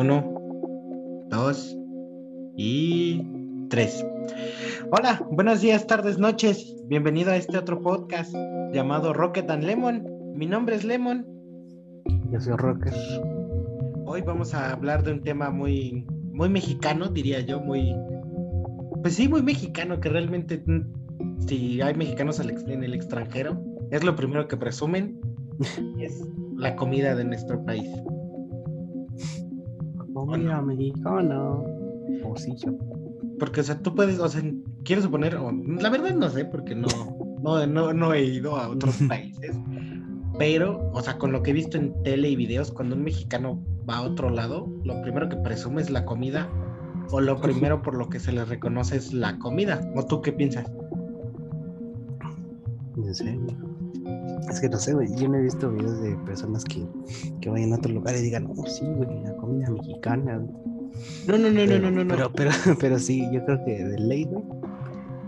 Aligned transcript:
Uno, 0.00 0.22
dos 1.28 1.76
y 2.56 3.20
tres. 3.68 4.06
Hola, 4.92 5.26
buenos 5.32 5.60
días, 5.60 5.88
tardes, 5.88 6.20
noches. 6.20 6.76
Bienvenido 6.86 7.32
a 7.32 7.36
este 7.36 7.58
otro 7.58 7.80
podcast 7.80 8.32
llamado 8.72 9.12
Rocket 9.12 9.50
and 9.50 9.64
Lemon. 9.64 10.06
Mi 10.36 10.46
nombre 10.46 10.76
es 10.76 10.84
Lemon. 10.84 11.26
Yo 12.30 12.40
soy 12.40 12.54
Rocket. 12.58 12.94
Hoy 14.06 14.22
vamos 14.22 14.54
a 14.54 14.70
hablar 14.70 15.02
de 15.02 15.14
un 15.14 15.20
tema 15.20 15.50
muy, 15.50 16.06
muy 16.30 16.48
mexicano, 16.48 17.08
diría 17.08 17.40
yo, 17.40 17.58
muy, 17.58 17.92
pues 19.02 19.14
sí, 19.14 19.26
muy 19.26 19.42
mexicano, 19.42 19.98
que 19.98 20.10
realmente 20.10 20.62
mm, 20.64 21.40
si 21.40 21.80
hay 21.80 21.94
mexicanos 21.94 22.38
en 22.38 22.84
el 22.84 22.94
extranjero, 22.94 23.60
es 23.90 24.04
lo 24.04 24.14
primero 24.14 24.46
que 24.46 24.56
presumen, 24.56 25.18
es 25.98 26.24
la 26.56 26.76
comida 26.76 27.16
de 27.16 27.24
nuestro 27.24 27.64
país. 27.64 27.90
Comida 30.28 30.62
mexicana. 30.62 31.54
Porque, 33.38 33.60
o 33.60 33.64
sea, 33.64 33.78
tú 33.80 33.94
puedes, 33.94 34.18
o 34.18 34.28
sea, 34.28 34.42
quiero 34.84 35.02
suponer, 35.02 35.36
o, 35.36 35.52
la 35.52 35.90
verdad 35.90 36.14
no 36.14 36.28
sé, 36.28 36.44
porque 36.44 36.74
no, 36.74 36.88
no, 37.42 37.66
no, 37.66 37.92
no 37.92 38.12
he 38.12 38.24
ido 38.24 38.56
a 38.56 38.68
otros 38.68 38.96
países, 39.08 39.56
pero, 40.38 40.90
o 40.92 41.00
sea, 41.00 41.18
con 41.18 41.32
lo 41.32 41.42
que 41.42 41.50
he 41.50 41.54
visto 41.54 41.76
en 41.76 42.02
tele 42.02 42.30
y 42.30 42.36
videos, 42.36 42.72
cuando 42.72 42.96
un 42.96 43.04
mexicano 43.04 43.60
va 43.88 43.98
a 43.98 44.02
otro 44.02 44.30
lado, 44.30 44.68
lo 44.84 45.00
primero 45.02 45.28
que 45.28 45.36
presume 45.36 45.82
es 45.82 45.90
la 45.90 46.04
comida, 46.04 46.48
o 47.10 47.20
lo 47.20 47.40
primero 47.40 47.82
por 47.82 47.96
lo 47.96 48.08
que 48.08 48.20
se 48.20 48.32
le 48.32 48.44
reconoce 48.44 48.96
es 48.96 49.12
la 49.14 49.38
comida. 49.38 49.80
¿O 49.96 50.04
tú 50.04 50.20
qué 50.20 50.32
piensas? 50.32 50.70
Sé, 53.12 53.38
es 54.50 54.60
que 54.60 54.68
no 54.68 54.78
sé, 54.78 54.94
güey. 54.94 55.08
Yo 55.16 55.28
no 55.28 55.36
he 55.36 55.42
visto 55.42 55.70
videos 55.70 56.00
de 56.00 56.16
personas 56.18 56.64
que, 56.64 56.86
que 57.40 57.50
vayan 57.50 57.72
a 57.72 57.76
otro 57.76 57.92
lugar 57.92 58.16
y 58.16 58.22
digan, 58.22 58.48
oh, 58.56 58.66
sí, 58.66 58.84
güey, 58.84 59.22
la 59.22 59.34
comida 59.36 59.70
mexicana. 59.70 60.38
No, 61.26 61.38
no, 61.38 61.50
no, 61.50 61.66
no, 61.66 61.78
no, 61.78 61.90
no, 61.90 62.04
no. 62.04 62.14
Pero, 62.14 62.32
pero, 62.32 62.50
pero 62.80 62.98
sí, 62.98 63.26
yo 63.32 63.44
creo 63.44 63.64
que 63.64 63.84
de 63.84 63.98
ley, 63.98 64.24
güey. 64.24 64.44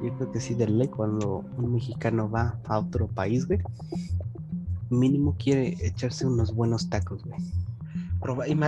Yo 0.03 0.17
creo 0.17 0.33
que 0.33 0.41
sí, 0.41 0.55
de 0.55 0.67
ley, 0.67 0.89
cuando 0.89 1.45
un 1.59 1.75
mexicano 1.75 2.31
va 2.31 2.59
a 2.65 2.79
otro 2.79 3.07
país, 3.09 3.47
güey, 3.47 3.61
mínimo 4.89 5.37
quiere 5.39 5.77
echarse 5.81 6.27
unos 6.27 6.55
buenos 6.55 6.89
tacos, 6.89 7.23
güey. 7.25 7.39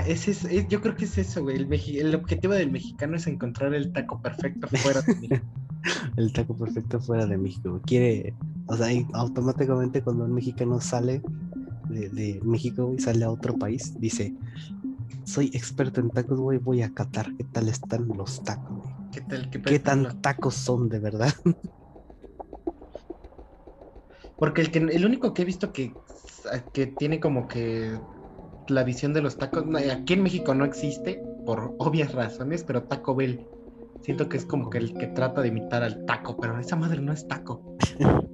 Ese 0.07 0.31
es, 0.31 0.45
es, 0.47 0.69
yo 0.69 0.81
creo 0.81 0.97
que 0.97 1.05
es 1.05 1.19
eso, 1.19 1.43
güey. 1.43 1.57
El, 1.57 1.73
el, 1.73 2.15
objetivo 2.15 2.55
del 2.55 2.71
mexicano 2.71 3.17
es 3.17 3.27
encontrar 3.27 3.75
el 3.75 3.93
taco 3.93 4.21
perfecto 4.23 4.67
fuera 4.69 5.03
de 5.03 5.15
México. 5.15 5.47
el 6.17 6.33
taco 6.33 6.57
perfecto 6.57 7.01
fuera 7.01 7.27
de 7.27 7.37
México. 7.37 7.81
Quiere 7.85 8.35
o 8.67 8.77
sea, 8.77 8.89
automáticamente 9.15 10.03
cuando 10.03 10.25
un 10.25 10.35
mexicano 10.35 10.81
sale 10.81 11.23
de, 11.89 12.41
México 12.43 12.95
y 12.97 13.01
sale 13.01 13.25
a 13.25 13.31
otro 13.31 13.59
país, 13.59 13.99
dice, 13.99 14.35
soy 15.25 15.51
experto 15.55 16.01
en 16.01 16.11
tacos, 16.11 16.41
güey, 16.41 16.59
voy 16.59 16.83
a 16.83 16.93
catar 16.93 17.35
qué 17.37 17.45
tal 17.45 17.69
están 17.69 18.09
los 18.09 18.43
tacos, 18.43 18.89
¿Qué, 19.13 19.21
tal, 19.21 19.51
qué, 19.51 19.79
tan 19.79 20.21
tacos 20.21 20.55
son 20.55 20.89
de 20.89 20.99
verdad? 20.99 21.33
Porque 24.39 24.63
el, 24.63 24.71
que, 24.71 24.79
el 24.79 25.05
único 25.07 25.35
que 25.35 25.43
he 25.43 25.45
visto 25.45 25.73
que, 25.73 25.95
que 26.73 26.87
tiene 26.87 27.21
como 27.21 27.47
que 27.47 27.97
la 28.69 28.83
visión 28.85 29.13
de 29.13 29.23
los 29.23 29.37
tacos, 29.37 29.65
aquí 29.91 30.15
en 30.15 30.23
México 30.23 30.55
no 30.55 30.65
existe, 30.65 31.23
por 31.45 31.75
obvias 31.79 32.13
razones, 32.13 32.65
pero 32.65 32.85
Taco 32.85 33.15
Bell. 33.15 33.47
Siento 34.03 34.29
que 34.29 34.37
es 34.37 34.45
como 34.45 34.69
que 34.69 34.79
el 34.79 34.95
que 34.95 35.07
trata 35.09 35.43
de 35.43 35.49
imitar 35.49 35.83
al 35.83 36.05
taco, 36.07 36.37
pero 36.41 36.59
esa 36.59 36.75
madre 36.75 37.01
no 37.01 37.13
es 37.13 37.29
taco. 37.29 37.77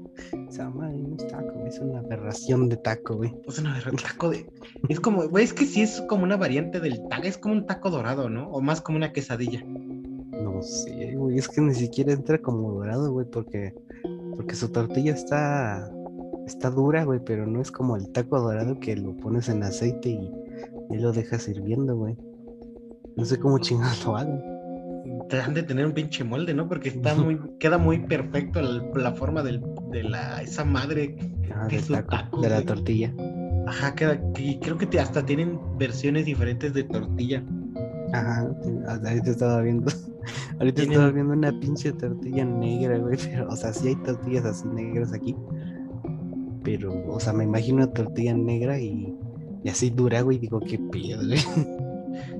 Esa 0.48 0.70
madre 0.70 0.98
no 0.98 1.16
es 1.16 1.27
taco, 1.28 1.64
es 1.66 1.78
una 1.78 2.00
aberración 2.00 2.69
de 2.69 2.77
taco, 2.77 3.16
güey. 3.16 3.34
Es 3.47 3.58
una 3.58 3.72
aberración 3.72 4.02
taco 4.02 4.30
de. 4.30 4.47
Es 4.88 5.00
como, 5.00 5.28
güey, 5.28 5.44
es 5.44 5.52
que 5.52 5.64
sí 5.64 5.83
es 5.83 6.02
como 6.08 6.25
una 6.25 6.36
variante 6.36 6.80
del 6.80 7.00
taco, 7.08 7.22
es 7.25 7.38
como 7.38 7.55
un 7.55 7.66
taco 7.66 7.91
dorado, 7.91 8.28
¿no? 8.28 8.48
O 8.50 8.60
más 8.60 8.80
como 8.80 8.97
una 8.97 9.12
quesadilla. 9.12 9.65
No 9.65 10.62
sé, 10.62 11.15
güey, 11.15 11.38
es 11.38 11.48
que 11.48 11.60
ni 11.60 11.75
siquiera 11.75 12.12
entra 12.12 12.38
como 12.38 12.72
dorado, 12.72 13.12
güey, 13.12 13.26
porque, 13.31 13.75
porque 14.37 14.54
su 14.54 14.70
tortilla 14.70 15.12
está, 15.12 15.91
está 16.47 16.71
dura, 16.71 17.04
güey, 17.04 17.21
pero 17.25 17.47
no 17.47 17.60
es 17.60 17.71
como 17.71 17.97
el 17.97 18.10
taco 18.12 18.41
dorado 18.41 18.78
que 18.81 18.97
lo 18.97 19.16
pones 19.16 19.48
en 19.48 19.62
aceite 19.62 20.10
y, 20.10 20.32
y 20.91 20.98
lo 20.98 21.12
dejas 21.12 21.48
hirviendo, 21.48 21.97
güey. 21.97 22.16
No 23.16 23.25
sé 23.25 23.38
cómo 23.38 23.59
chingados 23.59 24.04
lo 24.04 24.16
hagan 24.16 24.57
han 25.37 25.55
de 25.55 25.62
tener 25.62 25.87
un 25.87 25.93
pinche 25.93 26.25
molde, 26.25 26.55
¿no? 26.55 26.69
Porque 26.69 26.89
está 26.91 27.15
muy, 27.15 27.39
queda 27.59 27.78
muy 27.78 28.00
perfecto 28.00 28.61
la, 28.62 29.12
forma 29.12 29.43
del, 29.43 29.62
de 29.91 30.05
la, 30.05 30.43
esa 30.43 30.65
madre 30.65 31.16
ah, 31.55 31.69
de 31.69 32.49
la 32.49 32.62
tortilla. 32.62 33.12
Ajá, 33.66 33.94
queda, 33.94 34.21
y 34.39 34.59
creo 34.61 34.78
que 34.78 34.99
hasta 34.99 35.27
tienen 35.27 35.59
versiones 35.78 36.25
diferentes 36.25 36.72
de 36.72 36.84
tortilla. 36.84 37.44
Ajá, 38.12 38.50
ahorita 38.87 39.31
estaba 39.31 39.61
viendo, 39.61 39.93
ahorita 40.61 40.83
estaba 40.83 41.11
viendo 41.11 41.34
una 41.34 41.53
pinche 41.60 41.93
tortilla 41.93 42.45
negra, 42.45 42.99
güey, 42.99 43.19
pero, 43.31 43.49
o 43.49 43.56
sea, 43.56 43.72
sí 43.72 43.89
hay 43.89 43.97
tortillas 43.97 44.47
así 44.47 44.66
negras 44.69 45.12
aquí, 45.12 45.37
pero, 46.65 46.93
o 47.06 47.21
sea, 47.21 47.33
me 47.34 47.45
imagino 47.45 47.78
una 47.78 47.93
tortilla 47.93 48.34
negra 48.34 48.81
y, 48.81 49.15
y 49.62 49.69
así 49.69 49.91
dura, 49.91 50.22
güey, 50.22 50.39
digo, 50.39 50.60
qué 50.60 50.78
pedo, 50.78 51.27
güey. 51.27 51.39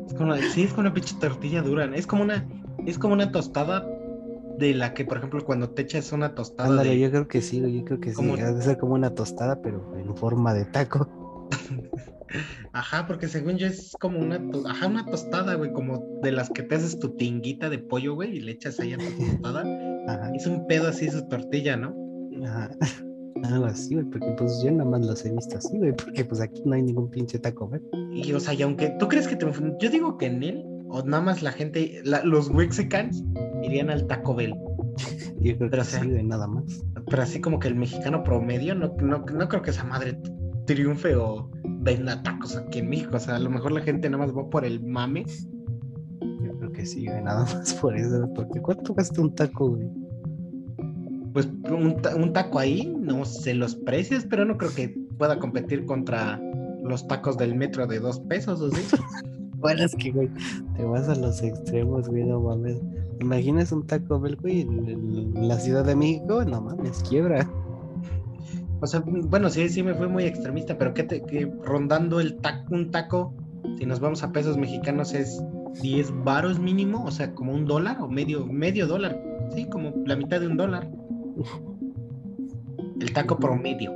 Es 0.07 0.15
como, 0.15 0.35
sí, 0.37 0.63
es 0.63 0.71
como 0.71 0.83
una 0.83 0.95
pinche 0.95 1.15
tortilla 1.21 1.61
dura, 1.61 1.85
es 1.95 2.07
como 2.07 2.23
una, 2.23 2.47
es 2.87 2.99
como 2.99 3.15
una 3.15 3.33
tostada 3.33 3.87
de 4.59 4.75
la 4.75 4.93
que, 4.93 5.05
por 5.05 5.19
ejemplo, 5.19 5.45
cuando 5.45 5.71
te 5.71 5.83
echas 5.83 6.13
una 6.13 6.35
tostada. 6.35 6.69
Ándale, 6.69 6.99
yo 6.99 7.11
creo 7.11 7.29
que 7.29 7.41
sí, 7.41 7.61
yo 7.61 7.85
creo 7.85 8.01
que 8.01 8.15
sí. 8.15 8.25
Debe 8.25 8.63
ser 8.63 8.79
como 8.79 8.95
una 8.95 9.15
tostada, 9.15 9.63
pero 9.63 9.97
en 9.97 10.17
forma 10.17 10.53
de 10.55 10.65
taco. 10.65 11.09
Ajá, 12.73 13.07
porque 13.07 13.29
según 13.29 13.57
yo 13.57 13.67
es 13.67 13.97
como 13.99 14.19
una, 14.19 14.39
ajá, 14.69 14.87
una 14.87 15.07
tostada, 15.07 15.55
güey, 15.55 15.73
como 15.73 16.05
de 16.23 16.33
las 16.33 16.51
que 16.51 16.63
te 16.63 16.75
haces 16.75 16.99
tu 16.99 17.17
tinguita 17.17 17.71
de 17.71 17.79
pollo, 17.79 18.15
güey, 18.15 18.37
y 18.37 18.41
le 18.41 18.53
echas 18.53 18.79
ahí 18.81 18.93
a 18.93 18.99
tu 18.99 19.05
tostada. 19.43 19.63
Ajá. 20.07 20.33
Es 20.35 20.47
un 20.47 20.67
pedo 20.67 20.89
así 20.89 21.09
su 21.09 21.27
tortilla, 21.29 21.77
¿no? 21.77 21.95
Ajá. 22.45 22.71
Algo 23.45 23.67
así, 23.67 23.95
güey, 23.95 24.07
porque 24.07 24.35
pues 24.37 24.61
yo 24.65 24.73
nada 24.73 24.91
más 24.91 25.07
los 25.07 25.25
he 25.25 25.33
visto 25.33 25.59
así, 25.59 25.79
güey, 25.79 25.93
porque 25.93 26.25
pues 26.25 26.41
aquí 26.41 26.61
no 26.65 26.75
hay 26.75 26.83
ningún 26.83 27.09
pinche 27.09 27.39
taco, 27.39 27.69
güey. 27.69 27.81
Y 28.13 28.33
o 28.33 28.41
sea, 28.41 28.53
y 28.53 28.63
aunque 28.63 28.91
tú 28.99 29.07
crees 29.07 29.29
que 29.29 29.37
te... 29.37 29.47
Yo 29.79 29.91
digo 29.91 30.19
que 30.19 30.27
en 30.27 30.43
él 30.43 30.78
o 30.89 31.03
nada 31.03 31.23
más 31.23 31.43
la 31.43 31.53
gente, 31.53 32.03
los 32.25 32.51
Wexicans 32.51 33.23
irían 33.63 33.91
al 33.91 34.07
Taco 34.07 34.35
Bell. 34.35 34.55
Y 35.41 35.55
creo 35.55 35.71
pero, 35.71 35.85
que 35.85 36.23
nada 36.25 36.49
más. 36.49 36.85
Pero 37.09 37.23
así 37.23 37.41
como 37.41 37.61
que 37.61 37.69
el 37.69 37.77
mexicano 37.77 38.25
promedio, 38.25 38.75
no, 38.75 38.93
no, 39.01 39.19
no 39.19 39.49
creo 39.49 39.63
que 39.63 39.71
esa 39.71 39.85
madre 39.85 40.19
triunfe 40.67 41.15
o 41.15 41.49
venda 41.65 42.21
tacos 42.25 42.57
aquí 42.57 42.81
en 42.81 42.91
México. 42.91 43.17
O 43.17 43.21
sea, 43.21 43.37
a 43.37 43.39
lo 43.39 43.49
mejor 43.49 43.71
la 43.71 43.81
gente 43.81 44.11
nada 44.11 44.27
más 44.27 44.37
va 44.37 44.51
por 44.51 44.65
el 44.65 44.83
mame. 44.85 45.25
Yo 46.21 46.59
creo 46.59 46.73
que 46.73 46.85
sí, 46.85 47.05
nada 47.05 47.45
más 47.55 47.73
por 47.75 47.97
eso. 47.97 48.29
Porque 48.35 48.61
¿cuánto 48.61 48.95
gasta 48.95 49.21
un 49.21 49.33
taco, 49.33 49.71
güey? 49.71 49.89
Pues 51.33 51.49
un, 51.71 51.97
un 52.17 52.33
taco 52.33 52.59
ahí, 52.59 52.93
no 53.01 53.25
sé 53.25 53.55
los 53.55 53.77
precios, 53.77 54.27
pero 54.29 54.45
no 54.45 54.59
creo 54.59 54.75
que 54.75 54.89
pueda 55.19 55.39
competir 55.39 55.87
contra 55.87 56.41
los 56.83 57.07
tacos 57.07 57.39
del 57.39 57.55
metro 57.55 57.87
de 57.87 58.01
dos 58.01 58.19
pesos, 58.21 58.61
¿o 58.61 58.71
sí? 58.71 58.83
Bueno, 59.61 59.85
es 59.85 59.97
que, 59.97 60.13
güey, 60.13 60.29
te 60.77 60.85
vas 60.85 61.09
a 61.09 61.17
los 61.17 61.43
extremos, 61.43 62.09
güey, 62.09 62.25
no 62.25 62.41
mames. 62.41 62.79
Imaginas 63.21 63.73
un 63.73 63.85
Taco 63.87 64.21
Bell, 64.21 64.37
güey, 64.37 64.61
en, 64.61 65.49
la 65.49 65.59
Ciudad 65.59 65.85
de 65.85 65.97
México, 65.97 66.45
no 66.45 66.61
mames, 66.61 67.03
quiebra. 67.09 67.49
O 68.81 68.87
sea, 68.87 69.03
bueno, 69.05 69.51
sí, 69.51 69.69
sí 69.69 69.83
me 69.83 69.95
fue 69.95 70.07
muy 70.07 70.25
extremista, 70.25 70.79
pero 70.79 70.95
que, 70.95 71.03
te, 71.03 71.23
que 71.23 71.51
rondando 71.65 72.21
el 72.21 72.37
taco, 72.37 72.73
un 72.73 72.93
taco, 72.93 73.35
si 73.77 73.87
nos 73.87 73.99
vamos 73.99 74.23
a 74.23 74.31
pesos 74.31 74.57
mexicanos, 74.57 75.13
es 75.13 75.43
10 75.83 76.25
varos 76.25 76.61
mínimo, 76.61 77.05
o 77.05 77.11
sea, 77.11 77.35
como 77.35 77.53
un 77.53 77.67
dólar 77.67 78.01
o 78.01 78.09
medio, 78.09 78.47
medio 78.47 78.87
dólar, 78.87 79.21
sí, 79.53 79.65
como 79.69 79.93
la 80.07 80.15
mitad 80.15 80.41
de 80.41 80.47
un 80.47 80.57
dólar. 80.57 80.89
El 83.01 83.13
taco 83.13 83.37
promedio. 83.37 83.93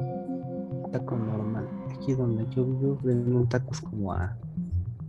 Taco 0.91 1.17
normal. 1.17 1.69
Aquí 1.95 2.15
donde 2.15 2.45
yo 2.55 2.65
vivo 2.65 2.99
venden 3.03 3.49
tacos 3.49 3.81
como 3.81 4.13
a 4.13 4.37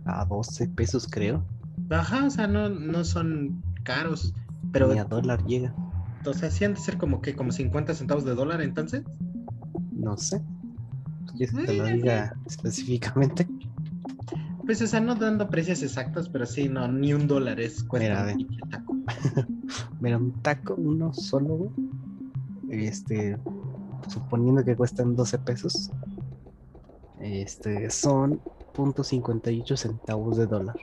a 0.04 0.24
12 0.24 0.68
pesos, 0.68 1.06
creo. 1.10 1.44
Ajá, 1.90 2.26
o 2.26 2.30
sea, 2.30 2.46
no, 2.46 2.68
no 2.68 3.04
son 3.04 3.62
caros. 3.82 4.32
Pero. 4.72 4.92
Ni 4.92 4.98
a 4.98 5.04
dólar 5.04 5.44
llega. 5.44 5.74
Entonces, 6.18 6.54
¿sí 6.54 6.64
han 6.64 6.74
de 6.74 6.80
ser 6.80 6.96
como 6.96 7.20
que, 7.20 7.34
como 7.34 7.52
50 7.52 7.94
centavos 7.94 8.24
de 8.24 8.34
dólar 8.34 8.62
entonces? 8.62 9.02
No 9.92 10.16
sé. 10.16 10.42
¿Quieres 11.36 11.54
que 11.54 11.64
te 11.64 11.74
lo 11.74 11.84
diga 11.84 12.34
específicamente? 12.46 13.46
Pues, 14.64 14.80
o 14.80 14.86
sea, 14.86 15.00
no 15.00 15.14
dando 15.14 15.50
precios 15.50 15.82
exactos, 15.82 16.28
pero 16.30 16.46
sí, 16.46 16.68
no, 16.68 16.88
ni 16.88 17.12
un 17.12 17.26
dólar 17.26 17.60
es 17.60 17.84
cuesta 17.84 18.24
Mira, 18.24 18.34
un 18.34 18.70
taco. 18.70 18.96
Mira, 20.00 20.16
un 20.16 20.32
taco, 20.40 20.74
uno 20.78 21.12
solo, 21.12 21.70
Este, 22.70 23.38
suponiendo 24.08 24.64
que 24.64 24.76
cuestan 24.76 25.14
12 25.14 25.38
pesos, 25.38 25.90
este, 27.18 27.90
son 27.90 28.40
.58 28.74 29.76
centavos 29.76 30.36
de 30.36 30.46
dólar. 30.46 30.76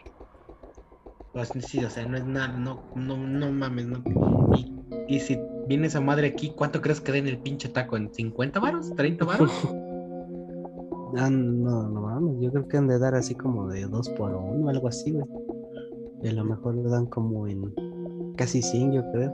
Pues 1.33 1.49
sí, 1.61 1.83
o 1.83 1.89
sea, 1.89 2.05
no 2.05 2.17
es 2.17 2.25
nada, 2.25 2.49
no, 2.49 2.81
no, 2.95 3.17
no 3.17 3.51
mames, 3.51 3.85
no. 3.87 4.03
Y, 5.07 5.19
si 5.19 5.39
viene 5.67 5.87
esa 5.87 6.01
madre 6.01 6.27
aquí, 6.27 6.51
¿cuánto 6.55 6.81
crees 6.81 6.99
que 6.99 7.11
den 7.11 7.27
el 7.27 7.39
pinche 7.39 7.69
taco? 7.69 7.97
¿En 7.97 8.13
50 8.13 8.59
varos? 8.59 8.91
¿30 8.95 9.25
varos? 9.25 9.51
Ah, 11.17 11.29
no, 11.29 11.89
no 11.89 12.01
mames, 12.03 12.39
yo 12.39 12.51
creo 12.53 12.67
que 12.69 12.77
han 12.77 12.87
de 12.87 12.97
dar 12.97 13.15
así 13.15 13.35
como 13.35 13.67
de 13.67 13.85
dos 13.85 14.07
por 14.11 14.33
uno, 14.33 14.69
algo 14.69 14.87
así, 14.87 15.11
güey. 15.11 15.25
Y 16.23 16.29
a 16.29 16.31
lo 16.31 16.45
mejor 16.45 16.75
le 16.75 16.89
dan 16.89 17.05
como 17.07 17.47
en 17.47 17.73
casi 18.37 18.61
100, 18.61 18.93
yo 18.93 19.03
creo. 19.11 19.33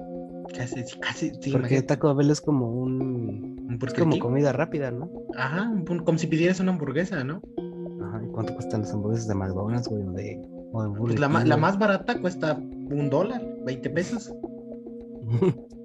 Casi, 0.55 0.83
casi, 0.99 1.29
sí, 1.39 1.51
Porque 1.51 1.75
imagínate, 1.75 1.83
Taco 1.83 2.15
Bell 2.15 2.31
es 2.31 2.41
como 2.41 2.71
un... 2.71 2.99
un 3.67 3.73
Es 3.73 3.79
Burger 3.79 3.99
como 3.99 4.13
King. 4.13 4.21
comida 4.21 4.51
rápida, 4.53 4.89
¿no? 4.89 5.11
Ajá, 5.37 5.69
un 5.69 5.85
como 5.99 6.17
si 6.17 6.25
pidieras 6.25 6.59
una 6.59 6.71
hamburguesa, 6.71 7.23
¿no? 7.23 7.41
Ajá, 8.37 8.43
¿y 8.43 8.45
cuánto 8.45 8.53
cuestan 8.55 8.81
las 8.81 8.93
hamburguesas 8.93 9.27
de 9.27 9.35
McDonald's, 9.35 9.87
güey? 9.87 10.03
O 10.03 10.11
de, 10.11 10.41
o 10.71 10.83
de 10.83 10.89
Pues 10.89 10.99
Burger 10.99 11.19
la, 11.19 11.27
King, 11.27 11.47
la 11.47 11.57
más 11.57 11.79
barata 11.79 12.19
cuesta 12.19 12.55
un 12.55 13.09
dólar, 13.09 13.41
20 13.65 13.89
pesos. 13.89 14.33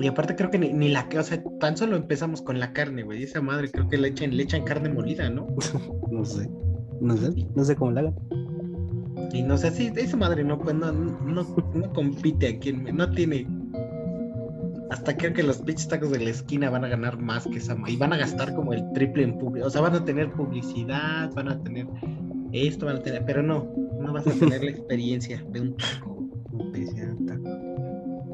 Y 0.00 0.06
aparte 0.06 0.34
creo 0.34 0.50
que 0.50 0.58
ni, 0.58 0.72
ni 0.72 0.88
la 0.88 1.08
que, 1.08 1.18
o 1.18 1.22
sea, 1.22 1.42
tan 1.60 1.76
solo 1.76 1.96
empezamos 1.96 2.42
con 2.42 2.58
la 2.58 2.72
carne, 2.72 3.02
güey. 3.02 3.22
Esa 3.22 3.40
madre 3.40 3.70
creo 3.70 3.88
que 3.88 3.98
le 3.98 4.08
echan, 4.08 4.36
le 4.36 4.42
echan 4.42 4.64
carne 4.64 4.88
molida, 4.88 5.28
¿no? 5.28 5.46
no 6.10 6.24
sé. 6.24 6.50
No 7.00 7.16
sé, 7.16 7.46
no 7.54 7.64
sé 7.64 7.76
cómo 7.76 7.92
la 7.92 8.00
hagan. 8.00 8.14
Y 9.32 9.42
no 9.42 9.56
sé 9.58 9.70
si 9.70 9.92
esa 9.94 10.16
madre 10.16 10.44
no, 10.44 10.58
pues 10.58 10.74
no, 10.74 10.92
no, 10.92 11.44
no 11.74 11.92
compite 11.92 12.48
aquí, 12.48 12.70
en, 12.70 12.96
no 12.96 13.10
tiene. 13.12 13.46
Hasta 14.92 15.16
creo 15.16 15.32
que 15.32 15.42
los 15.42 15.56
pinches 15.56 15.88
tacos 15.88 16.10
de 16.10 16.18
la 16.18 16.28
esquina 16.28 16.68
van 16.68 16.84
a 16.84 16.88
ganar 16.88 17.18
más 17.18 17.46
que 17.46 17.56
esa 17.56 17.74
y 17.86 17.96
van 17.96 18.12
a 18.12 18.18
gastar 18.18 18.54
como 18.54 18.74
el 18.74 18.92
triple 18.92 19.22
en 19.22 19.38
publicidad. 19.38 19.68
O 19.68 19.70
sea, 19.70 19.80
van 19.80 19.94
a 19.94 20.04
tener 20.04 20.30
publicidad, 20.32 21.32
van 21.32 21.48
a 21.48 21.58
tener 21.62 21.86
esto, 22.52 22.84
van 22.84 22.96
a 22.96 23.02
tener, 23.02 23.24
pero 23.24 23.42
no, 23.42 23.72
no 23.98 24.12
vas 24.12 24.26
a 24.26 24.32
tener 24.32 24.62
la 24.62 24.70
experiencia 24.76 25.42
de 25.48 25.60
un 25.62 25.76
taco. 25.78 26.28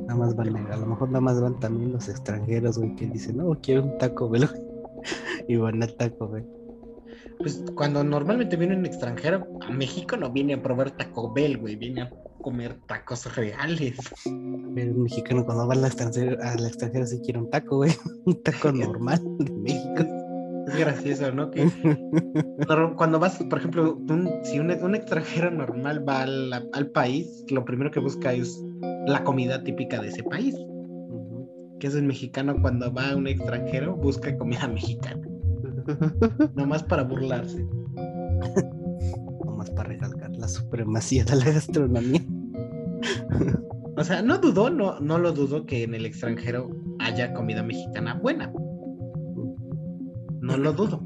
Nada 0.08 0.16
más 0.16 0.34
van, 0.34 0.56
a 0.56 0.76
lo 0.76 0.86
mejor 0.86 1.10
nada 1.10 1.20
más 1.20 1.40
van 1.40 1.60
también 1.60 1.92
los 1.92 2.08
extranjeros, 2.08 2.76
güey, 2.76 2.96
que 2.96 3.06
dicen, 3.06 3.36
no, 3.36 3.56
quiero 3.62 3.84
un 3.84 3.98
Taco 3.98 4.26
güey. 4.26 4.42
Y 5.48 5.56
van 5.56 5.80
al 5.80 5.94
Taco 5.94 6.28
Bell. 6.28 6.44
Pues 7.38 7.62
cuando 7.76 8.02
normalmente 8.02 8.56
viene 8.56 8.76
un 8.76 8.84
extranjero, 8.84 9.46
a 9.60 9.70
México 9.70 10.16
no 10.16 10.32
viene 10.32 10.54
a 10.54 10.62
probar 10.62 10.90
Taco 10.90 11.32
Bell, 11.32 11.56
güey, 11.58 11.76
viene 11.76 12.02
a 12.02 12.10
comer 12.38 12.76
tacos 12.86 13.34
reales. 13.36 13.98
Un 14.26 15.02
mexicano 15.02 15.44
cuando 15.44 15.66
va 15.66 15.74
al 15.74 15.84
extranjero, 15.84 16.36
al 16.42 16.66
extranjero 16.66 17.06
sí 17.06 17.20
quiere 17.22 17.38
un 17.40 17.50
taco, 17.50 17.76
güey. 17.78 17.92
Un 18.24 18.42
taco 18.42 18.72
normal 18.72 19.20
de 19.38 19.50
México. 19.52 20.04
Es 20.66 20.76
gracioso, 20.78 21.32
¿no? 21.32 21.50
Que 21.50 21.66
cuando 22.96 23.18
vas, 23.18 23.42
por 23.48 23.58
ejemplo, 23.58 23.96
un- 23.96 24.30
si 24.42 24.58
un, 24.58 24.70
un 24.70 24.94
extranjero 24.94 25.50
normal 25.50 26.06
va 26.06 26.22
al, 26.22 26.52
al 26.52 26.90
país, 26.90 27.44
lo 27.48 27.64
primero 27.64 27.90
que 27.90 28.00
busca 28.00 28.32
es 28.34 28.62
la 29.06 29.24
comida 29.24 29.62
típica 29.64 30.00
de 30.00 30.08
ese 30.08 30.22
país. 30.22 30.54
Que 31.80 31.86
es 31.86 31.94
el 31.94 32.02
mexicano 32.02 32.56
cuando 32.60 32.92
va 32.92 33.10
a 33.10 33.16
un 33.16 33.26
extranjero, 33.28 33.96
busca 33.96 34.36
comida 34.36 34.68
mexicana. 34.68 35.22
Nomás 36.54 36.82
para 36.82 37.04
burlarse. 37.04 37.64
Nomás 39.44 39.70
para 39.70 39.88
recalcar 39.88 40.17
la 40.38 40.48
supremacía 40.48 41.24
de 41.24 41.36
la 41.36 41.44
gastronomía. 41.44 42.24
O 43.96 44.04
sea, 44.04 44.22
no 44.22 44.38
dudó, 44.38 44.70
no, 44.70 45.00
no 45.00 45.18
lo 45.18 45.32
dudo 45.32 45.66
que 45.66 45.82
en 45.82 45.94
el 45.94 46.06
extranjero 46.06 46.70
haya 47.00 47.34
comida 47.34 47.62
mexicana 47.62 48.14
buena. 48.14 48.52
No 50.40 50.56
lo 50.56 50.72
dudo. 50.72 51.02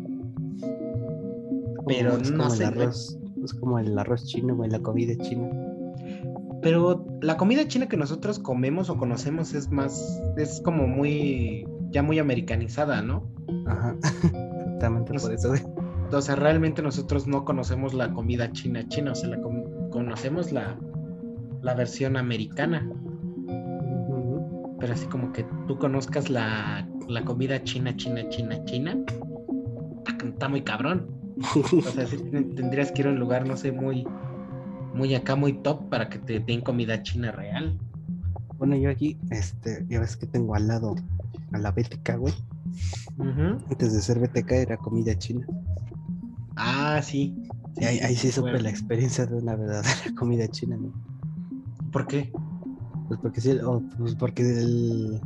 Pero 1.87 2.19
es 2.19 2.31
no 2.31 2.38
como 2.38 2.50
sé, 2.50 2.64
el 2.64 2.69
arroz. 2.69 3.19
Es 3.43 3.55
como 3.55 3.79
el 3.79 3.99
arroz 3.99 4.26
chino, 4.26 4.55
güey, 4.55 4.70
la 4.70 4.81
comida 4.81 5.17
china. 5.25 5.50
Pero 6.61 7.05
la 7.23 7.37
comida 7.37 7.67
china 7.67 7.88
que 7.88 7.96
nosotros 7.96 8.38
comemos 8.38 8.88
o 8.90 8.96
conocemos 8.96 9.55
es 9.55 9.70
más, 9.70 10.23
es 10.37 10.61
como 10.61 10.87
muy, 10.87 11.67
ya 11.90 12.02
muy 12.02 12.19
americanizada, 12.19 13.02
¿no? 13.02 13.26
Ajá. 13.67 13.96
Exactamente 14.23 15.14
por 15.14 15.32
eso, 15.32 15.49
güey. 15.49 15.62
O 16.12 16.20
sea, 16.20 16.37
realmente 16.37 16.82
nosotros 16.82 17.26
no 17.26 17.44
conocemos 17.44 17.94
la 17.94 18.12
comida 18.12 18.53
china 18.53 18.87
china, 18.88 19.12
o 19.12 19.14
sea, 19.14 19.31
la 19.31 19.41
conocemos 19.91 20.53
la, 20.53 20.79
la 21.62 21.75
versión 21.75 22.17
americana, 22.17 22.88
pero 24.79 24.93
así 24.93 25.06
como 25.06 25.32
que 25.32 25.47
tú 25.67 25.79
conozcas 25.79 26.29
la, 26.29 26.87
la 27.09 27.25
comida 27.25 27.62
china 27.62 27.97
china 27.97 28.29
china 28.29 28.62
china, 28.64 28.99
está, 30.25 30.49
muy 30.49 30.62
cabrón. 30.62 31.06
O 31.55 31.91
sea, 31.91 32.06
sí 32.06 32.19
tendrías 32.56 32.93
que 32.93 33.03
ir 33.03 33.08
a 33.08 33.11
un 33.11 33.19
lugar, 33.19 33.47
no 33.47 33.56
sé, 33.56 33.73
muy, 33.73 34.06
muy 34.94 35.15
acá, 35.15 35.37
muy 35.37 35.55
top 35.55 35.88
para 35.88 36.08
que 36.08 36.19
te 36.19 36.41
den 36.41 36.61
comida 36.61 37.03
china 37.03 37.32
real. 37.32 37.79
Bueno, 38.58 38.76
yo 38.76 38.91
aquí, 38.91 39.19
este, 39.31 39.85
ya 39.88 40.00
ves 40.00 40.17
que 40.17 40.26
tengo 40.26 40.55
al 40.55 40.69
lado 40.69 40.94
a 41.53 41.58
la 41.58 41.70
BTK, 41.73 42.17
güey. 42.19 42.35
Ujú. 43.19 43.58
Antes 43.70 43.93
de 43.93 44.00
ser 44.00 44.19
BTK 44.19 44.50
era 44.53 44.76
comida 44.76 45.17
china. 45.17 45.47
Ah, 46.57 47.01
sí. 47.03 47.35
Ahí, 47.79 47.99
ahí 48.01 48.17
sí 48.17 48.31
supe 48.31 48.51
bueno. 48.51 48.65
la 48.65 48.71
experiencia 48.71 49.27
de 49.27 49.37
una 49.37 49.57
verdadera 49.57 49.89
comida 50.19 50.47
china, 50.49 50.77
¿no? 50.77 50.93
¿Por 51.91 52.07
qué? 52.07 52.33
Pues 53.09 53.21
porque 53.21 53.41
sí, 53.41 53.59
o, 53.65 53.83
pues 53.99 54.15
porque 54.15 54.43
el, 54.43 55.21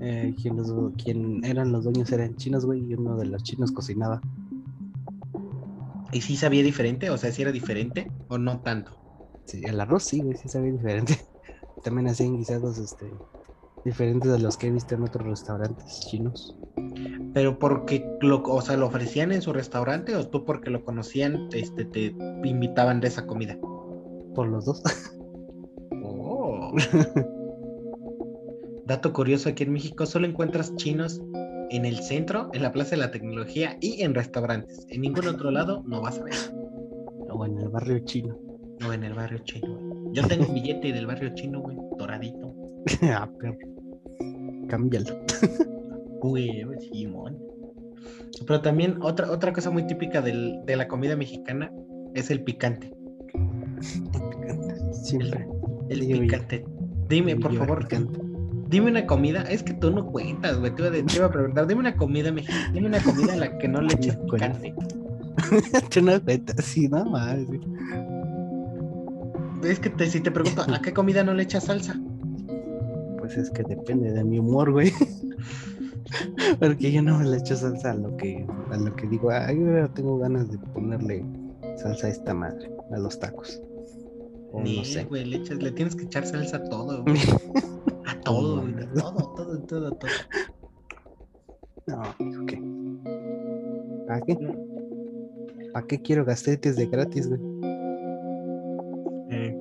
eh, 0.00 0.34
quien, 0.40 0.56
los, 0.56 0.94
quien 1.02 1.44
eran 1.44 1.72
los 1.72 1.84
dueños 1.84 2.10
eran 2.12 2.36
chinos, 2.36 2.64
güey, 2.64 2.84
y 2.84 2.94
uno 2.94 3.16
de 3.16 3.26
los 3.26 3.42
chinos 3.42 3.72
cocinaba. 3.72 4.20
¿Y 6.12 6.20
sí 6.20 6.36
sabía 6.36 6.62
diferente? 6.62 7.10
O 7.10 7.18
sea, 7.18 7.32
si 7.32 7.42
era 7.42 7.52
diferente 7.52 8.10
o 8.28 8.38
no 8.38 8.60
tanto. 8.60 8.92
Sí, 9.44 9.62
el 9.64 9.80
arroz 9.80 10.04
sí, 10.04 10.20
güey, 10.20 10.36
sí 10.36 10.48
sabía 10.48 10.72
diferente. 10.72 11.18
También 11.82 12.08
hacían 12.08 12.36
guisados, 12.36 12.78
este, 12.78 13.12
diferentes 13.88 14.30
de 14.30 14.38
los 14.38 14.56
que 14.56 14.68
he 14.68 14.70
visto 14.70 14.94
en 14.94 15.02
otros 15.02 15.26
restaurantes 15.26 16.00
chinos. 16.08 16.56
Pero 17.32 17.58
porque 17.58 18.04
lo, 18.20 18.42
o 18.42 18.60
sea, 18.60 18.76
lo 18.76 18.86
ofrecían 18.86 19.32
en 19.32 19.42
su 19.42 19.52
restaurante 19.52 20.14
o 20.14 20.28
tú 20.28 20.44
porque 20.44 20.70
lo 20.70 20.84
conocían, 20.84 21.48
este, 21.52 21.84
te 21.84 22.14
invitaban 22.44 23.00
de 23.00 23.08
esa 23.08 23.26
comida. 23.26 23.56
Por 24.34 24.48
los 24.48 24.64
dos. 24.64 24.82
Oh. 26.10 26.72
Dato 28.86 29.12
curioso 29.12 29.48
aquí 29.48 29.64
en 29.64 29.72
México, 29.72 30.06
solo 30.06 30.26
encuentras 30.26 30.74
chinos 30.76 31.20
en 31.70 31.84
el 31.84 31.98
centro, 31.98 32.50
en 32.52 32.62
la 32.62 32.72
Plaza 32.72 32.92
de 32.92 32.98
la 32.98 33.10
Tecnología 33.10 33.76
y 33.80 34.02
en 34.02 34.14
restaurantes. 34.14 34.86
En 34.88 35.02
ningún 35.02 35.28
otro 35.28 35.50
lado 35.50 35.82
no 35.86 36.00
vas 36.00 36.18
a 36.18 36.24
ver. 36.24 36.34
o 37.30 37.44
en 37.44 37.58
el 37.58 37.68
barrio 37.68 37.98
chino. 38.00 38.38
O 38.86 38.92
en 38.92 39.04
el 39.04 39.14
barrio 39.14 39.38
chino. 39.44 39.76
güey. 39.76 40.14
Yo 40.14 40.26
tengo 40.26 40.46
un 40.46 40.54
billete 40.54 40.92
del 40.92 41.06
barrio 41.06 41.34
chino, 41.34 41.60
güey, 41.60 41.76
doradito. 41.98 42.54
ah, 43.02 43.28
perro. 43.38 43.77
Cámbialo. 44.68 45.18
Simón. 46.92 47.38
Pero 48.46 48.60
también 48.60 48.96
otra, 49.02 49.30
otra 49.30 49.52
cosa 49.52 49.70
muy 49.70 49.86
típica 49.86 50.20
del- 50.20 50.60
de 50.66 50.76
la 50.76 50.86
comida 50.88 51.16
mexicana 51.16 51.72
es 52.14 52.30
el 52.30 52.42
picante. 52.42 52.92
Siempre. 54.92 55.46
El 55.88 56.00
picante. 56.20 56.64
Dime, 57.08 57.36
por 57.36 57.54
favor, 57.54 57.78
picante. 57.80 58.20
dime 58.68 58.90
una 58.90 59.06
comida. 59.06 59.42
Es 59.42 59.62
que 59.62 59.72
tú 59.74 59.90
no 59.90 60.06
cuentas, 60.06 60.58
güey. 60.58 60.74
Te 60.74 60.82
iba, 60.82 60.90
de- 60.90 61.02
te 61.02 61.16
iba 61.16 61.26
a 61.26 61.30
preguntar, 61.30 61.66
dime 61.66 61.80
una 61.80 61.96
comida 61.96 62.30
mexicana. 62.32 62.70
Dime 62.72 62.86
una 62.88 63.00
comida 63.02 63.32
a 63.32 63.36
la 63.36 63.58
que 63.58 63.68
no 63.68 63.80
le 63.80 63.94
eches 63.94 64.16
picante. 64.30 64.74
Tú 65.90 66.02
no 66.02 66.20
cuentas, 66.22 66.64
sí, 66.64 66.88
no 66.88 67.04
más. 67.06 67.38
Es 69.64 69.78
que 69.80 69.90
te- 69.90 70.06
si 70.06 70.20
te 70.20 70.30
pregunto, 70.30 70.62
¿a 70.62 70.80
qué 70.82 70.92
comida 70.92 71.22
no 71.24 71.32
le 71.34 71.42
echas 71.44 71.64
salsa? 71.64 71.98
Pues 73.28 73.36
es 73.36 73.50
que 73.50 73.62
depende 73.62 74.10
de 74.10 74.24
mi 74.24 74.38
humor, 74.38 74.72
güey. 74.72 74.90
Porque 76.58 76.90
yo 76.90 77.02
no 77.02 77.22
le 77.22 77.36
echo 77.36 77.54
salsa 77.54 77.90
a 77.90 77.94
lo 77.94 78.16
que, 78.16 78.46
a 78.70 78.76
lo 78.78 78.96
que 78.96 79.06
digo, 79.06 79.28
ay, 79.30 79.58
ahora 79.58 79.92
tengo 79.92 80.18
ganas 80.18 80.50
de 80.50 80.56
ponerle 80.56 81.22
salsa 81.76 82.06
a 82.06 82.10
esta 82.10 82.32
madre, 82.32 82.70
a 82.90 82.96
los 82.96 83.20
tacos. 83.20 83.60
O 84.50 84.62
no 84.62 84.82
sé. 84.82 85.04
güey, 85.04 85.26
le, 85.26 85.36
echas, 85.36 85.62
le 85.62 85.72
tienes 85.72 85.94
que 85.94 86.04
echar 86.04 86.26
salsa 86.26 86.56
a 86.56 86.64
todo, 86.64 87.02
güey. 87.02 87.18
A 88.06 88.18
todo, 88.22 88.62
güey. 88.62 88.72
a 88.82 88.92
Todo, 88.94 89.34
todo, 89.36 89.58
todo, 89.60 89.92
todo. 89.92 90.10
No, 91.86 92.46
que. 92.46 92.62
¿Para 94.06 94.20
qué? 94.22 94.38
¿Para 95.74 95.86
qué 95.86 96.00
quiero 96.00 96.24
gastritis 96.24 96.76
de 96.76 96.86
gratis, 96.86 97.28
güey? 97.28 97.40
Eh, 99.30 99.54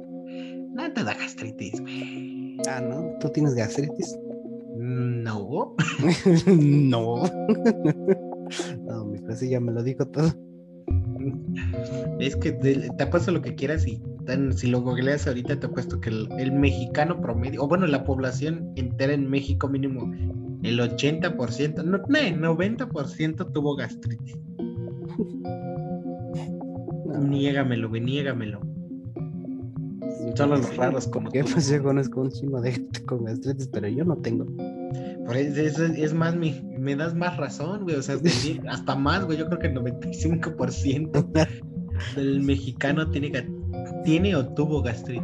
no 0.72 0.94
te 0.94 1.04
da 1.04 1.14
gastritis, 1.14 1.82
güey. 1.82 2.58
Ah, 2.70 2.80
¿no? 2.80 3.07
¿Tú 3.20 3.30
tienes 3.30 3.56
gastritis? 3.56 4.18
No. 4.78 5.76
no. 6.48 7.24
no, 8.86 9.06
mi 9.06 9.36
sí 9.36 9.50
ya 9.50 9.60
me 9.60 9.72
lo 9.72 9.84
dijo 9.84 10.06
todo. 10.06 10.32
Es 12.20 12.36
que 12.36 12.52
te, 12.54 12.90
te 12.92 13.04
apuesto 13.04 13.32
lo 13.32 13.42
que 13.42 13.56
quieras 13.56 13.88
y 13.88 14.02
tan- 14.26 14.54
si 14.54 14.68
lo 14.68 14.82
googleas 14.82 15.28
ahorita 15.28 15.60
te 15.60 15.66
apuesto 15.66 16.00
que 16.00 16.10
el, 16.10 16.30
el 16.38 16.52
mexicano 16.52 17.20
promedio, 17.20 17.64
o 17.64 17.68
bueno, 17.68 17.88
la 17.88 18.04
población 18.04 18.72
entera 18.76 19.14
en 19.14 19.30
México 19.30 19.68
mínimo, 19.68 20.12
el 20.64 20.80
80%, 20.80 21.84
no, 21.84 21.98
no, 21.98 22.56
90% 22.56 23.52
tuvo 23.52 23.76
gastritis. 23.76 24.38
No, 27.06 27.20
Niégamelo, 27.24 27.90
güey, 27.90 28.02
niégamelo. 28.02 28.60
Solo 30.36 30.58
los 30.58 30.76
raros 30.76 31.08
como 31.08 31.30
¿Qué? 31.32 31.44
tú. 31.44 31.54
Pues 31.54 31.70
yo 31.70 31.82
conozco 31.84 32.22
un 32.22 32.32
chingo 32.32 32.62
de 32.62 32.72
gente 32.74 33.02
con 33.06 33.24
gastritis, 33.26 33.68
pero 33.68 33.88
yo 33.88 34.04
no 34.06 34.18
tengo. 34.18 34.46
Por 35.26 35.36
eso, 35.36 35.62
es, 35.62 35.78
es 35.98 36.14
más, 36.14 36.36
mi, 36.36 36.62
me 36.78 36.96
das 36.96 37.14
más 37.16 37.38
razón, 37.38 37.84
güey. 37.84 37.96
O 37.96 38.02
sea, 38.02 38.18
hasta 38.70 38.96
más, 38.96 39.26
güey. 39.26 39.38
Yo 39.38 39.48
creo 39.48 39.60
que 39.60 39.68
el 39.68 39.76
95% 39.76 41.52
del 42.16 42.42
mexicano 42.44 43.10
tiene, 43.12 43.50
tiene 44.04 44.36
o 44.36 44.48
tuvo 44.54 44.82
gastritis. 44.82 45.24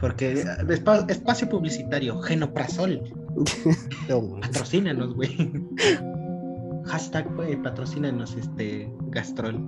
Porque 0.00 0.32
eh, 0.32 0.44
espa- 0.68 1.08
espacio 1.08 1.48
publicitario, 1.48 2.18
genoprazol, 2.22 3.02
patrocínanos, 4.40 5.14
güey. 5.14 5.52
Hashtag, 6.86 7.32
güey, 7.36 7.62
patrocínanos 7.62 8.34
este 8.36 8.92
gastrol. 9.10 9.60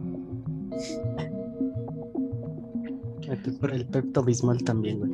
Pep- 3.37 3.65
El 3.73 3.87
Pepto 3.87 4.23
Bismol 4.23 4.63
también, 4.65 4.99
güey. 4.99 5.13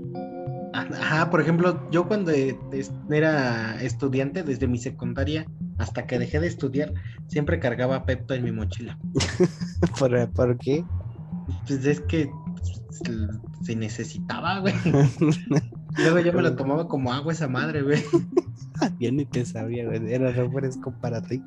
Ajá, 0.72 1.30
por 1.30 1.40
ejemplo, 1.40 1.88
yo 1.90 2.06
cuando 2.06 2.30
es- 2.30 2.92
era 3.10 3.82
estudiante, 3.82 4.42
desde 4.44 4.68
mi 4.68 4.78
secundaria 4.78 5.46
hasta 5.78 6.06
que 6.06 6.18
dejé 6.18 6.38
de 6.40 6.46
estudiar, 6.46 6.92
siempre 7.26 7.58
cargaba 7.58 8.04
Pepto 8.06 8.34
en 8.34 8.44
mi 8.44 8.52
mochila. 8.52 8.98
¿Por, 9.98 10.30
¿Por 10.30 10.58
qué? 10.58 10.84
Pues 11.66 11.84
es 11.84 12.00
que 12.02 12.30
pues, 12.54 12.82
se 13.62 13.74
necesitaba, 13.76 14.60
güey. 14.60 14.74
Luego 15.98 16.20
yo 16.20 16.32
me 16.32 16.42
lo 16.42 16.54
tomaba 16.54 16.86
como 16.86 17.12
agua 17.12 17.32
esa 17.32 17.48
madre, 17.48 17.82
güey. 17.82 18.02
Yo 18.98 19.12
ni 19.12 19.26
te 19.26 19.44
sabía, 19.44 19.84
güey. 19.86 20.10
Era 20.10 20.30
refresco 20.30 20.92
para 21.02 21.20
ti. 21.20 21.42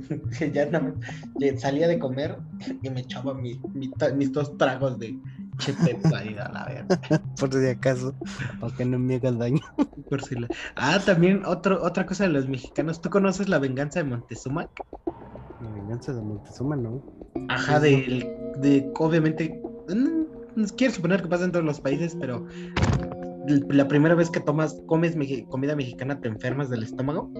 ya 0.52 0.70
ya 1.38 1.58
salía 1.58 1.88
de 1.88 1.98
comer 1.98 2.36
y 2.82 2.90
me 2.90 3.00
echaba 3.00 3.34
mi- 3.34 3.60
mis 3.74 4.32
dos 4.32 4.56
tragos 4.56 4.98
de 4.98 5.18
che 5.58 5.72
Pepto 5.74 6.14
ahí 6.16 6.36
a 6.38 6.48
la 6.50 6.64
verga. 6.66 7.00
Por 7.38 7.52
si 7.52 7.66
acaso, 7.66 8.14
para 8.60 8.74
que 8.76 8.84
no 8.84 8.98
me 8.98 9.16
haga 9.16 9.32
daño. 9.32 9.60
Por 10.08 10.22
si 10.22 10.36
la- 10.36 10.48
Ah, 10.76 10.98
también 11.04 11.44
otro, 11.44 11.82
otra 11.82 12.06
cosa 12.06 12.24
de 12.24 12.30
los 12.30 12.48
mexicanos. 12.48 13.00
¿Tú 13.00 13.10
conoces 13.10 13.48
la 13.48 13.58
venganza 13.58 14.00
de 14.02 14.08
Montezuma? 14.08 14.68
La 15.60 15.70
venganza 15.70 16.12
de 16.12 16.22
Montezuma, 16.22 16.76
¿no? 16.76 17.02
Ajá, 17.48 17.80
de, 17.80 18.26
de 18.58 18.90
obviamente, 18.98 19.60
mm, 19.88 20.64
quiero 20.76 20.94
suponer 20.94 21.22
que 21.22 21.28
pasa 21.28 21.44
en 21.44 21.52
todos 21.52 21.64
los 21.64 21.80
países, 21.80 22.16
pero 22.20 22.46
la 23.68 23.88
primera 23.88 24.14
vez 24.14 24.30
que 24.30 24.40
tomas, 24.40 24.80
comes 24.86 25.16
comida 25.48 25.76
mexicana, 25.76 26.20
te 26.20 26.28
enfermas 26.28 26.70
del 26.70 26.82
estómago. 26.82 27.30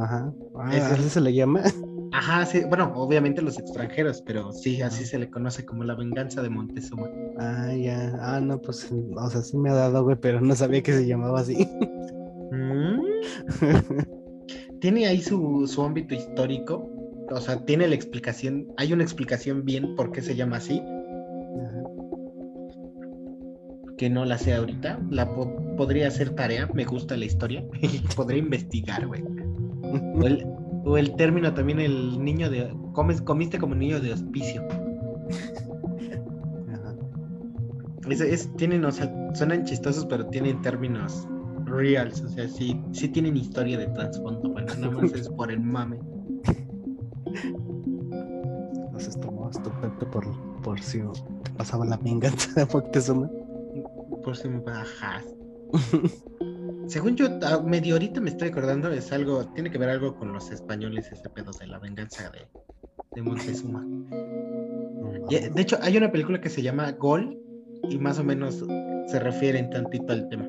Ah, 0.00 0.04
ajá. 0.04 0.32
Ah, 0.56 0.76
Ese- 0.76 0.94
¿Así 0.94 1.08
se 1.10 1.20
le 1.20 1.32
llama? 1.34 1.60
Ajá, 2.12 2.44
sí, 2.44 2.62
bueno, 2.68 2.92
obviamente 2.96 3.40
los 3.40 3.56
extranjeros, 3.58 4.20
pero 4.26 4.52
sí, 4.52 4.82
así 4.82 5.04
se 5.06 5.16
le 5.18 5.30
conoce 5.30 5.64
como 5.64 5.84
la 5.84 5.94
venganza 5.94 6.42
de 6.42 6.50
Montezuma. 6.50 7.08
Ah, 7.38 7.72
ya. 7.72 8.12
Ah, 8.20 8.40
no, 8.40 8.60
pues, 8.60 8.90
o 9.16 9.30
sea, 9.30 9.42
sí 9.42 9.56
me 9.56 9.70
ha 9.70 9.74
dado, 9.74 10.02
güey, 10.02 10.16
pero 10.20 10.40
no 10.40 10.54
sabía 10.56 10.82
que 10.82 10.92
se 10.92 11.06
llamaba 11.06 11.38
así. 11.40 11.68
Mm. 12.52 13.00
Tiene 14.80 15.06
ahí 15.06 15.20
su, 15.20 15.66
su 15.68 15.82
ámbito 15.84 16.14
histórico, 16.16 16.90
o 17.30 17.40
sea, 17.40 17.64
tiene 17.64 17.86
la 17.86 17.94
explicación, 17.94 18.66
hay 18.76 18.92
una 18.92 19.04
explicación 19.04 19.64
bien 19.64 19.94
por 19.94 20.10
qué 20.10 20.20
se 20.20 20.34
llama 20.34 20.56
así, 20.56 20.80
Ajá. 20.80 21.82
que 23.98 24.10
no 24.10 24.24
la 24.24 24.36
sé 24.36 24.54
ahorita, 24.54 24.98
la 25.10 25.32
po- 25.32 25.54
podría 25.76 26.08
hacer 26.08 26.30
tarea, 26.30 26.68
me 26.74 26.84
gusta 26.86 27.16
la 27.16 27.26
historia, 27.26 27.64
podría 28.16 28.38
investigar, 28.40 29.06
güey. 29.06 29.22
O 29.92 30.26
el, 30.26 30.46
o 30.84 30.96
el 30.98 31.14
término 31.16 31.52
también, 31.54 31.80
el 31.80 32.22
niño 32.22 32.48
de. 32.50 32.72
Comes, 32.92 33.20
comiste 33.22 33.58
como 33.58 33.74
niño 33.74 34.00
de 34.00 34.12
hospicio. 34.12 34.62
Ajá. 36.72 36.94
Es, 38.08 38.20
es- 38.20 38.54
tienen, 38.56 38.84
o 38.84 38.92
sea, 38.92 39.12
suenan 39.34 39.64
chistosos, 39.64 40.06
pero 40.06 40.26
tienen 40.26 40.60
términos 40.62 41.26
reals. 41.64 42.20
O 42.22 42.28
sea, 42.28 42.48
sí, 42.48 42.80
sí 42.92 43.08
tienen 43.08 43.36
historia 43.36 43.78
de 43.78 43.86
trasfondo. 43.88 44.50
Bueno, 44.50 44.72
nada 44.78 44.90
más 44.90 45.12
es 45.12 45.28
por 45.28 45.50
el 45.50 45.60
mame. 45.60 45.98
Entonces 48.74 49.18
tomabas 49.20 49.62
tu 49.62 49.70
Pepto 49.80 50.10
por, 50.10 50.24
por 50.62 50.80
si 50.80 50.98
te 51.42 51.50
pasaba 51.56 51.84
la 51.84 51.96
venganza 51.96 52.52
de 52.60 52.66
Moctezuma. 52.72 53.30
Por 54.24 54.36
si 54.36 54.48
me 54.48 54.58
bajas. 54.60 55.24
Según 56.90 57.14
yo, 57.14 57.26
a- 57.42 57.62
medio 57.62 57.94
ahorita 57.94 58.20
me 58.20 58.30
estoy 58.30 58.48
acordando, 58.48 58.90
es 58.90 59.12
algo, 59.12 59.46
tiene 59.54 59.70
que 59.70 59.78
ver 59.78 59.90
algo 59.90 60.16
con 60.16 60.32
los 60.32 60.50
españoles, 60.50 61.08
ese 61.12 61.28
pedo 61.30 61.52
de 61.52 61.68
la 61.68 61.78
venganza 61.78 62.28
de, 62.30 62.40
de 63.14 63.22
Montezuma. 63.22 63.86
Y, 65.28 65.36
eh, 65.36 65.50
de 65.54 65.62
hecho, 65.62 65.78
hay 65.80 65.96
una 65.96 66.10
película 66.10 66.40
que 66.40 66.48
se 66.50 66.62
llama 66.62 66.90
Gol 66.90 67.38
y 67.88 67.96
más 67.96 68.18
o 68.18 68.24
menos 68.24 68.64
se 69.06 69.20
refieren 69.20 69.70
tantito 69.70 70.12
al 70.12 70.28
tema. 70.30 70.48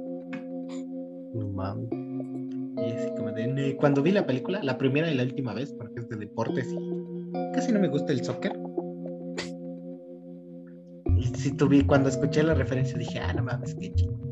No 1.36 1.48
mames. 1.50 1.88
Y 1.92 2.92
así 2.92 3.12
como 3.16 3.32
de, 3.34 3.78
cuando 3.80 4.02
vi 4.02 4.12
la 4.12 4.26
película, 4.26 4.64
la 4.64 4.80
primera 4.80 5.12
y 5.12 5.16
la 5.16 5.22
última 5.22 5.54
vez, 5.54 5.72
porque 5.74 6.00
es 6.00 6.10
de 6.10 6.16
deportes 6.16 6.68
y 6.74 7.52
casi 7.54 7.72
no 7.72 7.80
me 7.80 7.88
gusta 7.88 8.14
el 8.14 8.26
soccer. 8.26 8.60
Y 11.18 11.24
si 11.38 11.56
tuve, 11.56 11.86
cuando 11.86 12.10
escuché 12.10 12.42
la 12.42 12.56
referencia 12.56 12.98
dije, 12.98 13.20
ah, 13.20 13.32
no 13.32 13.44
mames, 13.44 13.76
qué 13.76 13.94
chido. 13.94 14.31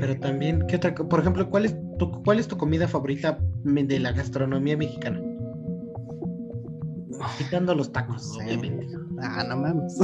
Pero 0.00 0.18
también, 0.20 0.64
¿qué 0.68 0.76
otra? 0.76 0.94
Por 0.94 1.20
ejemplo, 1.20 1.48
¿cuál 1.50 1.64
es 1.66 1.76
tu, 1.98 2.10
cuál 2.22 2.38
es 2.38 2.48
tu 2.48 2.56
comida 2.56 2.88
favorita 2.88 3.38
de 3.64 3.98
la 4.00 4.12
gastronomía 4.12 4.76
mexicana? 4.76 5.20
Quitando 7.38 7.74
los 7.74 7.90
tacos, 7.92 8.26
No 8.26 8.34
sé. 8.34 8.44
obviamente. 8.44 8.88
Ah, 9.22 9.44
no 9.48 9.56
mames. 9.56 9.96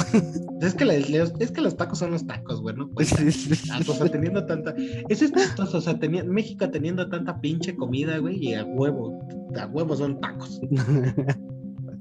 Es 0.63 0.75
que, 0.75 0.85
la- 0.85 0.99
los, 0.99 1.33
es 1.39 1.51
que 1.51 1.61
los 1.61 1.77
tacos 1.77 1.99
son 1.99 2.13
los 2.13 2.27
tacos, 2.27 2.63
güey, 2.63 2.77
¿no? 2.77 2.89
Pues, 2.91 3.13
o 3.13 3.93
sea, 3.93 4.09
teniendo 4.11 4.47
tanta. 4.47 4.75
Eso 5.09 5.25
es 5.25 5.33
chistoso, 5.33 5.79
o 5.79 5.81
sea, 5.81 5.99
tenía... 5.99 6.23
México 6.25 6.71
teniendo 6.71 7.09
tanta 7.09 7.41
pinche 7.41 7.75
comida, 7.75 8.19
güey, 8.19 8.37
y 8.43 8.55
a 8.55 8.65
huevo, 8.65 9.19
a 9.59 9.67
huevo 9.67 9.97
son 9.97 10.21
tacos. 10.21 10.61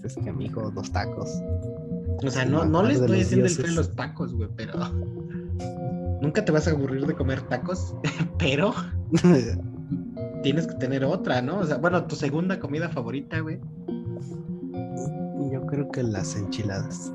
Pues 0.02 0.04
es 0.04 0.24
que, 0.24 0.30
amigo, 0.30 0.72
dos 0.72 0.92
tacos. 0.92 1.30
O 2.26 2.30
sea, 2.30 2.46
no, 2.46 2.64
no 2.66 2.84
le 2.84 2.94
estoy 2.94 3.18
los 3.18 3.26
haciendo 3.26 3.48
el 3.48 3.66
a 3.66 3.72
los 3.76 3.96
tacos, 3.96 4.34
güey, 4.34 4.50
pero. 4.56 4.74
Nunca 6.22 6.44
te 6.44 6.52
vas 6.52 6.68
a 6.68 6.72
aburrir 6.72 7.06
de 7.06 7.16
comer 7.16 7.42
tacos, 7.44 7.96
pero 8.38 8.74
tienes 10.44 10.68
que 10.68 10.76
tener 10.76 11.04
otra, 11.06 11.42
¿no? 11.42 11.60
O 11.60 11.66
sea, 11.66 11.78
bueno, 11.78 12.06
tu 12.06 12.16
segunda 12.16 12.60
comida 12.60 12.90
favorita, 12.90 13.40
güey, 13.40 13.60
Yo 15.52 15.66
creo 15.68 15.90
que 15.92 16.04
las 16.04 16.36
enchiladas. 16.36 17.14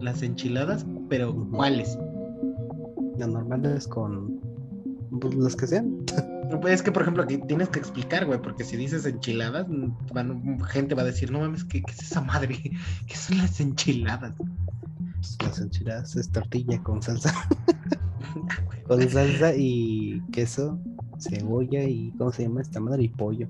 las 0.00 0.22
enchiladas, 0.22 0.84
pero 1.08 1.30
Ujú. 1.30 1.50
¿cuáles? 1.50 1.96
Las 3.18 3.28
normales 3.28 3.86
con 3.86 4.40
pues, 5.20 5.34
las 5.34 5.54
que 5.56 5.66
sean. 5.66 5.98
Pues 6.60 6.74
es 6.74 6.82
que, 6.82 6.90
por 6.92 7.02
ejemplo, 7.02 7.22
aquí 7.22 7.38
tienes 7.46 7.68
que 7.68 7.78
explicar, 7.78 8.26
güey, 8.26 8.40
porque 8.42 8.64
si 8.64 8.76
dices 8.76 9.06
enchiladas, 9.06 9.66
mm, 9.68 9.92
van- 10.12 10.60
gente 10.64 10.94
va 10.94 11.02
a 11.02 11.06
decir, 11.06 11.30
no 11.30 11.40
mames, 11.40 11.64
¿qué, 11.64 11.80
qué 11.82 11.92
es 11.92 12.02
esa 12.02 12.20
madre? 12.20 12.58
¿Qué 13.06 13.16
son 13.16 13.38
las 13.38 13.60
enchiladas? 13.60 14.34
Pues, 14.36 15.38
las 15.42 15.60
enchiladas 15.60 16.16
es 16.16 16.30
tortilla 16.30 16.82
con 16.82 17.00
salsa. 17.02 17.32
con 18.86 19.08
salsa 19.08 19.54
y 19.56 20.20
queso, 20.32 20.78
cebolla 21.18 21.82
y 21.84 22.12
¿cómo 22.18 22.32
se 22.32 22.42
llama 22.44 22.62
esta 22.62 22.80
madre? 22.80 23.04
Y 23.04 23.08
pollo. 23.08 23.48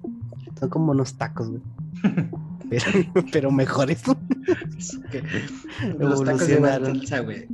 Son 0.59 0.69
como 0.69 0.93
unos 0.93 1.15
tacos, 1.15 1.49
güey. 1.51 1.63
Pero, 2.71 2.85
pero 3.33 3.51
mejores. 3.51 4.03
Que 5.11 5.23
los 5.99 6.25
tacos 6.25 6.49
Evolucionaron. 6.49 6.97
salsa, 6.99 7.21
güey. 7.21 7.47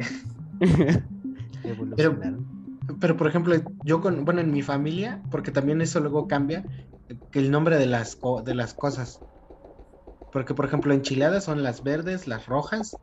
Evolucionaron. 1.64 2.46
Pero, 3.00 3.16
por 3.16 3.26
ejemplo, 3.26 3.54
yo 3.84 4.00
con, 4.00 4.24
bueno, 4.24 4.40
en 4.40 4.50
mi 4.50 4.62
familia, 4.62 5.20
porque 5.30 5.50
también 5.50 5.80
eso 5.80 6.00
luego 6.00 6.26
cambia, 6.28 6.64
que 7.30 7.38
el 7.40 7.50
nombre 7.50 7.76
de 7.78 7.86
las, 7.86 8.16
co- 8.16 8.42
de 8.42 8.54
las 8.54 8.74
cosas. 8.74 9.20
Porque, 10.32 10.54
por 10.54 10.66
ejemplo, 10.66 10.92
enchiladas 10.92 11.44
son 11.44 11.62
las 11.62 11.82
verdes, 11.82 12.26
las 12.26 12.46
rojas 12.46 12.96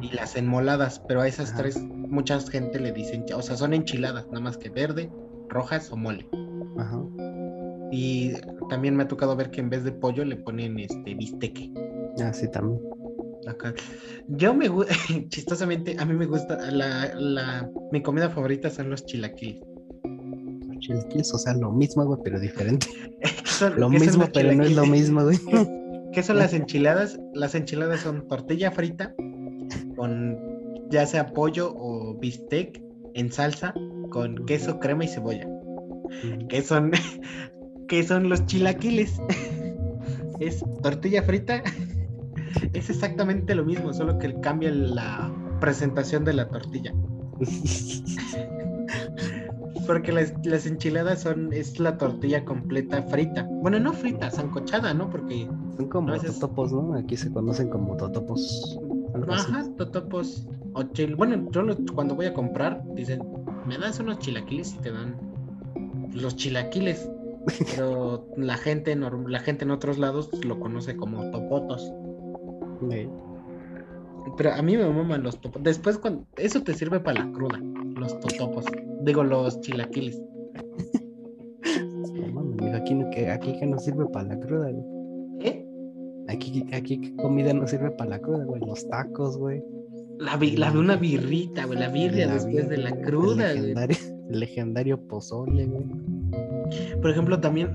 y 0.00 0.10
las 0.14 0.36
enmoladas, 0.36 1.00
pero 1.08 1.20
a 1.22 1.28
esas 1.28 1.50
Ajá. 1.50 1.58
tres 1.62 1.78
mucha 1.82 2.38
gente 2.40 2.78
le 2.80 2.92
dicen, 2.92 3.24
o 3.34 3.42
sea, 3.42 3.56
son 3.56 3.72
enchiladas, 3.74 4.26
nada 4.28 4.40
más 4.40 4.56
que 4.58 4.68
verde, 4.70 5.10
rojas 5.48 5.90
o 5.92 5.96
mole. 5.96 6.28
Ajá. 6.78 7.00
Y 7.90 8.32
también 8.68 8.96
me 8.96 9.04
ha 9.04 9.08
tocado 9.08 9.34
ver 9.34 9.50
que 9.50 9.60
en 9.60 9.70
vez 9.70 9.82
de 9.84 9.92
pollo 9.92 10.24
le 10.24 10.36
ponen 10.36 10.78
este 10.78 11.14
bisteque. 11.14 11.72
Ah, 12.22 12.32
sí, 12.32 12.50
también. 12.50 12.80
Acá. 13.46 13.72
Yo 14.28 14.52
me 14.52 14.68
gusta, 14.68 14.92
chistosamente, 15.28 15.96
a 15.98 16.04
mí 16.04 16.12
me 16.14 16.26
gusta, 16.26 16.70
la, 16.70 17.14
la, 17.14 17.70
mi 17.92 18.02
comida 18.02 18.28
favorita 18.28 18.68
son 18.68 18.90
los 18.90 19.06
chilaquiles. 19.06 19.62
Los 20.04 20.78
chilaquiles, 20.80 21.32
o 21.32 21.38
sea, 21.38 21.54
lo 21.54 21.72
mismo, 21.72 22.04
güey, 22.04 22.20
pero 22.22 22.38
diferente. 22.38 22.88
¿Qué 23.22 23.30
son- 23.46 23.80
Lo 23.80 23.88
mismo, 23.88 24.26
pero 24.34 24.52
no 24.54 24.64
es 24.64 24.76
lo 24.76 24.84
mismo, 24.84 25.22
güey. 25.24 25.38
¿Qué 26.12 26.22
son 26.22 26.38
las 26.38 26.54
enchiladas? 26.54 27.18
Las 27.34 27.54
enchiladas 27.54 28.00
son 28.00 28.26
tortilla 28.28 28.70
frita 28.70 29.14
con 29.96 30.38
ya 30.90 31.06
sea 31.06 31.26
pollo 31.26 31.74
o 31.76 32.16
bistec 32.18 32.82
en 33.14 33.30
salsa 33.30 33.74
con 34.10 34.46
queso, 34.46 34.78
crema 34.78 35.04
y 35.04 35.08
cebolla. 35.08 35.46
¿Qué 36.48 36.62
son, 36.62 36.92
qué 37.88 38.02
son 38.02 38.28
los 38.28 38.44
chilaquiles? 38.46 39.20
Es 40.40 40.64
tortilla 40.82 41.22
frita. 41.22 41.62
Es 42.72 42.90
exactamente 42.90 43.54
lo 43.54 43.64
mismo, 43.64 43.92
solo 43.92 44.18
que 44.18 44.34
cambia 44.40 44.70
la 44.70 45.32
presentación 45.60 46.24
de 46.24 46.32
la 46.32 46.48
tortilla. 46.48 46.92
Porque 49.86 50.12
las, 50.12 50.34
las 50.44 50.66
enchiladas 50.66 51.22
son, 51.22 51.52
es 51.52 51.80
la 51.80 51.98
tortilla 51.98 52.44
completa 52.44 53.02
frita. 53.04 53.48
Bueno, 53.62 53.80
no 53.80 53.92
frita, 53.92 54.30
sancochada, 54.30 54.94
¿no? 54.94 55.10
Porque 55.10 55.48
Son 55.78 55.88
como 55.88 56.12
veces- 56.12 56.38
totopos, 56.38 56.72
¿no? 56.72 56.94
Aquí 56.94 57.16
se 57.16 57.30
conocen 57.32 57.68
como 57.70 57.96
totopos. 57.96 58.78
algo 59.14 59.32
así. 59.32 59.50
Ajá, 59.52 59.64
totopos. 59.76 60.46
O 60.74 60.82
chil... 60.82 61.14
Bueno, 61.16 61.48
yo 61.50 61.62
cuando 61.94 62.14
voy 62.14 62.26
a 62.26 62.34
comprar, 62.34 62.82
dicen, 62.94 63.22
me 63.66 63.78
das 63.78 63.98
unos 64.00 64.18
chilaquiles 64.18 64.74
y 64.74 64.78
te 64.78 64.90
dan 64.92 65.14
los 66.12 66.36
chilaquiles. 66.36 67.08
Pero 67.74 68.26
la 68.36 68.56
gente, 68.56 68.94
norm- 68.96 69.28
la 69.28 69.40
gente 69.40 69.64
en 69.64 69.70
otros 69.70 69.98
lados 69.98 70.28
lo 70.44 70.58
conoce 70.60 70.96
como 70.96 71.30
topotos. 71.30 71.90
Eh, 72.90 73.08
Pero 74.36 74.52
a 74.52 74.60
mí 74.62 74.76
me 74.76 74.88
maman 74.88 75.22
los 75.22 75.40
topos. 75.40 75.62
Después, 75.62 75.96
cuando 75.98 76.24
eso 76.36 76.62
te 76.62 76.74
sirve 76.74 77.00
para 77.00 77.24
la 77.24 77.32
cruda, 77.32 77.58
los 77.96 78.18
totopos. 78.20 78.66
Digo, 79.02 79.22
los 79.24 79.60
chilaquiles. 79.62 80.20
no 82.14 82.32
mames, 82.32 82.74
aquí, 82.74 82.94
no- 82.94 83.08
que, 83.10 83.30
aquí 83.30 83.58
que 83.58 83.66
no 83.66 83.78
sirve 83.78 84.06
para 84.06 84.28
la 84.34 84.40
cruda, 84.40 84.70
güey. 84.70 84.97
Aquí, 86.28 86.64
aquí 86.72 87.00
qué 87.00 87.16
comida 87.16 87.52
no 87.54 87.66
sirve 87.66 87.90
para 87.92 88.10
la 88.10 88.18
cruda, 88.20 88.44
güey. 88.44 88.60
Los 88.60 88.88
tacos, 88.88 89.36
güey. 89.38 89.62
La, 90.18 90.36
vi- 90.36 90.56
la 90.56 90.70
una 90.72 90.96
birrita, 90.96 91.64
güey, 91.66 91.78
la 91.78 91.88
birria 91.88 92.26
La 92.26 92.34
después 92.34 92.68
de 92.68 92.76
birria, 92.76 92.84
la 92.84 92.90
güey, 92.90 93.02
cruda, 93.02 93.52
El 93.52 93.58
güey. 93.58 93.74
legendario, 93.74 93.96
el 94.30 94.40
legendario 94.40 95.00
pozole, 95.08 95.66
güey. 95.66 95.84
Por 97.00 97.10
ejemplo, 97.10 97.40
también 97.40 97.70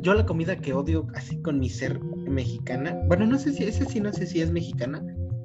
yo 0.00 0.14
la 0.14 0.24
comida 0.24 0.56
que 0.56 0.72
odio 0.72 1.06
así 1.14 1.36
con 1.42 1.58
mi 1.58 1.68
ser 1.68 2.00
mexicana. 2.00 2.98
Bueno, 3.08 3.26
no 3.26 3.38
sé 3.38 3.52
si 3.52 3.64
ese 3.64 3.84
sí 3.84 4.00
no 4.00 4.12
sé 4.12 4.26
si 4.26 4.40
es 4.40 4.50
mexicana. 4.52 5.04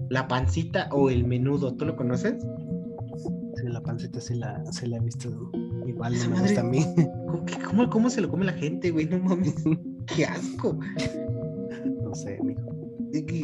La 0.10 0.28
pancita 0.28 0.88
o 0.92 1.10
el 1.10 1.26
menudo, 1.26 1.74
¿tú 1.74 1.86
lo 1.86 1.96
conoces? 1.96 2.36
Sí, 3.56 3.68
la 3.68 3.82
pancita 3.82 4.22
sí 4.22 4.36
la, 4.36 4.64
sí 4.72 4.88
la 4.88 4.98
he 4.98 5.00
visto. 5.02 5.30
Igual 5.86 6.14
no 6.24 6.36
me 6.36 6.42
gusta 6.42 6.62
a 6.62 6.64
mí. 6.64 6.86
¿Cómo, 7.28 7.46
qué- 7.46 7.58
cómo- 7.68 7.90
cómo 7.90 8.10
se 8.10 8.22
lo 8.22 8.30
come 8.30 8.46
la 8.46 8.54
gente, 8.54 8.92
güey? 8.92 9.06
No 9.08 9.20
mames. 9.20 9.56
Qué 10.16 10.26
asco. 10.26 10.78
No 12.14 12.16
sé, 12.16 12.40
mijo. 12.44 12.62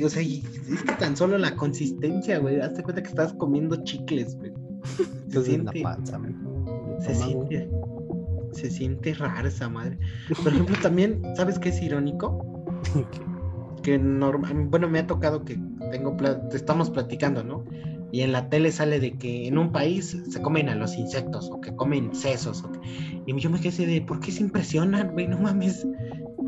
O 0.05 0.09
sea, 0.09 0.21
es 0.23 0.83
que 0.83 0.93
tan 0.99 1.15
solo 1.15 1.37
la 1.37 1.55
consistencia, 1.55 2.39
güey. 2.39 2.59
Hazte 2.59 2.83
cuenta 2.83 3.01
que 3.03 3.09
estás 3.09 3.33
comiendo 3.33 3.83
chicles, 3.83 4.35
güey. 4.37 4.51
Se 5.29 5.39
la 5.39 5.45
siente, 5.45 5.81
panza. 5.81 6.17
El 6.17 7.01
se 7.03 7.15
siente, 7.15 7.69
se 8.51 8.69
siente 8.71 9.13
rara 9.13 9.47
esa 9.47 9.69
madre. 9.69 9.97
Por 10.43 10.53
ejemplo, 10.53 10.75
también, 10.81 11.21
¿sabes 11.35 11.59
qué 11.59 11.69
es 11.69 11.81
irónico? 11.81 12.45
que 13.83 13.97
normal, 13.97 14.67
bueno, 14.69 14.89
me 14.89 14.99
ha 14.99 15.07
tocado 15.07 15.45
que 15.45 15.57
tengo 15.91 16.17
pla- 16.17 16.41
estamos 16.53 16.89
platicando, 16.89 17.43
¿no? 17.43 17.63
Y 18.11 18.21
en 18.21 18.31
la 18.33 18.49
tele 18.49 18.71
sale 18.71 18.99
de 18.99 19.17
que 19.17 19.47
en 19.47 19.57
un 19.57 19.71
país 19.71 20.17
se 20.29 20.41
comen 20.41 20.67
a 20.67 20.75
los 20.75 20.97
insectos 20.97 21.49
o 21.51 21.61
que 21.61 21.73
comen 21.75 22.13
sesos. 22.13 22.63
o 22.63 22.71
que- 22.71 22.79
Y 23.27 23.39
yo 23.39 23.49
me 23.49 23.57
quedé 23.59 23.69
así 23.69 23.85
de, 23.85 24.01
¿por 24.01 24.19
qué 24.19 24.31
se 24.31 24.41
impresionan, 24.43 25.11
güey? 25.13 25.27
No 25.27 25.37
mames. 25.37 25.87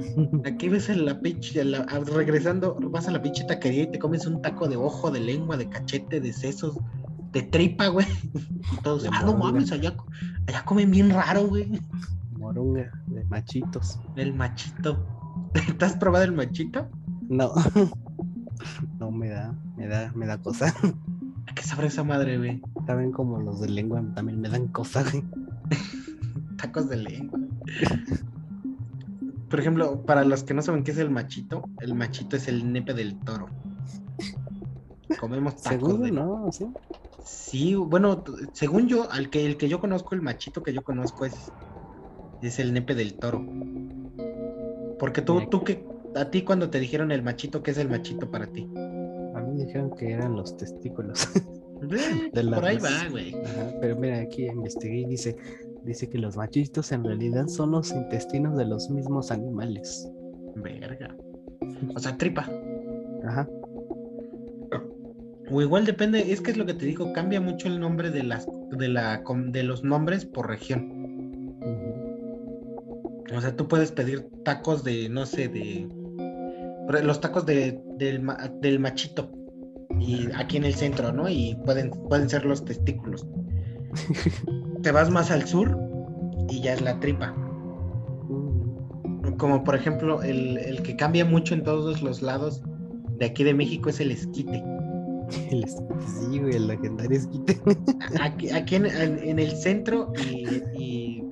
Aquí 0.46 0.70
ves 0.70 0.90
en 0.90 1.06
la 1.06 1.20
pinche, 1.20 1.64
la- 1.64 1.80
a- 1.90 2.00
regresando, 2.00 2.76
vas 2.90 3.08
a 3.08 3.12
la 3.12 3.22
pinche 3.22 3.44
taquería 3.46 3.84
y 3.84 3.92
te 3.92 4.00
comes 4.00 4.26
un 4.26 4.42
taco 4.42 4.68
de 4.68 4.76
ojo, 4.78 5.12
de 5.12 5.20
lengua, 5.20 5.58
de 5.58 5.70
cachete, 5.70 6.20
de 6.20 6.34
sesos, 6.34 6.78
de 7.32 7.42
tripa, 7.44 7.88
güey. 7.88 8.08
Y 8.74 8.82
todos, 8.84 9.06
ah, 9.12 9.24
no 9.26 9.38
mames, 9.38 9.72
allá, 9.72 9.96
allá 10.48 10.64
comen 10.66 10.92
bien 10.92 11.10
raro, 11.10 11.48
güey. 11.48 11.80
Moronga 12.38 12.92
de 13.08 13.24
machitos. 13.26 14.00
El 14.16 14.34
machito. 14.34 15.06
¿Te 15.78 15.86
has 15.86 15.96
probado 15.96 16.26
el 16.26 16.32
machito? 16.34 16.88
No. 17.30 17.52
No 19.00 19.10
me 19.10 19.28
da, 19.30 19.56
me 19.76 19.88
da, 19.88 20.12
me 20.14 20.28
da 20.28 20.38
cosa. 20.38 20.68
¿A 21.48 21.54
qué 21.56 21.64
sabrá 21.64 21.88
esa 21.88 22.04
madre, 22.04 22.38
güey? 22.38 22.62
Saben 22.86 23.12
como 23.12 23.40
los 23.40 23.60
de 23.60 23.68
lengua 23.70 24.04
también 24.14 24.40
me 24.40 24.50
dan 24.50 24.68
cosa, 24.68 25.02
güey. 25.02 25.24
Tacos 26.58 26.88
de 26.90 26.98
lengua. 26.98 27.40
Por 29.52 29.60
ejemplo, 29.60 30.02
para 30.06 30.24
los 30.24 30.44
que 30.44 30.54
no 30.54 30.62
saben 30.62 30.86
qué 30.86 30.92
es 30.92 30.98
el 30.98 31.10
machito, 31.10 31.64
el 31.82 31.94
machito 31.94 32.38
es 32.38 32.48
el 32.48 32.72
nepe 32.72 32.94
del 32.94 33.20
toro. 33.20 33.50
Comemos 35.20 35.62
tacos 35.62 35.90
Seguro, 35.90 36.04
de... 36.04 36.12
¿no? 36.12 36.50
Sí. 36.54 36.66
Sí, 37.26 37.76
bueno, 37.76 38.24
según 38.54 38.88
yo, 38.88 39.12
al 39.12 39.30
que, 39.30 39.46
el 39.46 39.58
que 39.58 39.68
yo 39.68 39.82
conozco, 39.82 40.16
el 40.16 40.22
machito 40.22 40.64
que 40.64 40.74
yo 40.74 40.84
conozco 40.84 41.26
es, 41.26 41.52
es 42.42 42.60
el 42.60 42.74
nepe 42.74 42.96
del 42.96 43.16
toro. 43.16 43.46
Porque 44.98 45.22
tú, 45.22 45.42
tú 45.50 45.66
que, 45.66 45.86
a 46.16 46.26
ti 46.26 46.44
cuando 46.44 46.70
te 46.70 46.80
dijeron 46.80 47.12
el 47.12 47.22
machito, 47.22 47.62
¿qué 47.62 47.72
es 47.72 47.78
el 47.78 47.90
machito 47.90 48.32
para 48.32 48.48
ti? 48.48 48.70
A 49.36 49.42
mí 49.42 49.52
me 49.54 49.66
dijeron 49.66 49.92
que 49.98 50.12
eran 50.12 50.36
los 50.36 50.56
testículos. 50.56 51.30
De 52.32 52.44
la 52.44 52.58
por 52.58 52.66
ahí 52.66 52.78
va, 52.78 53.10
güey. 53.10 53.36
Ajá, 53.36 53.74
pero 53.82 53.96
mira, 53.96 54.20
aquí 54.20 54.46
investigué 54.46 55.00
y 55.00 55.06
dice, 55.06 55.36
dice 55.84 56.10
que 56.10 56.18
los 56.18 56.38
machitos 56.38 56.92
en 56.92 57.04
realidad 57.04 57.48
son 57.48 57.72
los 57.72 57.92
intestinos 57.92 58.58
de 58.58 58.66
los 58.66 58.90
mismos 58.90 59.32
animales. 59.32 60.10
Verga. 60.56 61.16
O 61.96 62.00
sea, 62.00 62.18
tripa. 62.18 62.50
Ajá. 63.26 63.48
O 65.52 65.62
igual 65.62 65.86
depende, 65.86 66.32
es 66.32 66.40
que 66.40 66.52
es 66.52 66.58
lo 66.58 66.66
que 66.66 66.74
te 66.74 66.86
digo, 66.86 67.12
cambia 67.12 67.42
mucho 67.42 67.68
el 67.68 67.80
nombre 67.80 68.10
de 68.10 68.24
las 68.24 68.48
de 68.72 68.88
la 68.88 69.22
de 69.48 69.64
los 69.64 69.84
nombres 69.84 70.26
por 70.26 70.48
región. 70.48 71.58
O 73.36 73.42
sea, 73.42 73.56
tú 73.56 73.68
puedes 73.68 73.92
pedir 73.92 74.28
tacos 74.44 74.84
de, 74.84 75.10
no 75.10 75.26
sé, 75.26 75.50
de 75.50 75.90
los 77.04 77.22
tacos 77.22 77.46
de, 77.46 77.82
del, 77.98 78.26
del 78.62 78.80
machito 78.80 79.32
y 80.00 80.30
aquí 80.36 80.58
en 80.58 80.66
el 80.66 80.74
centro, 80.74 81.12
¿no? 81.12 81.30
Y 81.30 81.58
pueden 81.66 81.92
pueden 81.92 82.30
ser 82.30 82.46
los 82.46 82.64
testículos. 82.64 83.28
Te 84.84 84.92
vas 84.92 85.10
más 85.10 85.32
al 85.32 85.48
sur 85.48 85.78
y 86.50 86.62
ya 86.62 86.74
es 86.74 86.82
la 86.82 87.00
tripa. 87.00 87.34
Mm, 88.30 89.34
Como 89.38 89.64
por 89.64 89.76
ejemplo, 89.76 90.22
el, 90.24 90.58
el 90.58 90.82
que 90.84 90.96
cambia 90.96 91.26
mucho 91.26 91.54
en 91.54 91.64
todos 91.64 92.02
los 92.02 92.22
lados 92.22 92.62
de 93.18 93.26
aquí 93.26 93.44
de 93.44 93.54
México 93.54 93.90
es 93.90 94.00
el 94.00 94.12
esquite. 94.12 94.64
el 95.52 95.64
esquite, 95.64 95.96
sí, 96.08 96.40
güey, 96.40 96.56
el 96.56 96.68
legendario 96.68 97.18
esquite. 97.18 97.60
Aquí, 98.20 98.50
aquí 98.50 98.76
en, 98.76 98.86
en- 98.88 99.20
en 99.20 99.40
el 99.40 99.52
centro 99.52 100.12
y, 100.78 101.24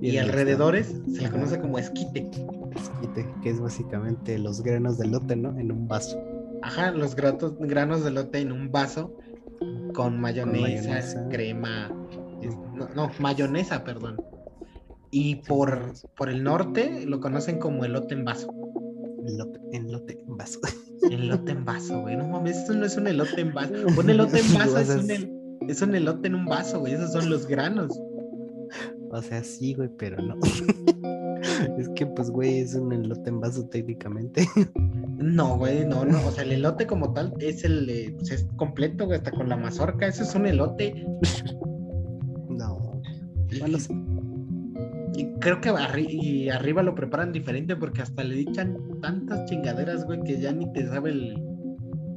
y- 0.00 0.18
alrededores 0.18 1.00
se 1.14 1.22
le 1.22 1.30
conoce 1.30 1.58
como 1.60 1.78
esquite. 1.78 2.28
Esquite, 2.76 3.26
que 3.42 3.50
es 3.50 3.60
básicamente 3.60 4.38
los 4.38 4.60
granos 4.62 4.98
de 4.98 5.06
lote, 5.06 5.36
¿no? 5.36 5.56
En 5.58 5.70
un 5.72 5.86
vaso. 5.88 6.18
Ajá, 6.62 6.90
los 6.90 7.14
gratos, 7.16 7.54
granos 7.58 8.04
de 8.04 8.10
lote 8.10 8.38
en 8.40 8.52
un 8.52 8.70
vaso 8.70 9.16
con 9.94 10.20
mayonesa, 10.20 10.60
mayonesa. 10.88 11.28
crema. 11.28 11.90
No, 12.50 12.88
no, 12.94 13.10
mayonesa, 13.18 13.84
perdón. 13.84 14.16
Y 15.10 15.36
por, 15.36 15.92
por 16.16 16.28
el 16.30 16.42
norte 16.42 17.04
lo 17.06 17.20
conocen 17.20 17.58
como 17.58 17.84
elote 17.84 18.14
en 18.14 18.24
vaso. 18.24 18.52
Lote, 19.24 19.60
en 19.72 19.92
lote, 19.92 20.18
en 20.26 20.36
vaso. 20.36 20.58
Elote 21.10 21.52
en 21.52 21.64
vaso, 21.64 22.00
güey. 22.00 22.16
No 22.16 22.26
mames, 22.28 22.56
eso 22.58 22.74
no 22.74 22.86
es 22.86 22.96
un 22.96 23.06
elote 23.08 23.40
en 23.40 23.52
vaso. 23.52 23.72
Un 23.98 24.08
elote 24.10 24.40
en 24.40 24.54
vaso 24.54 24.78
es 24.78 24.88
un, 24.90 25.10
el- 25.10 25.32
es 25.68 25.82
un 25.82 25.94
elote 25.94 26.28
en 26.28 26.34
un 26.34 26.44
vaso, 26.46 26.80
güey. 26.80 26.94
Esos 26.94 27.12
son 27.12 27.28
los 27.30 27.46
granos. 27.46 28.00
O 29.10 29.20
sea, 29.22 29.44
sí, 29.44 29.74
güey, 29.74 29.90
pero 29.98 30.20
no. 30.22 30.36
es 31.78 31.88
que, 31.90 32.06
pues, 32.06 32.30
güey, 32.30 32.60
es 32.60 32.74
un 32.74 32.92
elote 32.92 33.28
en 33.30 33.40
vaso 33.40 33.68
técnicamente. 33.68 34.48
No, 35.18 35.58
güey, 35.58 35.84
no, 35.86 36.04
no. 36.04 36.26
O 36.26 36.30
sea, 36.32 36.42
el 36.44 36.52
elote 36.52 36.86
como 36.86 37.12
tal 37.12 37.34
es 37.38 37.64
el, 37.64 37.88
eh, 37.90 38.14
pues, 38.16 38.30
es 38.32 38.46
completo, 38.56 39.04
güey, 39.06 39.18
hasta 39.18 39.30
con 39.30 39.48
la 39.48 39.56
mazorca. 39.56 40.06
Eso 40.06 40.22
es 40.22 40.34
un 40.34 40.46
elote. 40.46 41.04
Y, 45.14 45.26
creo 45.40 45.60
que 45.60 45.70
arri- 45.70 46.08
y 46.10 46.48
arriba 46.48 46.82
lo 46.82 46.94
preparan 46.94 47.32
diferente 47.32 47.76
porque 47.76 48.00
hasta 48.02 48.24
le 48.24 48.40
echan 48.40 48.78
tantas 49.02 49.44
chingaderas, 49.48 50.04
güey, 50.06 50.22
que 50.22 50.40
ya 50.40 50.52
ni 50.52 50.70
te 50.72 50.86
sabe 50.86 51.10
el, 51.10 51.42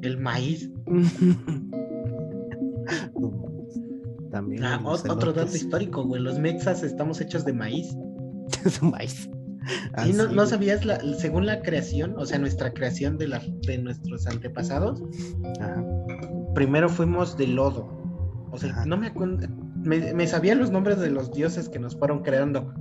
el 0.01 0.17
maíz. 0.17 0.71
También. 4.31 4.63
Ah, 4.63 4.81
otro 4.84 5.34
dato 5.34 5.55
histórico, 5.55 6.03
güey. 6.03 6.21
Los 6.21 6.39
mexas 6.39 6.84
estamos 6.84 7.21
hechos 7.21 7.45
de 7.45 7.53
maíz. 7.53 7.95
Maíz. 8.81 9.29
Ah, 9.93 10.08
¿Y 10.08 10.13
no, 10.13 10.27
sí, 10.29 10.36
no 10.36 10.45
sabías, 10.45 10.86
la, 10.86 10.99
según 11.15 11.45
la 11.47 11.62
creación, 11.62 12.13
o 12.17 12.25
sea, 12.25 12.38
nuestra 12.38 12.71
creación 12.73 13.17
de, 13.17 13.27
la, 13.29 13.41
de 13.65 13.77
nuestros 13.79 14.27
antepasados, 14.27 15.01
Ajá. 15.60 15.84
primero 16.53 16.88
fuimos 16.88 17.36
de 17.38 17.47
lodo. 17.47 17.88
O 18.51 18.58
sea, 18.58 18.69
Ajá. 18.71 18.86
no 18.86 18.97
me 18.97 19.08
acuerdo. 19.08 19.47
Me, 19.86 20.13
me 20.13 20.28
sabía 20.28 20.56
los 20.56 20.71
nombres 20.71 21.00
de 21.00 21.12
los 21.12 21.32
dioses 21.32 21.69
que 21.69 21.80
nos 21.80 21.95
fueron 21.95 22.24
creando. 22.24 22.74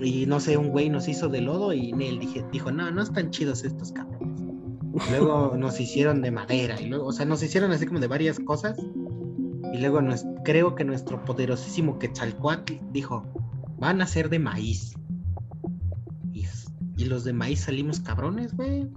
Y 0.00 0.26
no 0.26 0.40
sé, 0.40 0.56
un 0.56 0.68
güey 0.68 0.90
nos 0.90 1.08
hizo 1.08 1.28
de 1.28 1.40
lodo 1.40 1.72
y 1.72 1.90
él 1.90 2.18
dije, 2.18 2.44
dijo, 2.52 2.70
no, 2.70 2.90
no 2.90 3.02
están 3.02 3.30
chidos 3.30 3.64
estos 3.64 3.92
cabrones. 3.92 4.40
Luego 5.10 5.54
nos 5.56 5.78
hicieron 5.80 6.22
de 6.22 6.30
madera, 6.30 6.80
y 6.80 6.86
luego, 6.86 7.06
o 7.06 7.12
sea, 7.12 7.26
nos 7.26 7.42
hicieron 7.42 7.70
así 7.72 7.86
como 7.86 8.00
de 8.00 8.06
varias 8.06 8.38
cosas. 8.40 8.78
Y 8.78 9.78
luego 9.78 10.00
nos, 10.00 10.24
creo 10.44 10.74
que 10.74 10.84
nuestro 10.84 11.22
poderosísimo 11.24 11.98
Quetzalcoatl 11.98 12.74
dijo, 12.92 13.26
van 13.78 14.00
a 14.00 14.06
ser 14.06 14.28
de 14.28 14.38
maíz. 14.38 14.94
Y, 16.98 17.04
los 17.04 17.24
de 17.24 17.34
maíz 17.34 17.60
salimos 17.60 18.00
cabrones, 18.00 18.56
güey. 18.56 18.88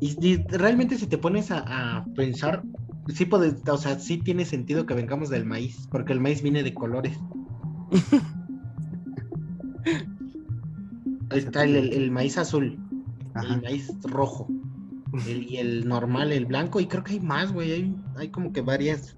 Y, 0.00 0.36
realmente 0.48 0.96
si 0.96 1.06
te 1.06 1.18
pones 1.18 1.50
a 1.50 2.04
pensar, 2.16 2.62
sí 3.08 3.26
puede, 3.26 3.54
o 3.70 3.76
sea, 3.76 3.98
sí 3.98 4.18
tiene 4.18 4.44
sentido 4.44 4.86
que 4.86 4.94
vengamos 4.94 5.28
del 5.30 5.44
maíz, 5.44 5.88
porque 5.90 6.12
el 6.12 6.20
maíz 6.20 6.42
viene 6.42 6.62
de 6.62 6.74
colores. 6.74 7.18
Está 11.30 11.64
el, 11.64 11.76
el- 11.76 11.92
el 11.94 12.10
maíz 12.10 12.38
azul, 12.38 12.78
Ajá. 13.34 13.54
el 13.54 13.62
maíz 13.62 13.92
rojo, 14.04 14.48
el- 15.26 15.42
y 15.50 15.56
el 15.58 15.88
normal, 15.88 16.32
el 16.32 16.46
blanco, 16.46 16.80
y 16.80 16.86
creo 16.86 17.02
que 17.02 17.12
hay 17.14 17.20
más, 17.20 17.52
güey. 17.52 17.72
Hay, 17.72 17.94
hay 18.16 18.28
como 18.30 18.52
que 18.52 18.60
varias 18.62 19.16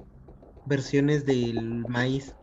versiones 0.64 1.27
del 1.27 1.87
maíz. 1.87 2.35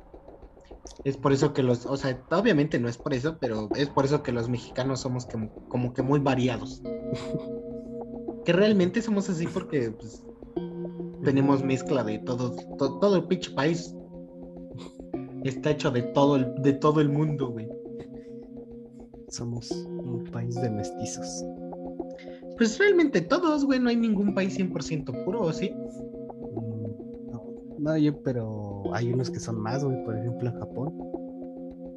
Es 1.03 1.17
por 1.17 1.33
eso 1.33 1.53
que 1.53 1.63
los, 1.63 1.85
o 1.85 1.97
sea, 1.97 2.23
obviamente 2.31 2.79
no 2.79 2.87
es 2.87 2.97
por 2.97 3.13
eso, 3.13 3.37
pero 3.39 3.69
es 3.75 3.89
por 3.89 4.05
eso 4.05 4.23
que 4.23 4.31
los 4.31 4.47
mexicanos 4.47 5.01
somos 5.01 5.25
como, 5.25 5.49
como 5.67 5.93
que 5.93 6.01
muy 6.01 6.19
variados. 6.19 6.81
Que 8.45 8.51
realmente 8.51 9.01
somos 9.01 9.29
así 9.29 9.47
porque 9.47 9.91
pues, 9.91 10.21
tenemos 11.23 11.63
mezcla 11.63 12.03
de 12.03 12.19
todos, 12.19 12.55
to- 12.77 12.99
todo 12.99 13.15
el 13.17 13.23
pinche 13.25 13.51
país. 13.51 13.95
Está 15.43 15.71
hecho 15.71 15.91
de 15.91 16.01
todo 16.03 16.35
el, 16.37 16.53
de 16.61 16.73
todo 16.73 17.01
el 17.01 17.09
mundo, 17.09 17.49
güey. 17.49 17.67
Somos 19.29 19.71
un 19.71 20.23
país 20.31 20.55
de 20.55 20.69
mestizos. 20.69 21.43
Pues 22.57 22.77
realmente 22.77 23.19
todos, 23.21 23.65
güey, 23.65 23.79
no 23.79 23.89
hay 23.89 23.95
ningún 23.97 24.33
país 24.35 24.57
100% 24.57 25.25
puro, 25.25 25.41
¿o 25.41 25.51
sí? 25.51 25.71
Mm, 25.71 27.31
No, 27.31 27.43
no, 27.79 27.97
yo, 27.97 28.21
pero 28.21 28.83
hay 28.93 29.11
unos 29.11 29.29
que 29.31 29.39
son 29.39 29.59
más, 29.59 29.83
güey. 29.83 30.01
Por 30.05 30.17
ejemplo, 30.17 30.49
en 30.49 30.59
Japón. 30.59 30.93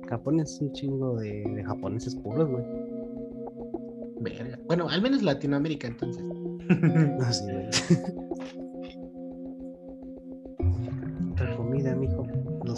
Japón 0.08 0.40
es 0.40 0.58
un 0.60 0.72
chingo 0.72 1.16
de, 1.16 1.42
de 1.54 1.64
japoneses 1.64 2.14
puros, 2.16 2.48
güey. 2.50 2.64
Verga. 4.20 4.58
Bueno, 4.66 4.88
al 4.88 5.02
menos 5.02 5.22
Latinoamérica 5.22 5.86
entonces. 5.88 6.24
No, 6.68 7.32
sí, 7.32 7.44
güey. 7.44 7.68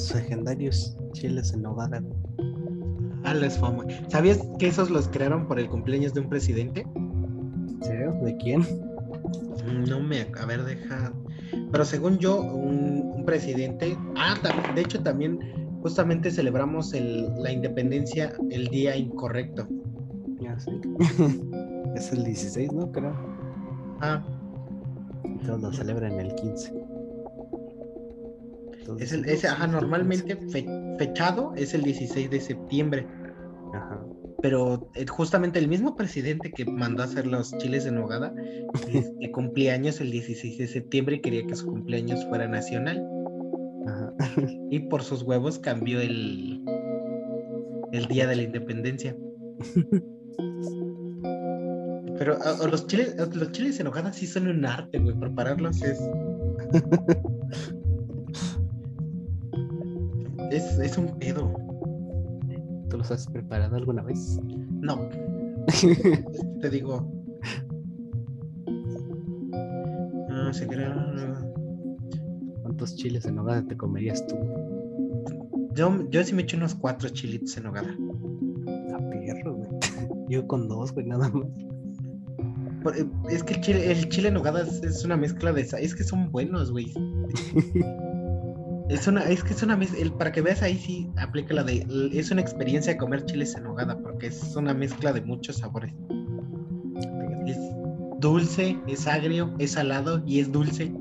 Los 0.09 0.23
legendarios 0.23 0.97
chiles 1.12 1.53
en 1.53 1.62
nogada, 1.62 2.01
güey. 2.01 2.14
A 3.25 3.35
las 3.35 3.59
fama. 3.59 3.85
¿Sabías 4.09 4.38
que 4.59 4.68
esos 4.68 4.90
los 4.90 5.09
crearon 5.09 5.47
por 5.47 5.59
el 5.59 5.68
cumpleaños 5.68 6.14
de 6.14 6.21
un 6.21 6.29
presidente? 6.29 6.87
¿En 6.94 7.79
serio? 7.83 8.12
¿De 8.23 8.37
quién? 8.37 8.64
No 9.88 10.01
me, 10.01 10.27
a 10.40 10.47
ver, 10.47 10.64
deja. 10.64 11.12
Pero 11.71 11.85
según 11.85 12.18
yo, 12.18 12.40
un, 12.40 13.12
un 13.16 13.25
presidente. 13.27 13.97
Ah, 14.16 14.35
de 14.75 14.81
hecho 14.81 15.03
también 15.03 15.38
justamente 15.83 16.31
celebramos 16.31 16.94
el- 16.94 17.29
la 17.42 17.53
independencia 17.53 18.33
el 18.51 18.68
día 18.68 18.97
incorrecto. 18.97 19.66
Ya 20.40 20.59
sí. 20.59 20.71
es 21.97 22.12
el 22.12 22.25
16, 22.25 22.73
¿no? 22.73 22.90
Creo. 22.92 23.14
Ah, 24.01 24.25
todos 25.44 25.61
lo 25.61 25.73
celebran 25.73 26.12
el 26.12 26.35
15. 26.35 26.73
Es 28.98 29.12
el, 29.12 29.24
ese, 29.27 29.46
"No, 29.48 29.53
ajá, 29.55 29.64
sí, 29.64 29.66
el 29.66 29.72
normalmente 29.72 30.37
15". 30.38 30.48
fe- 30.62 30.96
fechado 30.98 31.53
es 31.57 31.74
el 31.74 31.83
16 31.83 32.31
de 32.31 32.40
septiembre. 32.40 33.07
Ajá. 33.74 34.01
Pero 34.40 34.88
eh, 34.94 35.05
justamente 35.07 35.59
el 35.59 35.66
mismo 35.68 35.96
presidente 35.96 36.53
que 36.53 36.64
mandó 36.64 37.03
a 37.03 37.07
hacer 37.07 37.27
los 37.27 37.57
chiles 37.59 37.85
de 37.85 37.90
nogada, 37.92 38.33
es- 38.92 39.12
que 39.20 39.31
cumplía 39.33 39.74
años 39.74 40.01
el 40.01 40.11
16 40.11 40.59
de 40.59 40.66
septiembre 40.68 41.16
y 41.16 41.20
quería 41.20 41.46
que 41.46 41.55
su 41.57 41.66
cumpleaños 41.66 42.24
fuera 42.27 42.46
nacional. 42.48 43.05
Ajá. 43.87 44.12
Y 44.70 44.81
por 44.81 45.03
sus 45.03 45.22
huevos 45.22 45.59
cambió 45.59 46.01
el, 46.01 46.62
el 47.92 48.07
día 48.07 48.27
de 48.27 48.37
la 48.37 48.42
independencia. 48.42 49.16
Pero 52.18 52.35
a- 52.42 52.64
a 52.64 52.68
los 52.68 52.87
chiles, 52.87 53.18
a- 53.18 53.27
los 53.27 53.53
chiles 53.53 53.79
en 53.81 53.85
nogada 53.87 54.12
sí 54.12 54.27
son 54.27 54.48
un 54.48 54.64
arte, 54.64 54.98
güey. 54.98 55.14
Prepararlos 55.18 55.83
es. 55.83 55.98
es, 60.50 60.78
es 60.78 60.98
un 60.98 61.18
pedo. 61.18 61.52
¿Tú 62.90 62.98
los 62.98 63.11
has 63.11 63.26
preparado 63.26 63.76
alguna 63.76 64.02
vez? 64.02 64.38
No. 64.80 65.08
Te 66.61 66.70
digo. 66.70 67.12
No, 70.28 70.52
se 70.52 70.66
crea- 70.66 71.14
¿Cuántos 72.62 72.96
chiles 72.96 73.26
en 73.26 73.37
nogada 73.37 73.62
te 73.66 73.76
comerías 73.76 74.26
tú? 74.26 74.37
Yo, 75.74 76.08
yo 76.11 76.24
sí 76.24 76.34
me 76.34 76.42
echo 76.42 76.56
unos 76.56 76.74
cuatro 76.74 77.08
chilitos 77.08 77.56
en 77.56 77.64
nogada. 77.64 77.90
A 78.94 78.98
perro, 79.11 79.54
güey. 79.56 79.68
Yo 80.28 80.46
con 80.46 80.68
dos, 80.68 80.92
güey, 80.92 81.06
nada 81.06 81.28
más. 81.30 81.46
Por- 82.82 82.96
eh, 82.96 83.06
Es 83.30 83.42
que 83.42 83.54
el 83.54 83.61
chile, 83.62 83.90
el 83.92 84.08
chile 84.08 84.28
en 84.28 84.34
nogada 84.34 84.62
es, 84.62 84.82
es 84.82 85.04
una 85.04 85.16
mezcla 85.16 85.52
de... 85.52 85.62
Es 85.62 85.94
que 85.94 86.04
son 86.04 86.30
buenos, 86.30 86.70
güey. 86.70 86.92
Es 88.88 89.07
una, 89.07 89.22
es 89.24 89.44
que 89.44 89.53
es 89.53 89.62
una 89.62 89.77
mezcla... 89.77 90.11
Para 90.16 90.33
que 90.33 90.40
veas 90.40 90.62
ahí 90.62 90.79
sí 90.79 91.11
aplica 91.16 91.53
la 91.55 91.62
de... 91.62 91.87
Es 92.12 92.31
una 92.31 92.40
experiencia 92.40 92.96
comer 92.96 93.24
chiles 93.27 93.55
en 93.55 93.64
nogada 93.64 93.98
porque 93.98 94.29
es 94.29 94.57
una 94.57 94.72
mezcla 94.72 95.12
de 95.12 95.20
muchos 95.20 95.59
sabores. 95.59 95.92
Es 97.46 97.59
dulce, 98.18 98.79
es 98.87 99.07
agrio, 99.07 99.55
es 99.59 99.72
salado 99.72 100.22
y 100.27 100.40
es 100.40 100.51
dulce. 100.51 100.92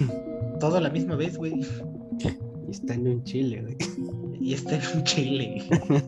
Todo 0.60 0.76
a 0.78 0.80
la 0.80 0.90
misma 0.90 1.16
vez, 1.16 1.36
güey. 1.36 1.60
Y 2.66 2.70
está 2.70 2.94
en 2.94 3.08
un 3.08 3.24
chile, 3.24 3.60
güey. 3.62 3.76
Y 4.40 4.54
está 4.54 4.76
en 4.76 4.98
un 4.98 5.04
chile. 5.04 5.68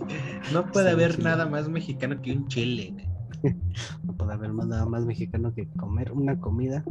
No 0.52 0.64
puede 0.70 0.90
Está 0.90 1.04
haber 1.04 1.18
nada 1.18 1.46
más 1.46 1.68
mexicano 1.68 2.22
que 2.22 2.32
un 2.32 2.46
chile. 2.46 2.92
güey. 2.92 3.56
No 4.04 4.12
puede 4.16 4.32
haber 4.32 4.54
nada 4.54 4.86
más 4.86 5.04
mexicano 5.04 5.52
que 5.52 5.66
comer 5.76 6.12
una 6.12 6.38
comida 6.38 6.84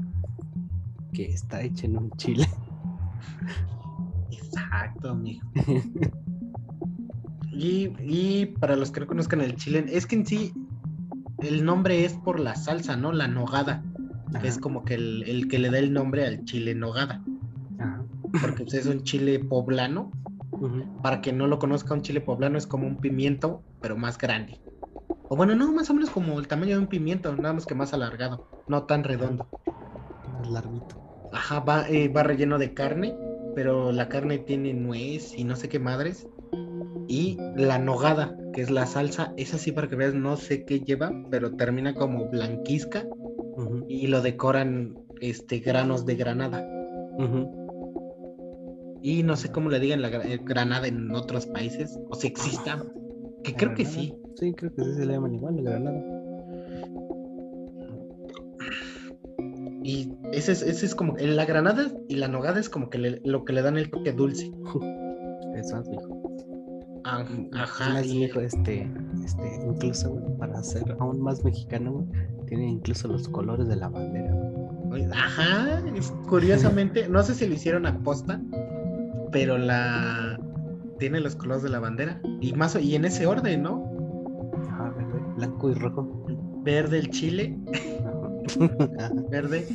que 1.13 1.25
está 1.31 1.61
hecha 1.61 1.85
en 1.85 1.97
un 1.97 2.11
chile. 2.11 2.45
Exacto, 4.55 5.09
amigo. 5.11 5.45
Y, 7.57 7.93
y 8.01 8.45
para 8.47 8.75
los 8.75 8.91
que 8.91 8.99
no 8.99 9.07
conozcan 9.07 9.39
el 9.39 9.55
chile, 9.55 9.85
es 9.87 10.05
que 10.05 10.15
en 10.17 10.25
sí 10.25 10.53
el 11.39 11.63
nombre 11.63 12.03
es 12.03 12.13
por 12.13 12.39
la 12.39 12.53
salsa, 12.55 12.97
¿no? 12.97 13.13
La 13.13 13.29
nogada, 13.29 13.81
es 14.43 14.57
como 14.57 14.83
que 14.83 14.95
el, 14.95 15.23
el 15.23 15.47
que 15.47 15.59
le 15.59 15.69
da 15.69 15.79
el 15.79 15.93
nombre 15.93 16.25
al 16.25 16.43
chile 16.43 16.75
nogada, 16.75 17.23
ajá. 17.79 18.03
porque 18.41 18.63
pues, 18.63 18.73
es 18.73 18.87
un 18.87 19.03
chile 19.03 19.39
poblano. 19.39 20.11
Para 21.01 21.21
que 21.21 21.33
no 21.33 21.47
lo 21.47 21.59
conozca, 21.59 21.93
un 21.93 22.01
chile 22.01 22.21
poblano 22.21 22.57
es 22.57 22.65
como 22.65 22.87
un 22.87 22.97
pimiento, 22.97 23.61
pero 23.81 23.97
más 23.97 24.17
grande. 24.17 24.59
O 25.27 25.35
bueno, 25.35 25.53
no, 25.55 25.71
más 25.71 25.89
o 25.89 25.93
menos 25.93 26.09
como 26.09 26.39
el 26.39 26.47
tamaño 26.47 26.75
de 26.75 26.79
un 26.79 26.87
pimiento, 26.87 27.35
nada 27.35 27.53
más 27.53 27.65
que 27.65 27.75
más 27.75 27.93
alargado, 27.93 28.47
no 28.67 28.83
tan 28.83 29.03
redondo. 29.03 29.47
Más 30.33 30.49
larguito. 30.49 30.95
Ajá, 31.33 31.59
va, 31.59 31.89
eh, 31.89 32.07
va 32.07 32.23
relleno 32.23 32.57
de 32.57 32.73
carne, 32.73 33.15
pero 33.55 33.91
la 33.91 34.09
carne 34.09 34.37
tiene 34.39 34.73
nuez 34.73 35.37
y 35.37 35.43
no 35.43 35.55
sé 35.55 35.69
qué 35.69 35.79
madres. 35.79 36.27
Y 37.07 37.37
la 37.55 37.79
nogada, 37.79 38.37
que 38.53 38.61
es 38.61 38.69
la 38.69 38.85
salsa, 38.85 39.33
esa 39.37 39.57
sí 39.57 39.71
para 39.71 39.87
que 39.87 39.95
veas, 39.95 40.13
no 40.13 40.37
sé 40.37 40.65
qué 40.65 40.81
lleva, 40.81 41.11
pero 41.29 41.55
termina 41.55 41.93
como 41.93 42.29
blanquizca 42.29 43.05
y 43.87 44.07
lo 44.07 44.21
decoran 44.21 44.97
este 45.21 45.59
granos 45.59 46.05
de 46.05 46.15
granada. 46.15 46.67
Y 49.01 49.23
no 49.23 49.35
sé 49.35 49.51
cómo 49.51 49.69
le 49.69 49.79
digan 49.79 50.01
la 50.01 50.09
eh, 50.09 50.39
granada 50.43 50.87
en 50.87 51.11
otros 51.11 51.45
países, 51.45 51.97
o 52.09 52.15
si 52.15 52.27
exista, 52.27 52.83
que 53.43 53.53
creo 53.53 53.75
que 53.75 53.85
sí. 53.85 54.15
Sí, 54.35 54.53
creo 54.53 54.73
que 54.73 54.83
sí 54.83 54.93
se 54.95 55.05
le 55.05 55.13
llaman 55.13 55.35
igual, 55.35 55.63
la 55.63 55.71
granada. 55.71 56.24
Y 59.87 60.11
ese 60.33 60.51
es, 60.53 60.63
ese 60.63 60.87
es 60.87 60.95
como, 60.95 61.15
la 61.15 61.45
granada 61.45 61.91
y 62.09 62.15
la 62.15 62.27
nogada 62.27 62.59
es 62.59 62.69
como 62.71 62.89
que 62.89 62.97
le- 62.97 63.21
lo 63.23 63.45
que 63.45 63.53
le 63.53 63.61
dan 63.61 63.77
el 63.77 63.91
toque 63.91 64.13
dulce. 64.13 64.51
Es 65.55 65.71
más, 65.71 65.87
mijo. 65.87 66.21
Es 67.51 67.55
Ajá, 67.59 67.93
más, 67.93 68.07
y- 68.07 68.17
mijo, 68.17 68.39
este, 68.39 68.89
este, 69.23 69.43
incluso, 69.67 70.19
para 70.39 70.63
ser 70.63 70.95
aún 70.99 71.21
más 71.21 71.43
mexicano, 71.45 72.03
tiene 72.47 72.67
incluso 72.67 73.07
los 73.07 73.29
colores 73.29 73.67
de 73.67 73.75
la 73.75 73.89
bandera. 73.89 74.33
Ajá, 75.13 75.83
es- 75.95 76.11
curiosamente, 76.27 77.07
no 77.07 77.21
sé 77.21 77.35
si 77.35 77.45
lo 77.47 77.53
hicieron 77.53 77.85
a 77.85 77.99
posta, 77.99 78.41
pero 79.31 79.59
la 79.59 80.39
tiene 80.97 81.19
los 81.19 81.35
colores 81.35 81.61
de 81.61 81.69
la 81.69 81.79
bandera 81.79 82.19
y 82.41 82.53
más 82.53 82.75
y 82.81 82.95
en 82.95 83.05
ese 83.05 83.27
orden, 83.27 83.61
¿no? 83.61 83.83
Ajá, 84.67 84.89
verde, 84.97 85.19
blanco 85.35 85.69
y 85.69 85.73
rojo. 85.75 86.25
Verde 86.63 86.97
el 86.97 87.11
chile, 87.11 87.55
Ajá. 87.99 88.13
verde, 89.29 89.67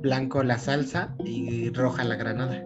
blanco 0.00 0.42
la 0.42 0.58
salsa 0.58 1.14
y 1.24 1.70
roja 1.70 2.04
la 2.04 2.16
granada. 2.16 2.64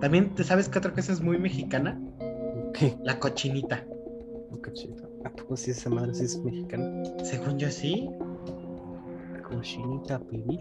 También, 0.00 0.34
¿te 0.34 0.44
sabes 0.44 0.68
qué 0.68 0.78
otra 0.78 0.92
cosa 0.92 1.12
es 1.12 1.20
muy 1.20 1.38
mexicana? 1.38 2.00
¿Qué? 2.74 2.96
La 3.04 3.18
cochinita. 3.18 3.86
Un 4.50 4.60
cochinito. 4.60 5.08
¿A 5.24 5.30
poco 5.30 5.56
si 5.56 5.70
esa 5.70 5.88
madre 5.88 6.14
sí 6.14 6.24
es 6.24 6.38
mexicana? 6.44 7.02
Según 7.22 7.58
yo 7.58 7.70
sí, 7.70 8.10
Cochinita 9.42 10.18
pibil. 10.18 10.60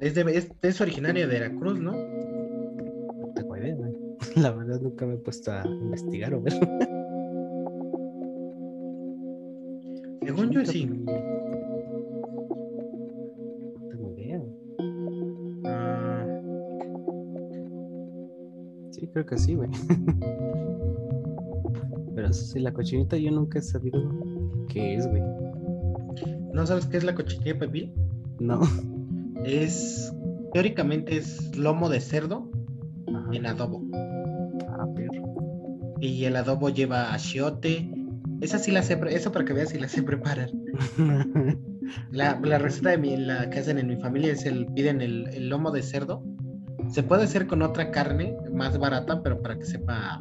es, 0.00 0.14
de, 0.14 0.22
es, 0.36 0.50
es 0.62 0.80
originaria 0.80 1.26
de 1.26 1.32
Veracruz, 1.32 1.78
¿no? 1.78 1.92
No 1.92 3.32
tengo 3.34 3.56
idea. 3.56 3.76
La 4.36 4.50
verdad 4.50 4.80
nunca 4.80 5.06
me 5.06 5.14
he 5.14 5.18
puesto 5.18 5.52
a 5.52 5.64
investigar 5.66 6.34
o 6.34 6.42
ver. 6.42 6.54
Según 10.22 10.50
yo 10.50 10.64
Cochinita 10.64 10.72
sí. 10.72 10.86
pibil. 10.86 11.33
Creo 19.14 19.26
que 19.26 19.38
sí, 19.38 19.54
güey. 19.54 19.70
Pero 22.14 22.32
sí, 22.32 22.58
la 22.58 22.72
cochinita 22.72 23.16
yo 23.16 23.30
nunca 23.30 23.60
he 23.60 23.62
sabido 23.62 24.02
qué 24.68 24.96
es, 24.96 25.06
güey. 25.08 25.22
¿No 26.52 26.66
sabes 26.66 26.86
qué 26.86 26.96
es 26.96 27.04
la 27.04 27.14
cochinilla 27.14 27.58
pibil? 27.58 27.92
No. 28.40 28.60
Es, 29.44 30.12
teóricamente 30.52 31.16
es 31.16 31.56
lomo 31.56 31.88
de 31.88 32.00
cerdo 32.00 32.50
Ajá. 33.08 33.28
en 33.32 33.46
adobo. 33.46 33.82
Ah, 34.68 34.86
perro. 34.94 35.96
Y 36.00 36.24
el 36.24 36.36
adobo 36.36 36.70
lleva 36.70 37.14
achiote. 37.14 37.90
Esa 38.40 38.58
sí 38.58 38.72
la 38.72 38.82
sé, 38.82 38.98
eso 39.10 39.30
para 39.32 39.44
que 39.44 39.52
veas 39.52 39.70
si 39.70 39.78
la 39.78 39.88
sé 39.88 40.02
preparar. 40.02 40.50
La, 42.10 42.40
la 42.42 42.58
receta 42.58 42.90
de 42.90 42.98
mi, 42.98 43.14
la 43.14 43.50
que 43.50 43.58
hacen 43.58 43.78
en 43.78 43.86
mi 43.86 43.96
familia 43.96 44.32
es 44.32 44.46
el, 44.46 44.66
piden 44.68 45.02
el, 45.02 45.28
el 45.34 45.50
lomo 45.50 45.70
de 45.70 45.82
cerdo. 45.82 46.24
Se 46.90 47.02
puede 47.02 47.24
hacer 47.24 47.46
con 47.46 47.62
otra 47.62 47.90
carne 47.90 48.36
más 48.52 48.78
barata, 48.78 49.22
pero 49.22 49.40
para 49.42 49.58
que 49.58 49.64
sepa, 49.66 50.20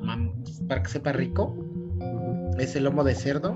para 0.67 0.81
que 0.83 0.89
sepa 0.89 1.11
rico. 1.11 1.55
Es 2.57 2.75
el 2.75 2.83
lomo 2.85 3.03
de 3.03 3.15
cerdo. 3.15 3.55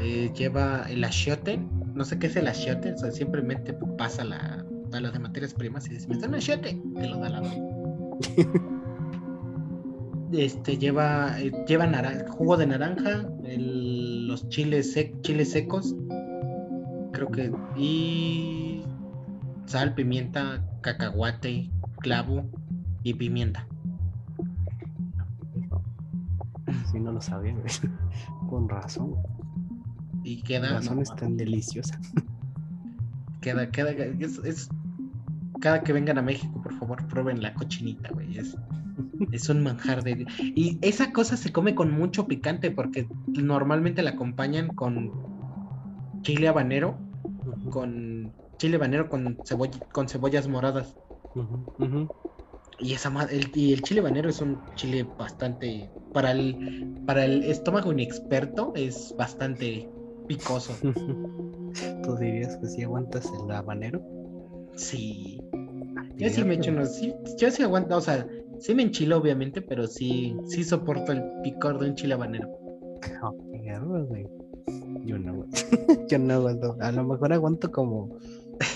eh, 0.00 0.30
lleva 0.34 0.84
el 0.88 1.02
achiote. 1.04 1.58
No 1.94 2.04
sé 2.04 2.18
qué 2.18 2.26
es 2.28 2.36
el 2.36 2.46
achiote. 2.48 2.92
O 2.92 2.98
sea, 2.98 3.10
simplemente 3.12 3.72
pasa 3.96 4.24
la, 4.24 4.64
a 4.92 5.00
las 5.00 5.12
de 5.12 5.18
materias 5.18 5.54
primas 5.54 5.86
y 5.86 5.90
dice, 5.90 6.08
me 6.08 6.16
da 6.18 6.28
un 6.28 6.34
achiote. 6.36 6.80
Te 6.96 7.06
lo 7.08 7.18
da 7.18 7.28
la 7.28 7.42
Este 10.32 10.78
lleva, 10.78 11.40
eh, 11.40 11.52
lleva 11.68 11.86
jugo 12.28 12.56
de 12.56 12.66
naranja, 12.66 13.24
el- 13.44 14.26
los 14.26 14.48
chiles, 14.48 14.96
sec- 14.96 15.20
chiles 15.20 15.52
secos, 15.52 15.94
creo 17.12 17.28
que, 17.30 17.52
y 17.76 18.82
sal, 19.66 19.94
pimienta, 19.94 20.64
cacahuate, 20.80 21.70
clavo 22.04 22.44
y 23.02 23.14
pimienta. 23.14 23.66
Sí, 26.92 27.00
no 27.00 27.12
lo 27.12 27.20
sabía. 27.20 27.54
Con 28.50 28.68
razón. 28.68 29.14
Y 30.22 30.36
Con 30.36 30.44
queda, 30.46 30.70
razón 30.74 30.96
no, 30.96 31.02
es 31.02 31.14
tan 31.16 31.36
deliciosa. 31.36 31.98
queda, 33.40 33.70
queda, 33.70 33.90
es, 33.92 34.38
es- 34.44 34.68
cada 35.60 35.82
que 35.82 35.94
vengan 35.94 36.18
a 36.18 36.22
México, 36.22 36.60
por 36.62 36.74
favor, 36.74 37.06
prueben 37.08 37.40
la 37.40 37.54
cochinita, 37.54 38.10
güey. 38.12 38.36
Es, 38.36 38.54
es 39.32 39.48
un 39.48 39.62
manjar 39.62 40.02
de... 40.04 40.26
Y 40.54 40.78
esa 40.82 41.10
cosa 41.10 41.38
se 41.38 41.52
come 41.52 41.74
con 41.74 41.90
mucho 41.90 42.26
picante 42.26 42.70
porque 42.70 43.08
normalmente 43.28 44.02
la 44.02 44.10
acompañan 44.10 44.68
con 44.68 45.10
chile 46.20 46.48
habanero, 46.48 46.98
con 47.70 48.30
chile 48.58 48.76
habanero 48.76 49.08
con, 49.08 49.38
con 49.92 50.08
cebollas 50.08 50.48
moradas. 50.48 50.94
Ujú. 51.34 52.10
Y 52.78 52.92
esa 52.92 53.10
el, 53.30 53.50
y 53.54 53.72
el 53.72 53.82
chile 53.82 54.00
habanero 54.00 54.28
es 54.28 54.40
un 54.40 54.64
chile 54.74 55.04
bastante 55.16 55.90
para 56.12 56.32
el 56.32 57.02
para 57.06 57.24
el 57.24 57.44
estómago 57.44 57.92
inexperto 57.92 58.72
es 58.74 59.14
bastante 59.16 59.88
picoso. 60.26 60.74
¿Tú 62.02 62.16
dirías 62.16 62.56
que 62.56 62.66
sí 62.66 62.82
aguantas 62.82 63.30
el 63.40 63.50
habanero? 63.50 64.00
Sí. 64.76 65.40
Yo 66.16 66.28
sí 66.30 66.44
me 66.44 66.54
echo 66.54 66.70
unos, 66.70 66.94
sí, 66.94 67.12
yo 67.38 67.50
sí 67.50 67.62
aguanto, 67.62 67.96
o 67.96 68.00
sea, 68.00 68.26
sí 68.60 68.74
me 68.74 68.82
enchilo 68.82 69.18
obviamente, 69.18 69.60
pero 69.62 69.86
sí, 69.86 70.36
sí 70.46 70.62
soporto 70.62 71.12
el 71.12 71.22
picor 71.42 71.78
de 71.80 71.90
un 71.90 71.96
chile 71.96 72.14
habanero. 72.14 72.48
Ah. 73.22 73.32
Yo 75.04 75.18
no, 75.18 75.34
güey. 75.34 75.48
Yo 76.08 76.18
no 76.18 76.34
aguanto. 76.34 76.76
A 76.80 76.92
lo 76.92 77.04
mejor 77.04 77.32
aguanto 77.32 77.70
como, 77.70 78.16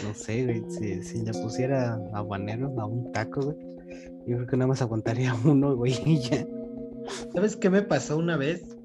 no 0.05 0.15
sé, 0.15 0.45
güey. 0.45 0.63
Si, 0.71 1.03
si 1.03 1.25
le 1.25 1.33
pusiera 1.33 1.99
habanero 2.13 2.73
a 2.81 2.87
un 2.87 3.11
taco, 3.13 3.41
güey. 3.43 3.57
Yo 4.27 4.37
creo 4.37 4.47
que 4.47 4.57
nada 4.57 4.69
más 4.69 4.83
aguantaría 4.83 5.35
uno, 5.45 5.77
güey, 5.77 5.95
y 6.05 6.19
ya. 6.21 6.47
¿Sabes 7.33 7.57
qué 7.57 7.71
me 7.71 7.83
pasó 7.83 8.17
una 8.19 8.37
vez? 8.37 8.77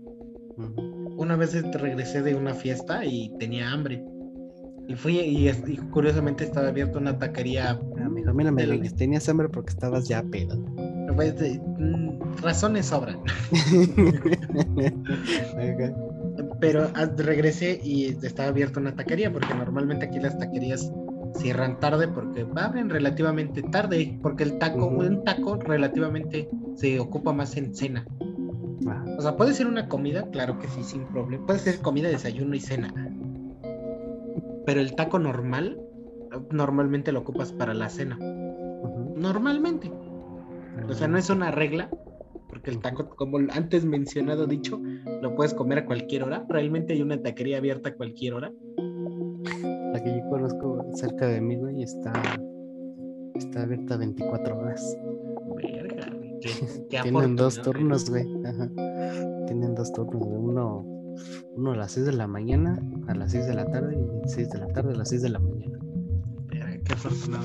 Una 1.17 1.35
vez 1.35 1.53
regresé 1.73 2.21
de 2.21 2.35
una 2.35 2.53
fiesta 2.53 3.05
y 3.05 3.33
tenía 3.39 3.71
hambre. 3.71 4.03
Y 4.87 4.95
fui 4.95 5.19
y, 5.19 5.49
curiosamente 5.91 6.43
estaba 6.43 6.67
abierta 6.67 6.99
una 6.99 7.17
taquería 7.17 7.79
Ah, 7.97 8.09
mijo, 8.09 8.33
mira, 8.33 8.51
me 8.51 8.65
digas, 8.65 8.93
tenías 8.95 9.27
hambre 9.29 9.49
porque 9.49 9.71
estabas 9.71 10.07
ya 10.07 10.21
pedo. 10.23 10.57
pues, 11.15 11.37
de- 11.39 11.59
mm, 11.59 12.19
razones 12.41 12.87
sobran. 12.87 13.19
Pero 16.63 16.89
ah, 16.95 17.09
regresé 17.17 17.81
y 17.83 18.05
estaba 18.25 18.47
abierta 18.47 18.79
una 18.79 18.95
taquería, 18.95 19.33
porque 19.33 19.53
normalmente 19.53 20.05
aquí 20.05 20.17
las 20.17 20.37
taquerías 20.37 20.89
cierran 21.35 21.77
tarde 21.81 22.07
porque 22.07 22.45
abren 22.55 22.89
relativamente 22.89 23.63
tarde, 23.63 24.17
porque 24.21 24.43
el 24.43 24.59
taco, 24.59 24.85
un 24.85 25.25
taco 25.25 25.57
relativamente 25.57 26.47
se 26.75 27.01
ocupa 27.01 27.33
más 27.33 27.57
en 27.57 27.75
cena. 27.75 28.05
Ajá. 28.87 29.03
O 29.17 29.21
sea, 29.21 29.35
puede 29.35 29.53
ser 29.53 29.67
una 29.67 29.89
comida, 29.89 30.29
claro 30.31 30.57
que 30.57 30.69
sí, 30.69 30.85
sin 30.85 31.03
problema. 31.07 31.45
Puede 31.45 31.59
ser 31.59 31.79
comida, 31.79 32.07
desayuno 32.07 32.55
y 32.55 32.61
cena. 32.61 32.93
Pero 34.65 34.79
el 34.79 34.95
taco 34.95 35.19
normal, 35.19 35.81
normalmente 36.49 37.11
lo 37.11 37.19
ocupas 37.19 37.51
para 37.51 37.73
la 37.73 37.89
cena. 37.89 38.17
Normalmente. 39.17 39.91
O 40.87 40.93
sea, 40.93 41.09
no 41.09 41.17
es 41.17 41.29
una 41.29 41.51
regla, 41.51 41.89
porque 42.53 42.69
el 42.69 42.79
taco, 42.79 43.09
como 43.15 43.39
antes 43.51 43.83
mencionado, 43.83 44.45
dicho, 44.45 44.79
lo 45.23 45.33
puedes 45.33 45.55
comer 45.55 45.79
a 45.79 45.85
cualquier 45.87 46.21
hora. 46.23 46.45
Realmente 46.47 46.93
hay 46.93 47.01
una 47.01 47.19
taquería 47.19 47.57
abierta 47.57 47.89
a 47.89 47.95
cualquier 47.95 48.35
hora. 48.35 48.53
La 49.91 50.03
que 50.03 50.15
yo 50.19 50.29
conozco 50.29 50.85
cerca 50.93 51.25
de 51.27 51.41
mí, 51.41 51.57
güey, 51.57 51.81
está, 51.81 52.13
está 53.33 53.63
abierta 53.63 53.97
24 53.97 54.55
horas. 54.55 54.97
Verga, 55.55 56.11
güey, 56.15 56.39
qué- 56.41 56.49
qué 56.91 56.99
Tienen 57.01 57.35
dos 57.35 57.59
turnos, 57.59 58.07
güey. 58.07 58.23
Ajá. 58.45 58.69
Tienen 59.47 59.73
dos 59.73 59.91
turnos, 59.91 60.23
güey. 60.23 60.37
Uno, 60.39 60.85
uno 61.55 61.71
a 61.71 61.75
las 61.75 61.91
6 61.93 62.05
de 62.05 62.13
la 62.13 62.27
mañana, 62.27 62.79
a 63.07 63.15
las 63.15 63.31
6 63.31 63.47
de 63.47 63.53
la 63.55 63.65
tarde, 63.65 63.95
y 63.97 64.29
6 64.29 64.49
de 64.51 64.59
la 64.59 64.67
tarde 64.67 64.93
a 64.93 64.97
las 64.97 65.09
6 65.09 65.23
de 65.23 65.29
la 65.29 65.39
mañana. 65.39 65.72
Qué 66.85 66.93
afortunado. 66.93 67.43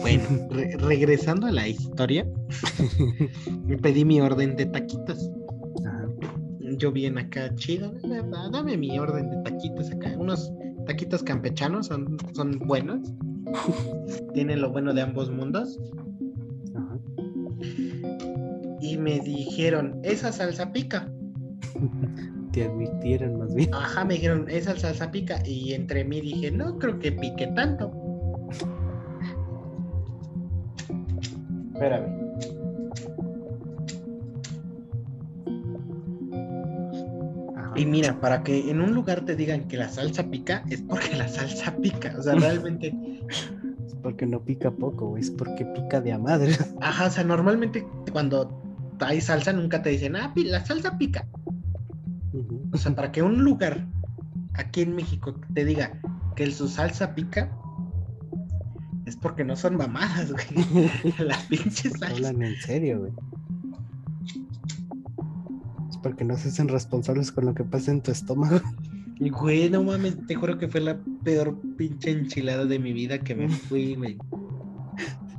Bueno, 0.00 0.22
re- 0.50 0.76
regresando 0.78 1.46
a 1.46 1.52
la 1.52 1.68
historia, 1.68 2.26
me 3.64 3.76
pedí 3.82 4.04
mi 4.04 4.20
orden 4.20 4.56
de 4.56 4.66
taquitos. 4.66 5.30
Ajá. 5.84 6.08
Yo 6.78 6.92
bien 6.92 7.18
acá, 7.18 7.54
chido, 7.54 7.92
"Da- 8.02 8.48
dame 8.50 8.76
mi 8.76 8.98
orden 8.98 9.30
de 9.30 9.36
taquitos 9.50 9.90
acá. 9.90 10.14
Unos 10.18 10.52
taquitos 10.86 11.22
campechanos 11.22 11.86
son, 11.86 12.16
son 12.34 12.58
buenos. 12.58 13.12
Tienen 14.34 14.60
lo 14.60 14.70
bueno 14.70 14.92
de 14.94 15.02
ambos 15.02 15.30
mundos. 15.30 15.78
Ajá. 16.74 16.98
Y 18.80 18.96
me 18.98 19.20
dijeron, 19.20 20.00
esa 20.02 20.32
salsa 20.32 20.72
pica. 20.72 21.10
Te 22.52 22.64
admitieron 22.64 23.38
más 23.38 23.54
bien. 23.54 23.72
Ajá, 23.74 24.04
me 24.04 24.14
dijeron, 24.14 24.46
esa 24.48 24.76
salsa 24.76 25.10
pica. 25.10 25.40
Y 25.46 25.72
entre 25.74 26.04
mí 26.04 26.20
dije, 26.20 26.50
no 26.50 26.78
creo 26.78 26.98
que 26.98 27.12
pique 27.12 27.46
tanto. 27.48 27.90
Espérame. 31.76 32.26
Y 37.76 37.84
mira, 37.84 38.18
para 38.18 38.42
que 38.42 38.70
en 38.70 38.80
un 38.80 38.94
lugar 38.94 39.26
te 39.26 39.36
digan 39.36 39.68
que 39.68 39.76
la 39.76 39.90
salsa 39.90 40.30
pica, 40.30 40.64
es 40.70 40.80
porque 40.80 41.14
la 41.14 41.28
salsa 41.28 41.76
pica. 41.76 42.14
O 42.18 42.22
sea, 42.22 42.34
realmente. 42.36 42.94
Es 43.86 43.94
porque 44.02 44.24
no 44.24 44.42
pica 44.42 44.70
poco. 44.70 45.18
Es 45.18 45.30
porque 45.30 45.66
pica 45.66 46.00
de 46.00 46.12
a 46.12 46.18
madre. 46.18 46.56
Ajá, 46.80 47.06
o 47.06 47.10
sea, 47.10 47.24
normalmente 47.24 47.86
cuando 48.10 48.62
hay 49.00 49.20
salsa 49.20 49.52
nunca 49.52 49.82
te 49.82 49.90
dicen, 49.90 50.16
ah, 50.16 50.32
la 50.34 50.64
salsa 50.64 50.96
pica. 50.96 51.26
O 52.72 52.78
sea, 52.78 52.94
para 52.94 53.12
que 53.12 53.22
un 53.22 53.44
lugar 53.44 53.86
aquí 54.54 54.80
en 54.80 54.96
México 54.96 55.34
te 55.52 55.66
diga 55.66 56.00
que 56.34 56.50
su 56.50 56.68
salsa 56.68 57.14
pica, 57.14 57.50
es 59.06 59.16
porque 59.16 59.44
no 59.44 59.56
son 59.56 59.76
mamadas, 59.76 60.32
güey. 60.32 61.14
La 61.18 61.38
pinche 61.48 61.90
salsa. 61.90 62.08
Hablan 62.08 62.42
en 62.42 62.56
serio, 62.56 63.00
güey. 63.00 63.12
Es 65.90 65.96
porque 65.98 66.24
no 66.24 66.36
se 66.36 66.48
hacen 66.48 66.68
responsables 66.68 67.32
con 67.32 67.46
lo 67.46 67.54
que 67.54 67.64
pasa 67.64 67.90
en 67.90 68.02
tu 68.02 68.10
estómago. 68.10 68.60
Y 69.18 69.30
güey, 69.30 69.70
no 69.70 69.82
mames, 69.82 70.26
te 70.26 70.34
juro 70.34 70.58
que 70.58 70.68
fue 70.68 70.80
la 70.80 70.98
peor 71.24 71.58
pinche 71.76 72.10
enchilada 72.10 72.66
de 72.66 72.78
mi 72.78 72.92
vida 72.92 73.18
que 73.18 73.34
me 73.34 73.48
fui, 73.48 73.94
güey. 73.94 74.18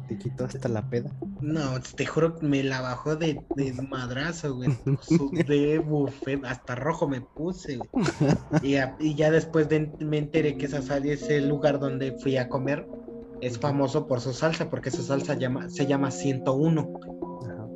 Te 0.08 0.18
quitó 0.18 0.46
hasta 0.46 0.70
la 0.70 0.90
peda. 0.90 1.12
No, 1.42 1.80
te 1.82 2.06
juro 2.06 2.40
que 2.40 2.48
me 2.48 2.64
la 2.64 2.80
bajó 2.82 3.18
de, 3.18 3.42
de 3.58 3.74
madrazo, 3.74 4.56
güey. 4.56 4.70
Sudé, 5.02 5.80
buffet, 5.80 6.44
hasta 6.46 6.76
rojo 6.76 7.08
me 7.08 7.20
puse, 7.22 7.78
güey. 7.78 8.06
Y, 8.64 8.76
a- 8.78 8.96
y 9.00 9.14
ya 9.16 9.30
después 9.30 9.68
de, 9.70 9.92
me 10.00 10.18
enteré 10.18 10.58
que 10.58 10.66
esa 10.68 10.82
sal, 10.82 11.06
ese 11.06 11.42
lugar 11.42 11.80
donde 11.80 12.14
fui 12.14 12.38
a 12.38 12.48
comer 12.50 12.88
es 13.42 13.60
famoso 13.60 14.08
por 14.08 14.22
su 14.22 14.34
salsa, 14.34 14.70
porque 14.70 14.92
su 14.92 15.04
salsa 15.04 15.36
llama, 15.36 15.70
se 15.70 15.86
llama 15.86 16.12
101, 16.12 16.94
Ajá. 17.44 17.68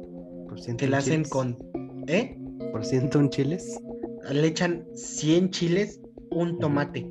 Por 0.47 0.60
ciento 0.60 0.84
que 0.84 0.89
la 0.89 0.97
hacen 0.97 1.24
chiles. 1.24 1.30
con, 1.30 1.58
¿eh? 2.08 2.38
Por 2.71 2.86
ciento 2.86 3.19
un 3.19 3.30
chiles. 3.30 3.80
Le 4.30 4.47
echan 4.47 4.86
100 4.93 5.50
chiles, 5.50 6.02
un 6.32 6.60
tomate. 6.60 7.10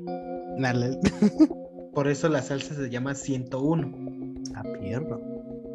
Dale. 0.59 0.97
Por 1.93 2.07
eso 2.07 2.29
la 2.29 2.41
salsa 2.41 2.73
se 2.73 2.89
llama 2.89 3.13
101. 3.15 4.43
A 4.55 4.63
pierro. 4.79 5.19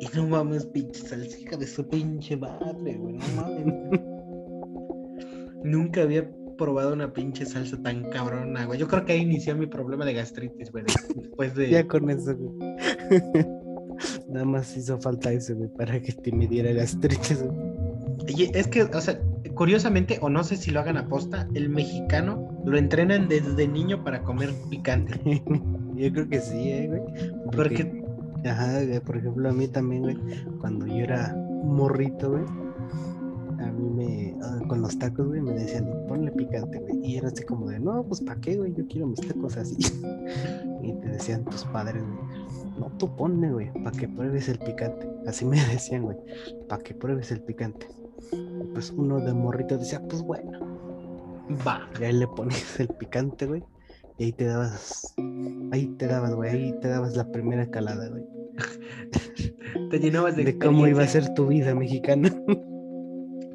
Y 0.01 0.09
no 0.17 0.27
mames, 0.27 0.67
pinche 0.67 1.01
salsija 1.07 1.57
de 1.57 1.67
su 1.67 1.87
pinche 1.89 2.37
madre, 2.37 2.95
güey. 2.95 3.15
No 3.15 3.25
mames. 3.37 4.01
Nunca 5.65 6.03
había 6.03 6.31
probado 6.57 6.93
una 6.93 7.13
pinche 7.13 7.47
salsa 7.47 7.81
tan 7.83 8.11
cabrona, 8.11 8.65
güey. 8.65 8.79
Yo 8.79 8.89
creo 8.89 9.05
que 9.05 9.13
ahí 9.13 9.21
inició 9.21 9.57
mi 9.57 9.67
problema 9.67 10.05
de 10.05 10.15
gastritis, 10.15 10.71
güey. 10.73 10.85
Después 11.15 11.55
de. 11.55 11.71
Ya 11.71 11.87
con 11.87 12.11
eso, 12.11 12.37
güey. 12.37 12.77
Nada 14.29 14.45
más 14.45 14.77
hizo 14.77 14.99
falta 15.01 15.33
eso, 15.33 15.55
güey, 15.55 15.71
para 15.71 16.01
que 16.01 16.13
te 16.13 16.33
me 16.33 16.47
diera 16.47 16.73
gastritis, 16.73 17.43
güey. 17.43 17.57
Y 18.29 18.51
es 18.57 18.67
que, 18.67 18.83
o 18.83 19.01
sea, 19.01 19.21
curiosamente, 19.55 20.19
o 20.21 20.29
no 20.29 20.43
sé 20.45 20.57
si 20.57 20.71
lo 20.71 20.81
hagan 20.81 20.97
aposta, 20.97 21.49
el 21.55 21.69
mexicano 21.69 22.61
lo 22.65 22.77
entrenan 22.77 23.29
desde 23.29 23.69
niño 23.69 24.03
para 24.03 24.23
comer 24.23 24.51
picante. 24.69 25.21
Yo 25.95 26.13
creo 26.13 26.29
que 26.29 26.41
sí, 26.41 26.71
eh, 26.73 26.89
güey. 26.89 27.03
Porque, 27.55 28.03
Ajá, 28.45 28.85
güey, 28.85 29.01
por 29.01 29.17
ejemplo, 29.17 29.49
a 29.49 29.53
mí 29.53 29.67
también, 29.69 30.03
güey, 30.03 30.17
cuando 30.61 30.87
yo 30.87 31.05
era 31.05 31.35
morrito, 31.65 32.31
güey, 32.31 32.45
a 33.59 33.73
mí 33.73 33.91
me, 33.91 34.37
ah, 34.43 34.61
con 34.69 34.83
los 34.83 34.99
tacos, 34.99 35.27
güey, 35.27 35.41
me 35.41 35.53
decían, 35.53 35.89
ponle 36.09 36.31
picante, 36.33 36.79
güey. 36.79 37.05
Y 37.05 37.17
era 37.17 37.29
así 37.29 37.43
como 37.45 37.69
de, 37.69 37.79
no, 37.79 38.03
pues 38.05 38.21
¿para 38.21 38.41
qué, 38.41 38.57
güey? 38.57 38.75
Yo 38.75 38.87
quiero 38.87 39.07
mis 39.07 39.21
tacos 39.21 39.57
así. 39.57 39.77
y 40.83 40.93
te 40.93 41.09
decían 41.09 41.45
tus 41.45 41.65
padres, 41.65 42.03
güey, 42.03 42.79
no, 42.79 42.91
tú 42.99 43.15
ponle, 43.17 43.51
güey, 43.51 43.73
para 43.83 43.97
que 43.97 44.09
pruebes 44.09 44.49
el 44.49 44.59
picante. 44.59 45.09
Así 45.27 45.45
me 45.45 45.57
decían, 45.73 46.03
güey, 46.03 46.17
para 46.69 46.83
que 46.83 46.95
pruebes 46.95 47.31
el 47.31 47.41
picante. 47.41 47.89
Y 48.33 48.65
pues 48.73 48.91
uno 48.91 49.21
de 49.21 49.33
morrito 49.33 49.79
decía, 49.79 50.03
pues 50.09 50.23
bueno. 50.23 50.59
va. 51.67 51.89
Y 52.01 52.05
ahí 52.05 52.13
le 52.13 52.27
ponías 52.29 52.81
el 52.81 52.89
picante, 52.89 53.47
güey. 53.47 53.65
Y 54.19 54.25
ahí 54.25 54.33
te 54.33 54.47
dabas, 54.47 55.15
ahí 55.73 55.87
te 55.99 56.07
dabas, 56.07 56.35
güey, 56.35 56.51
ahí 56.51 56.81
te 56.81 56.89
dabas 56.89 57.17
la 57.17 57.31
primera 57.31 57.71
calada, 57.71 58.09
güey. 58.09 58.25
Te 59.91 59.99
llenabas 59.99 60.35
de, 60.37 60.45
De 60.45 60.59
cómo 60.59 60.87
iba 60.87 61.03
a 61.03 61.07
ser 61.07 61.35
tu 61.35 61.49
vida 61.49 61.75
mexicana. 61.75 62.35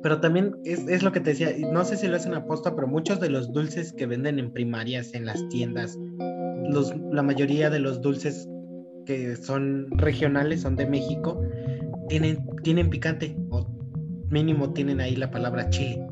Pero 0.01 0.19
también 0.19 0.55
es, 0.65 0.87
es 0.87 1.03
lo 1.03 1.11
que 1.11 1.19
te 1.19 1.31
decía, 1.31 1.53
no 1.71 1.83
sé 1.83 1.97
si 1.97 2.07
lo 2.07 2.15
hacen 2.15 2.33
aposta, 2.33 2.75
pero 2.75 2.87
muchos 2.87 3.19
de 3.19 3.29
los 3.29 3.51
dulces 3.51 3.93
que 3.93 4.07
venden 4.07 4.39
en 4.39 4.51
primarias, 4.51 5.13
en 5.13 5.25
las 5.25 5.47
tiendas, 5.49 5.97
los, 6.69 6.93
la 7.11 7.21
mayoría 7.21 7.69
de 7.69 7.79
los 7.79 8.01
dulces 8.01 8.47
que 9.05 9.35
son 9.35 9.87
regionales, 9.91 10.61
son 10.61 10.75
de 10.75 10.87
México, 10.87 11.41
tienen, 12.09 12.45
tienen 12.63 12.89
picante, 12.89 13.35
o 13.49 13.67
mínimo 14.29 14.73
tienen 14.73 15.01
ahí 15.01 15.15
la 15.15 15.29
palabra 15.29 15.69
chile. 15.69 16.05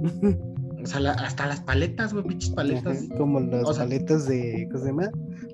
O 0.82 0.86
sea, 0.86 1.00
la- 1.00 1.12
hasta 1.12 1.46
las 1.46 1.60
paletas, 1.60 2.12
güey, 2.12 2.24
pinches 2.24 2.50
paletas. 2.50 3.06
Como 3.16 3.40
las 3.40 3.64
o 3.68 3.72
sea- 3.74 3.84
paletas 3.84 4.26
de, 4.26 4.66
¿cómo 4.70 4.82
se 4.84 4.90
llama? 4.90 5.10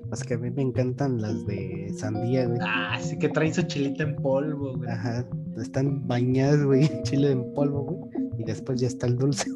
Las 0.09 0.23
que 0.23 0.35
a 0.35 0.37
mí 0.37 0.49
me 0.51 0.61
encantan, 0.61 1.21
las 1.21 1.45
de 1.45 1.93
sandía, 1.97 2.45
güey. 2.47 2.59
Ah, 2.61 2.97
sí 3.01 3.17
que 3.19 3.27
traen 3.29 3.53
su 3.53 3.61
chilita 3.63 4.03
en 4.03 4.15
polvo, 4.15 4.77
güey. 4.77 4.89
Ajá, 4.89 5.25
están 5.61 6.07
bañadas, 6.07 6.63
güey, 6.63 6.89
chile 7.03 7.31
en 7.31 7.53
polvo, 7.53 7.83
güey. 7.83 7.99
Y 8.39 8.43
después 8.45 8.79
ya 8.79 8.87
está 8.87 9.05
el 9.07 9.17
dulce. 9.17 9.49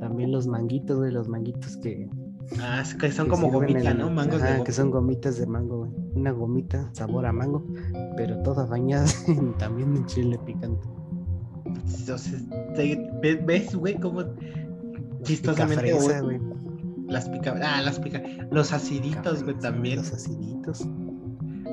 También 0.00 0.32
los 0.32 0.46
manguitos, 0.46 0.98
güey, 0.98 1.12
los 1.12 1.28
manguitos 1.28 1.76
que, 1.78 2.08
Ah, 2.62 2.82
sí 2.84 2.96
que 2.96 3.10
son 3.12 3.26
que 3.26 3.30
como 3.32 3.50
sirven 3.50 3.68
gomita, 3.72 3.90
en- 3.90 3.98
¿no? 3.98 4.10
Mangos 4.10 4.42
ajá, 4.42 4.58
de 4.58 4.64
que 4.64 4.72
son 4.72 4.90
gomitas 4.90 5.38
de 5.38 5.46
mango, 5.46 5.78
güey. 5.80 5.90
Una 6.14 6.30
gomita 6.30 6.88
sabor 6.92 7.26
a 7.26 7.32
mango, 7.32 7.66
pero 8.16 8.38
todas 8.42 8.68
bañadas 8.70 9.24
también 9.58 9.94
en 9.96 10.06
chile 10.06 10.38
picante. 10.46 10.86
Entonces, 11.98 12.42
te- 12.74 13.10
ve- 13.22 13.42
¿ves, 13.44 13.74
güey, 13.74 13.94
cómo 13.98 14.24
chistosamente 15.22 15.84
Picafresa, 15.84 16.20
o- 16.22 16.24
güey. 16.24 16.40
las 17.08 17.28
pica, 17.28 17.54
ah, 17.62 17.80
las 17.82 17.98
pica, 17.98 18.22
los 18.50 18.72
aciditos, 18.72 19.42
güey, 19.44 19.56
también. 19.58 19.96
Los 19.96 20.12
aciditos. 20.12 20.86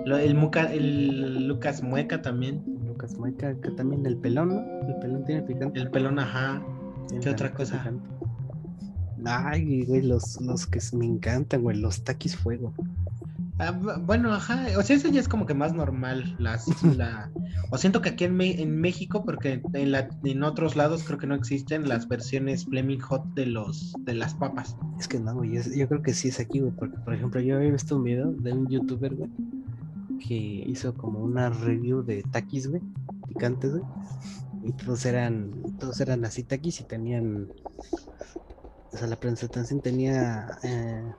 Lo- 0.05 0.17
el 0.17 0.35
Muca, 0.35 0.71
el 0.71 1.47
Lucas 1.47 1.81
Mueca 1.83 2.21
también, 2.21 2.63
Lucas 2.87 3.17
Mueca, 3.17 3.55
que 3.59 3.71
también 3.71 4.05
el 4.05 4.17
pelón, 4.17 4.49
¿no? 4.49 4.87
El 4.87 4.95
pelón 5.01 5.25
tiene 5.25 5.41
picante. 5.43 5.79
el 5.79 5.89
pelón, 5.89 6.19
ajá. 6.19 6.61
Tiene 7.07 7.23
¿qué 7.23 7.29
otra 7.31 7.53
cosa? 7.53 7.77
picante. 7.79 8.09
Ay, 9.25 9.83
güey, 9.85 10.01
los, 10.03 10.39
los 10.41 10.67
que 10.67 10.79
me 10.95 11.05
encantan, 11.05 11.61
güey, 11.63 11.77
los 11.77 12.03
taquis 12.03 12.35
fuego. 12.35 12.73
Ah, 13.57 13.71
bu- 13.71 14.05
bueno, 14.05 14.33
ajá, 14.33 14.65
o 14.77 14.81
sea, 14.83 14.95
eso 14.97 15.07
ya 15.09 15.19
es 15.21 15.29
como 15.29 15.45
que 15.45 15.53
más 15.53 15.73
normal, 15.73 16.35
las, 16.39 16.65
la, 16.97 17.31
o 17.71 17.77
siento 17.77 18.01
que 18.01 18.09
aquí 18.09 18.25
en, 18.25 18.35
Me- 18.35 18.61
en 18.61 18.79
México, 18.81 19.23
porque 19.25 19.61
en, 19.73 19.91
la, 19.91 20.09
en 20.23 20.43
otros 20.43 20.75
lados 20.75 21.03
creo 21.05 21.17
que 21.17 21.27
no 21.27 21.35
existen 21.35 21.87
las 21.87 22.07
versiones 22.07 22.65
Fleming 22.65 22.99
Hot 22.99 23.23
de 23.33 23.45
los, 23.45 23.93
de 23.99 24.13
las 24.13 24.33
papas. 24.35 24.75
Es 24.99 25.07
que 25.07 25.19
no, 25.19 25.33
güey, 25.35 25.55
es- 25.55 25.73
yo 25.75 25.87
creo 25.87 26.01
que 26.01 26.13
sí 26.13 26.27
es 26.27 26.39
aquí, 26.39 26.59
güey, 26.59 26.73
porque, 26.73 26.97
por 26.99 27.13
ejemplo, 27.13 27.39
yo 27.39 27.55
había 27.55 27.71
visto 27.71 27.95
un 27.95 28.03
video 28.03 28.31
de 28.31 28.53
un 28.53 28.67
youtuber, 28.67 29.15
güey, 29.15 29.29
que 30.27 30.35
hizo 30.67 30.93
como 30.95 31.19
una 31.19 31.49
review 31.49 32.03
de 32.03 32.23
taquis, 32.23 32.67
güey, 32.67 32.81
picantes, 33.29 33.71
güey, 33.71 33.83
y 34.63 34.73
todos 34.73 35.05
eran, 35.05 35.51
todos 35.79 35.99
eran 36.01 36.25
así 36.25 36.43
taquis 36.43 36.81
y 36.81 36.83
tenían, 36.83 37.49
o 38.91 38.97
sea, 38.97 39.07
la 39.07 39.15
presentación 39.15 39.81
tenía, 39.81 40.47
eh, 40.63 41.13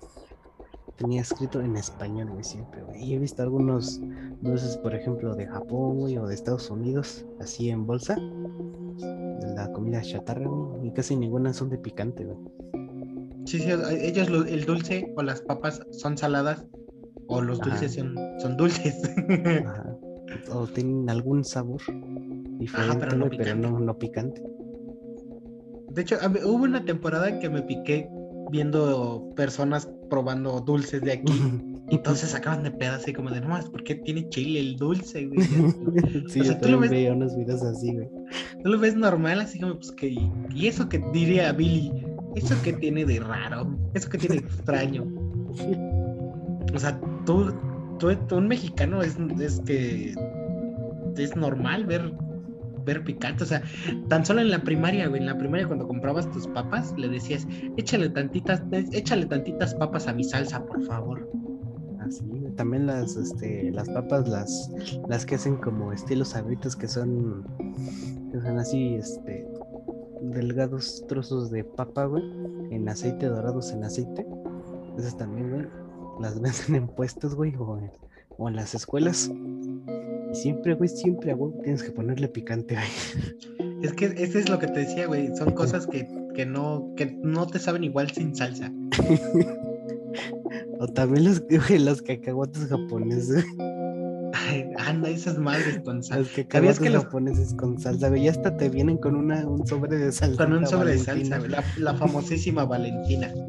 tenía 0.96 1.20
escrito 1.20 1.60
en 1.60 1.76
español, 1.76 2.30
güey, 2.30 2.44
siempre, 2.44 2.82
güey, 2.82 3.02
y 3.04 3.14
he 3.14 3.18
visto 3.18 3.42
algunos 3.42 4.00
dulces, 4.40 4.76
por 4.78 4.94
ejemplo, 4.94 5.34
de 5.34 5.46
Japón, 5.46 5.96
güey, 5.98 6.16
o 6.18 6.26
de 6.26 6.34
Estados 6.34 6.70
Unidos, 6.70 7.24
así 7.40 7.70
en 7.70 7.86
bolsa, 7.86 8.14
de 8.16 9.54
la 9.54 9.70
comida 9.72 10.00
chatarra, 10.02 10.46
güey, 10.48 10.88
y 10.88 10.92
casi 10.92 11.16
ninguna 11.16 11.52
son 11.52 11.68
de 11.70 11.78
picante, 11.78 12.24
güey. 12.24 12.38
Sí, 13.44 13.58
sí, 13.60 13.70
ellos, 14.00 14.28
lo- 14.28 14.44
el 14.44 14.64
dulce 14.64 15.12
o 15.16 15.22
las 15.22 15.40
papas 15.42 15.80
son 15.92 16.16
saladas, 16.18 16.64
o 17.28 17.40
los 17.42 17.60
Ajá. 17.60 17.70
dulces 17.70 17.94
son, 17.94 18.14
son 18.38 18.56
dulces. 18.56 19.02
Ajá. 19.66 19.96
O 20.52 20.66
tienen 20.66 21.08
algún 21.10 21.44
sabor 21.44 21.80
diferente, 22.58 22.96
pero 23.00 23.16
no 23.16 23.28
pero 23.28 23.38
picante. 23.42 23.68
no, 23.70 23.78
no 23.80 23.98
picante. 23.98 24.42
De 25.90 26.02
hecho, 26.02 26.16
mí- 26.28 26.40
hubo 26.44 26.64
una 26.64 26.84
temporada 26.84 27.38
que 27.38 27.48
me 27.48 27.62
piqué 27.62 28.08
viendo 28.50 29.28
personas 29.36 29.88
probando 30.10 30.60
dulces 30.60 31.02
de 31.02 31.12
aquí. 31.12 31.32
Se 32.14 32.26
sacaban 32.26 32.62
de 32.64 32.70
pedo 32.72 32.94
así 32.96 33.12
como 33.12 33.30
de, 33.30 33.40
no 33.40 33.48
más, 33.48 33.68
¿por 33.68 33.84
qué 33.84 33.94
tiene 33.94 34.28
chile 34.28 34.58
el 34.60 34.76
dulce, 34.76 35.26
güey? 35.26 35.40
sí, 36.28 36.40
O 36.40 36.44
sea, 36.44 36.54
yo 36.54 36.60
tú 36.60 36.68
lo 36.70 36.80
ves- 36.80 36.90
veía 36.90 37.12
unos 37.12 37.36
videos 37.36 37.62
así, 37.62 37.92
güey. 37.92 38.08
Tú 38.62 38.70
lo 38.70 38.78
ves 38.78 38.96
normal, 38.96 39.40
así 39.40 39.60
como, 39.60 39.76
pues 39.76 39.92
que, 39.92 40.08
y 40.54 40.66
eso 40.66 40.88
que 40.88 41.00
diría 41.12 41.52
Billy, 41.52 41.92
eso 42.34 42.54
que 42.64 42.72
tiene 42.72 43.04
de 43.04 43.20
raro, 43.20 43.76
eso 43.94 44.08
que 44.08 44.18
tiene 44.18 44.40
de 44.40 44.46
extraño. 44.46 45.04
O 46.74 46.78
sea, 46.78 47.00
tú, 47.24 47.52
tú, 47.98 48.14
tú 48.28 48.36
un 48.36 48.48
mexicano 48.48 49.02
es, 49.02 49.16
es 49.40 49.60
que 49.60 50.12
es 51.16 51.36
normal 51.36 51.86
ver, 51.86 52.12
ver 52.86 53.04
picante. 53.04 53.44
O 53.44 53.46
sea, 53.46 53.62
tan 54.08 54.24
solo 54.24 54.40
en 54.40 54.50
la 54.50 54.62
primaria, 54.62 55.08
güey, 55.08 55.20
en 55.20 55.26
la 55.26 55.36
primaria 55.36 55.66
cuando 55.66 55.86
comprabas 55.86 56.30
tus 56.30 56.46
papas, 56.46 56.94
le 56.96 57.08
decías, 57.08 57.46
échale 57.76 58.08
tantitas, 58.08 58.62
échale 58.92 59.26
tantitas 59.26 59.74
papas 59.74 60.08
a 60.08 60.14
mi 60.14 60.24
salsa, 60.24 60.64
por 60.64 60.82
favor. 60.84 61.28
Así. 62.00 62.24
También 62.56 62.86
las, 62.86 63.16
este, 63.16 63.70
las 63.72 63.90
papas, 63.90 64.28
las, 64.28 64.70
las 65.08 65.26
que 65.26 65.34
hacen 65.34 65.56
como 65.56 65.92
estilos 65.92 66.28
sabritas 66.28 66.74
que 66.76 66.88
son, 66.88 67.44
que 68.32 68.40
son 68.40 68.58
así, 68.58 68.94
este, 68.94 69.46
delgados 70.22 71.04
trozos 71.08 71.50
de 71.50 71.64
papa, 71.64 72.06
güey, 72.06 72.22
en 72.70 72.88
aceite, 72.88 73.26
dorados 73.26 73.72
en 73.72 73.84
aceite. 73.84 74.26
Esas 74.96 75.16
también, 75.16 75.50
güey, 75.50 75.66
las 76.20 76.40
venden 76.40 76.84
en 76.84 76.88
puestos, 76.88 77.34
güey, 77.34 77.54
o 77.56 77.78
en, 77.78 77.90
o 78.38 78.48
en 78.48 78.56
las 78.56 78.74
escuelas. 78.74 79.30
Y 80.36 80.40
siempre, 80.42 80.74
güey, 80.74 80.88
siempre, 80.88 81.32
güey, 81.34 81.52
tienes 81.62 81.82
que 81.82 81.90
ponerle 81.90 82.28
picante, 82.28 82.74
güey. 82.74 82.86
Es 83.82 83.92
que 83.92 84.06
eso 84.06 84.38
es 84.38 84.48
lo 84.48 84.58
que 84.58 84.66
te 84.68 84.80
decía, 84.80 85.06
güey. 85.06 85.36
Son 85.36 85.52
cosas 85.52 85.86
que, 85.86 86.08
que 86.34 86.46
no, 86.46 86.92
que 86.96 87.06
no 87.22 87.46
te 87.46 87.58
saben 87.58 87.84
igual 87.84 88.10
sin 88.10 88.34
salsa. 88.34 88.72
O 90.78 90.86
también 90.88 91.24
los, 91.24 91.40
güey, 91.46 91.78
los 91.78 92.00
cacahuates 92.02 92.66
japoneses. 92.68 93.44
Ay, 94.34 94.64
anda, 94.78 95.08
esas 95.08 95.38
madres 95.38 95.80
con 95.84 95.96
Los 95.96 96.06
salsa. 96.08 96.30
cacahuates 96.36 96.80
que 96.80 96.90
los- 96.90 97.04
japoneses 97.04 97.54
con 97.54 97.78
salsa, 97.78 98.08
güey. 98.08 98.24
Ya 98.24 98.30
hasta 98.32 98.56
te 98.56 98.68
vienen 98.70 98.96
con 98.98 99.14
una, 99.16 99.46
un 99.46 99.66
sobre 99.66 99.96
de 99.96 100.12
salsa. 100.12 100.42
Con 100.44 100.54
un 100.54 100.66
sobre 100.66 100.92
de 100.92 100.98
salsa, 100.98 101.38
güey, 101.38 101.50
la, 101.50 101.62
la 101.78 101.94
famosísima 101.94 102.64
Valentina. 102.64 103.32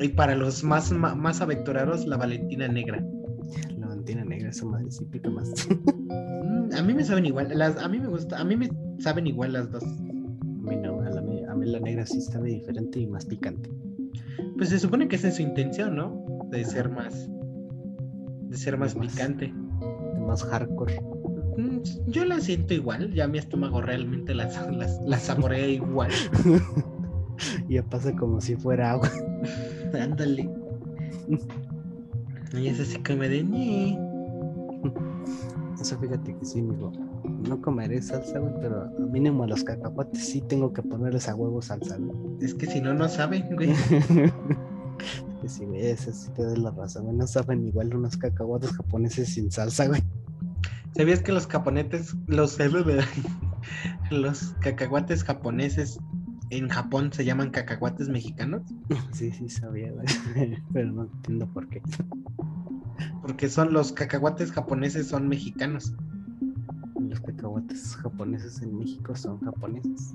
Y 0.00 0.08
para 0.10 0.36
los 0.36 0.62
más, 0.62 0.92
más 0.92 1.40
aventurados, 1.40 2.06
la 2.06 2.16
Valentina 2.16 2.68
negra. 2.68 3.04
La 4.48 4.52
esa 4.52 4.64
madre 4.64 4.90
sí 4.90 5.04
pica 5.04 5.28
más. 5.28 5.50
Mm, 5.68 6.72
A 6.74 6.82
mí 6.82 6.94
me 6.94 7.04
saben 7.04 7.26
igual, 7.26 7.50
las, 7.52 7.76
a 7.76 7.86
mí 7.86 7.98
me 7.98 8.08
gusta, 8.08 8.38
a 8.40 8.44
mí 8.44 8.56
me 8.56 8.70
saben 8.98 9.26
igual 9.26 9.52
las 9.52 9.70
dos. 9.70 9.82
A 9.84 9.86
mí 10.70 10.74
no, 10.76 11.02
a, 11.02 11.10
la, 11.10 11.20
me- 11.20 11.44
a 11.44 11.54
mí 11.54 11.66
la 11.66 11.80
negra 11.80 12.06
sí 12.06 12.18
sabe 12.22 12.48
diferente 12.48 12.98
y 12.98 13.06
más 13.06 13.26
picante. 13.26 13.70
Pues 14.56 14.70
se 14.70 14.78
supone 14.78 15.06
que 15.06 15.16
esa 15.16 15.28
es 15.28 15.36
su 15.36 15.42
intención, 15.42 15.96
¿no? 15.96 16.24
De 16.50 16.64
ser 16.64 16.88
más, 16.88 17.28
de 18.48 18.56
ser 18.56 18.78
más 18.78 18.96
Más. 18.96 19.06
picante. 19.08 19.52
Más 20.26 20.42
hardcore. 20.44 20.98
Mm, 21.58 21.80
Yo 22.06 22.24
la 22.24 22.40
siento 22.40 22.72
igual, 22.72 23.12
ya 23.12 23.28
mi 23.28 23.36
estómago 23.36 23.82
realmente 23.82 24.34
las, 24.34 24.54
las, 24.74 24.98
las 25.02 25.22
saborea 25.24 25.66
igual. 25.68 26.10
ya 27.68 27.82
pasa 27.82 28.16
como 28.16 28.40
si 28.40 28.56
fuera 28.56 28.92
agua. 28.92 29.10
Ándale. 29.92 30.48
Y 32.58 32.66
es 32.68 32.80
así 32.80 32.96
como 33.02 33.24
de 33.24 33.42
ñe. 33.44 33.98
Eso 35.80 35.98
fíjate 35.98 36.36
que 36.36 36.44
sí, 36.44 36.62
mijo. 36.62 36.92
No 37.48 37.60
comeré 37.60 38.02
salsa, 38.02 38.38
güey, 38.38 38.52
pero 38.60 38.90
mínimo 39.10 39.44
a 39.44 39.46
los 39.46 39.62
cacahuates 39.62 40.28
sí 40.28 40.40
tengo 40.40 40.72
que 40.72 40.82
ponerles 40.82 41.28
a 41.28 41.34
huevo 41.34 41.62
salsa, 41.62 41.96
güey. 41.98 42.16
Es 42.40 42.54
que 42.54 42.66
si 42.66 42.80
no, 42.80 42.94
no 42.94 43.08
saben, 43.08 43.54
güey. 43.54 43.72
que 45.40 45.48
si 45.48 45.64
ves, 45.66 46.08
sí 46.12 46.30
te 46.34 46.42
doy 46.42 46.58
la 46.58 46.70
razón, 46.72 47.04
güey. 47.04 47.16
No 47.16 47.26
saben 47.26 47.66
igual 47.66 47.94
unos 47.94 48.16
cacahuates 48.16 48.72
japoneses 48.72 49.34
sin 49.34 49.50
salsa, 49.50 49.86
güey. 49.86 50.02
¿Sabías 50.96 51.22
que 51.22 51.32
los 51.32 51.46
japonetes, 51.46 52.16
los, 52.26 52.58
los 54.10 54.54
cacahuates 54.60 55.22
japoneses 55.22 55.98
en 56.50 56.68
Japón 56.68 57.12
se 57.12 57.24
llaman 57.24 57.50
cacahuates 57.50 58.08
mexicanos? 58.08 58.62
Sí, 59.12 59.30
sí, 59.30 59.48
sabía, 59.48 59.92
güey. 59.92 60.06
Pero 60.72 60.92
no 60.92 61.02
entiendo 61.04 61.46
por 61.52 61.68
qué. 61.68 61.82
Porque 63.22 63.48
son 63.48 63.72
los 63.72 63.92
cacahuates 63.92 64.52
japoneses 64.52 65.08
son 65.08 65.28
mexicanos. 65.28 65.92
Los 67.00 67.20
cacahuates 67.20 67.96
japoneses 67.96 68.60
en 68.62 68.78
México 68.78 69.14
son 69.16 69.40
japoneses. 69.40 70.14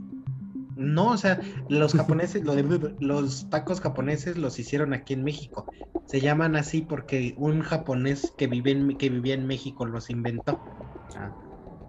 No, 0.75 1.11
o 1.11 1.17
sea, 1.17 1.39
los 1.69 1.93
japoneses, 1.93 2.43
lo 2.43 2.55
de- 2.55 2.95
los 2.99 3.49
tacos 3.49 3.79
japoneses 3.79 4.37
los 4.37 4.57
hicieron 4.59 4.93
aquí 4.93 5.13
en 5.13 5.23
México. 5.23 5.67
Se 6.05 6.19
llaman 6.19 6.55
así 6.55 6.81
porque 6.81 7.35
un 7.37 7.61
japonés 7.61 8.33
que, 8.37 8.47
vive 8.47 8.71
en, 8.71 8.97
que 8.97 9.09
vivía 9.09 9.35
en 9.35 9.45
México 9.47 9.85
los 9.85 10.09
inventó. 10.09 10.59
Ah, 11.15 11.31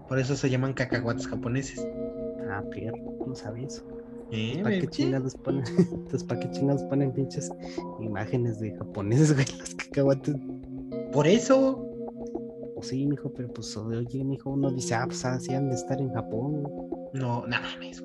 Por 0.08 0.18
eso 0.18 0.36
se 0.36 0.50
llaman 0.50 0.74
cacahuates 0.74 1.26
japoneses. 1.26 1.86
ah, 2.50 2.62
pierro, 2.70 2.96
no 3.26 3.34
sabía 3.34 3.66
eso. 3.66 3.82
¿Eh? 4.30 4.60
¿Para 4.62 4.74
qué 4.78 4.82
¿Ves? 4.82 4.90
chingados 4.90 5.34
ponen? 5.36 5.64
Entonces, 5.78 6.24
¿para 6.24 6.40
qué 6.40 6.50
chingados 6.50 6.82
ponen 6.84 7.12
pinches 7.12 7.50
imágenes 8.00 8.60
de 8.60 8.74
japoneses, 8.76 9.32
güey? 9.34 9.46
Los 9.58 9.74
cacahuates. 9.74 10.36
Por 11.14 11.26
eso. 11.26 11.88
Pues 12.74 12.88
sí, 12.88 13.06
mijo, 13.06 13.32
pero 13.32 13.48
pues, 13.48 13.74
oye, 13.76 14.24
mijo, 14.24 14.50
uno 14.50 14.70
dice, 14.70 14.94
ah, 14.94 15.04
pues 15.06 15.24
así 15.24 15.54
han 15.54 15.68
de 15.70 15.76
estar 15.76 15.98
en 16.00 16.12
Japón. 16.12 16.64
No, 17.14 17.46
no 17.46 17.56
mames. 17.62 18.02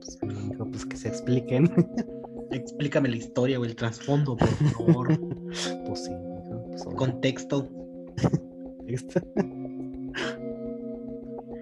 Pues, 0.00 0.18
mijo, 0.48 0.64
pues 0.64 0.84
que 0.86 0.96
se 0.96 1.08
expliquen. 1.08 1.70
Explícame 2.50 3.08
la 3.10 3.16
historia 3.16 3.60
o 3.60 3.64
el 3.64 3.76
trasfondo, 3.76 4.36
por 4.36 4.48
favor. 4.48 5.08
pues 5.86 6.04
sí, 6.04 6.10
mijo, 6.10 6.64
pues 6.68 6.84
Contexto. 6.84 7.68
contexto. 8.78 9.20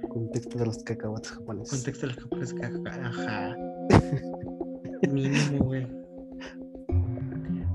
Contexto 0.08 0.58
de 0.58 0.66
los 0.66 0.78
cacahuates 0.84 1.30
japoneses. 1.32 1.70
Contexto 1.78 2.06
del 2.06 2.16
japonés. 2.16 2.54
caca- 2.54 3.06
Ajá. 3.06 3.56
Mínimo, 5.10 5.64
güey. 5.64 5.86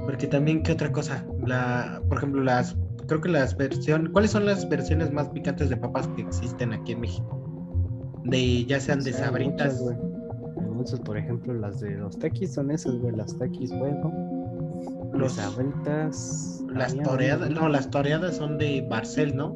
Porque 0.10 0.26
también, 0.26 0.64
¿qué 0.64 0.72
otra 0.72 0.92
cosa? 0.92 1.24
La, 1.46 2.02
por 2.10 2.18
ejemplo, 2.18 2.42
las. 2.44 2.76
Creo 3.06 3.22
que 3.22 3.30
las 3.30 3.56
versiones. 3.56 4.10
¿Cuáles 4.12 4.32
son 4.32 4.44
las 4.48 4.68
versiones 4.68 5.14
más 5.14 5.30
picantes 5.30 5.70
de 5.70 5.78
papas 5.78 6.08
que 6.16 6.24
existen 6.24 6.74
aquí 6.74 6.94
en 6.94 7.02
México? 7.02 8.20
De 8.24 8.66
ya 8.66 8.80
sean 8.80 9.02
de 9.02 9.12
O 9.12 9.14
sea, 9.14 9.26
sabritas. 9.28 9.80
muchas, 9.80 10.00
muchas, 10.68 11.00
por 11.02 11.16
ejemplo, 11.16 11.54
las 11.54 11.80
de 11.80 11.92
los 11.92 12.18
taquis 12.18 12.54
son 12.56 12.72
esas, 12.72 12.96
güey. 12.96 13.16
Las 13.16 13.38
taquis, 13.38 13.70
bueno. 13.78 14.12
Los- 15.14 15.34
sabritas. 15.34 16.64
Las 16.74 16.94
había 16.94 17.04
toreadas. 17.04 17.50
No, 17.52 17.70
las 17.70 17.92
toreadas 17.92 18.36
son 18.36 18.58
de 18.58 18.84
Barcel, 18.90 19.36
¿no? 19.36 19.56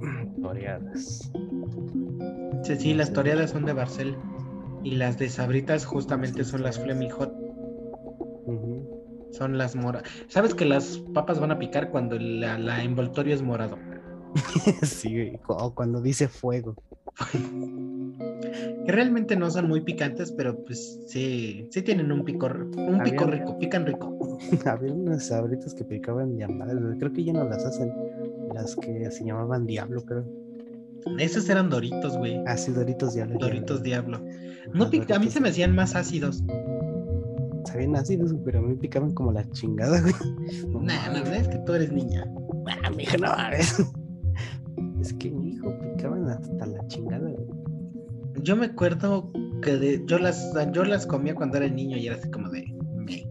Toreadas. 0.42 1.30
Sí, 2.62 2.76
sí, 2.76 2.94
las 2.94 3.12
toreadas 3.12 3.50
son 3.50 3.66
de 3.66 3.74
Barcel. 3.74 4.16
Y 4.82 4.92
las 4.96 5.18
de 5.18 5.28
sabritas 5.30 5.84
justamente 5.86 6.44
son 6.44 6.62
las 6.62 6.78
Fleming. 6.78 7.08
Son 9.36 9.58
las 9.58 9.74
moradas. 9.74 10.08
¿Sabes 10.28 10.54
que 10.54 10.64
las 10.64 10.98
papas 11.12 11.40
van 11.40 11.50
a 11.50 11.58
picar 11.58 11.90
cuando 11.90 12.18
la, 12.18 12.58
la 12.58 12.82
envoltorio 12.82 13.34
es 13.34 13.42
morado? 13.42 13.76
sí, 14.82 15.32
O 15.48 15.74
cuando 15.74 16.00
dice 16.00 16.28
fuego. 16.28 16.74
Que 18.84 18.92
realmente 18.92 19.36
no 19.36 19.50
son 19.50 19.68
muy 19.68 19.80
picantes, 19.80 20.32
pero 20.32 20.64
pues 20.64 21.00
sí, 21.06 21.68
sí 21.70 21.82
tienen 21.82 22.12
un 22.12 22.24
picor, 22.24 22.68
un 22.76 23.00
pico 23.02 23.24
Había- 23.24 23.38
rico, 23.38 23.58
pican 23.58 23.86
rico. 23.86 24.38
Había 24.66 24.92
unas 24.92 25.26
sabritas 25.26 25.74
que 25.74 25.84
picaban 25.84 26.36
llamadas. 26.36 26.76
Creo 26.98 27.12
que 27.12 27.24
ya 27.24 27.32
no 27.32 27.44
las 27.44 27.64
hacen. 27.64 27.92
Las 28.52 28.76
que 28.76 29.10
se 29.10 29.24
llamaban 29.24 29.66
Diablo, 29.66 30.04
creo. 30.04 30.24
Esos 31.18 31.48
eran 31.48 31.68
doritos, 31.70 32.16
güey. 32.16 32.40
Ah, 32.46 32.56
sí, 32.56 32.72
Doritos 32.72 33.14
Diablo. 33.14 33.38
Doritos. 33.38 33.82
Diablo. 33.82 34.20
No 34.72 34.84
a 34.84 35.18
mí 35.18 35.30
se 35.30 35.40
me 35.40 35.50
hacían 35.50 35.74
más 35.74 35.94
ácidos. 35.94 36.42
Sabían 37.64 37.96
ácidos, 37.96 38.34
pero 38.44 38.58
a 38.58 38.62
mí 38.62 38.74
picaban 38.76 39.12
como 39.12 39.32
la 39.32 39.48
chingada, 39.50 40.00
güey. 40.00 40.14
No 40.68 40.80
Nah, 40.80 41.06
mames. 41.10 41.24
no, 41.28 41.34
es 41.34 41.48
que 41.48 41.58
tú 41.58 41.72
eres 41.74 41.92
niña. 41.92 42.24
Ah, 42.84 42.90
mija, 42.90 43.16
no 43.18 43.28
mames. 43.28 43.82
Es 45.00 45.12
que 45.14 45.30
mi 45.30 45.50
hijo 45.50 45.68
picaban 45.96 46.26
hasta 46.30 46.66
la 46.66 46.86
chingada, 46.88 47.28
güey. 47.28 47.46
Yo 48.42 48.56
me 48.56 48.66
acuerdo 48.66 49.30
que 49.62 49.76
de- 49.76 50.02
yo 50.06 50.18
las 50.18 50.52
yo 50.72 50.82
las 50.84 51.06
comía 51.06 51.34
cuando 51.34 51.58
era 51.58 51.68
niño 51.68 51.96
y 51.98 52.06
era 52.06 52.16
así 52.16 52.30
como 52.30 52.48
de 52.48 52.64
me. 52.96 53.26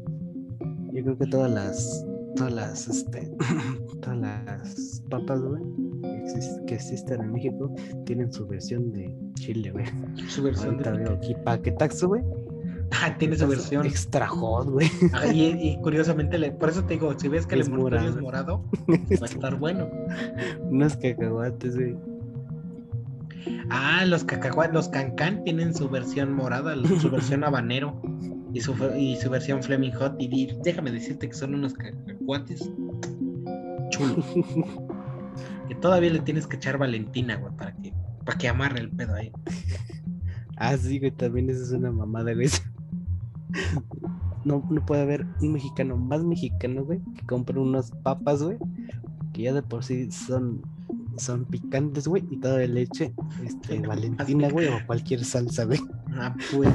Yo 0.93 1.03
creo 1.03 1.17
que 1.17 1.25
todas 1.27 1.51
las, 1.51 2.05
todas 2.35 2.53
las, 2.53 2.87
este, 2.87 3.31
todas 4.01 4.17
las 4.19 5.03
papas, 5.09 5.41
güey, 5.41 5.61
que, 6.03 6.23
exis- 6.25 6.65
que 6.65 6.75
existen 6.75 7.21
en 7.21 7.31
México, 7.33 7.73
tienen 8.05 8.31
su 8.31 8.45
versión 8.47 8.91
de 8.93 9.15
chile, 9.33 9.71
güey. 9.71 9.85
Su 10.27 10.43
versión 10.43 10.77
de 10.77 10.87
Ahorita 10.89 11.09
veo 11.09 11.17
aquí 11.17 11.35
paquetaxo, 11.43 12.07
güey. 12.09 12.23
Ah, 13.01 13.15
tiene 13.17 13.35
su 13.35 13.47
versión. 13.47 13.85
Extra 13.85 14.27
hot, 14.27 14.69
güey. 14.69 14.89
Ah, 15.13 15.25
y, 15.27 15.45
y 15.59 15.77
curiosamente, 15.81 16.37
le- 16.37 16.51
por 16.51 16.69
eso 16.69 16.83
te 16.85 16.93
digo, 16.93 17.17
si 17.17 17.27
ves 17.27 17.47
que 17.47 17.55
el 17.55 17.61
Es 17.61 17.67
envoltorio 17.67 18.09
es 18.09 18.21
morado. 18.21 18.59
morado, 18.59 18.71
va 19.21 19.25
a 19.25 19.29
estar 19.29 19.55
bueno. 19.57 19.89
Unos 20.69 20.95
cacahuates, 20.97 21.75
güey. 21.75 21.95
Ah, 23.69 24.05
los 24.05 24.23
cacahuates, 24.23 24.73
los 24.73 24.89
cancán 24.89 25.43
tienen 25.43 25.73
su 25.73 25.89
versión 25.89 26.33
morada, 26.33 26.75
su 27.01 27.09
versión 27.09 27.43
habanero 27.45 28.01
y 28.53 28.61
su, 28.61 28.73
y 28.97 29.15
su 29.17 29.29
versión 29.29 29.63
Fleming 29.63 29.91
Hot. 29.93 30.15
Y 30.19 30.53
déjame 30.63 30.91
decirte 30.91 31.27
que 31.27 31.33
son 31.35 31.55
unos 31.55 31.73
cacahuates 31.73 32.69
chulos. 33.89 34.25
que 35.67 35.75
todavía 35.75 36.11
le 36.11 36.19
tienes 36.19 36.45
que 36.47 36.57
echar 36.57 36.77
Valentina, 36.77 37.35
güey, 37.37 37.53
para 37.55 37.73
que, 37.75 37.93
para 38.25 38.37
que 38.37 38.47
amarre 38.47 38.79
el 38.81 38.89
pedo 38.91 39.15
ahí. 39.15 39.31
Ah, 40.57 40.77
sí, 40.77 40.99
güey, 40.99 41.11
también 41.11 41.49
esa 41.49 41.63
es 41.63 41.71
una 41.71 41.91
mamada, 41.91 42.33
güey. 42.33 42.47
No, 44.45 44.65
no 44.69 44.85
puede 44.85 45.01
haber 45.01 45.25
un 45.41 45.53
mexicano 45.53 45.95
más 45.95 46.23
mexicano, 46.23 46.83
güey, 46.83 46.99
que 47.15 47.25
compre 47.25 47.59
unas 47.59 47.91
papas, 47.91 48.43
güey, 48.43 48.57
que 49.31 49.43
ya 49.43 49.53
de 49.53 49.63
por 49.63 49.83
sí 49.83 50.11
son, 50.11 50.61
son 51.17 51.45
picantes, 51.45 52.07
güey, 52.07 52.25
y 52.29 52.37
toda 52.37 52.59
leche, 52.67 53.13
este, 53.43 53.79
Valentina, 53.87 54.49
güey, 54.49 54.67
o 54.67 54.85
cualquier 54.85 55.23
salsa, 55.23 55.63
güey. 55.65 55.79
Ah, 56.11 56.35
pues, 56.51 56.69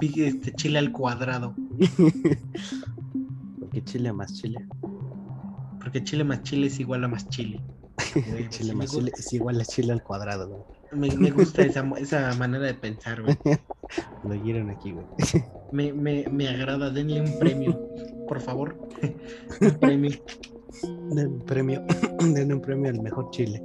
este 0.00 0.52
chile 0.52 0.78
al 0.78 0.92
cuadrado. 0.92 1.54
Porque 3.60 3.82
chile 3.84 4.12
más 4.12 4.32
chile. 4.34 4.64
Porque 5.80 6.04
chile 6.04 6.22
más 6.24 6.42
chile 6.44 6.68
es 6.68 6.78
igual 6.78 7.04
a 7.04 7.08
más 7.08 7.28
chile. 7.28 7.60
Güey, 8.14 8.48
chile 8.48 8.70
sí 8.70 8.76
más 8.76 8.90
chile 8.90 9.12
es 9.16 9.32
igual 9.32 9.60
a 9.60 9.64
chile 9.64 9.92
al 9.92 10.02
cuadrado, 10.02 10.48
güey. 10.48 10.62
Me, 10.92 11.16
me 11.16 11.30
gusta 11.30 11.62
esa, 11.62 11.84
esa 11.98 12.32
manera 12.34 12.64
de 12.64 12.74
pensar, 12.74 13.22
güey. 13.22 13.36
Lo 14.24 14.30
oyeron 14.30 14.70
aquí, 14.70 14.92
güey. 14.92 15.06
Me, 15.72 15.92
me, 15.92 16.24
me 16.30 16.48
agrada, 16.48 16.90
denle 16.90 17.20
un 17.20 17.38
premio, 17.38 17.78
por 18.26 18.40
favor. 18.40 18.76
un 19.60 19.70
premio. 19.80 20.10
Den 21.10 21.28
un 21.34 21.40
premio, 21.44 21.82
den 22.34 22.52
un 22.52 22.60
premio 22.60 22.90
al 22.90 23.00
mejor 23.00 23.30
chile. 23.30 23.62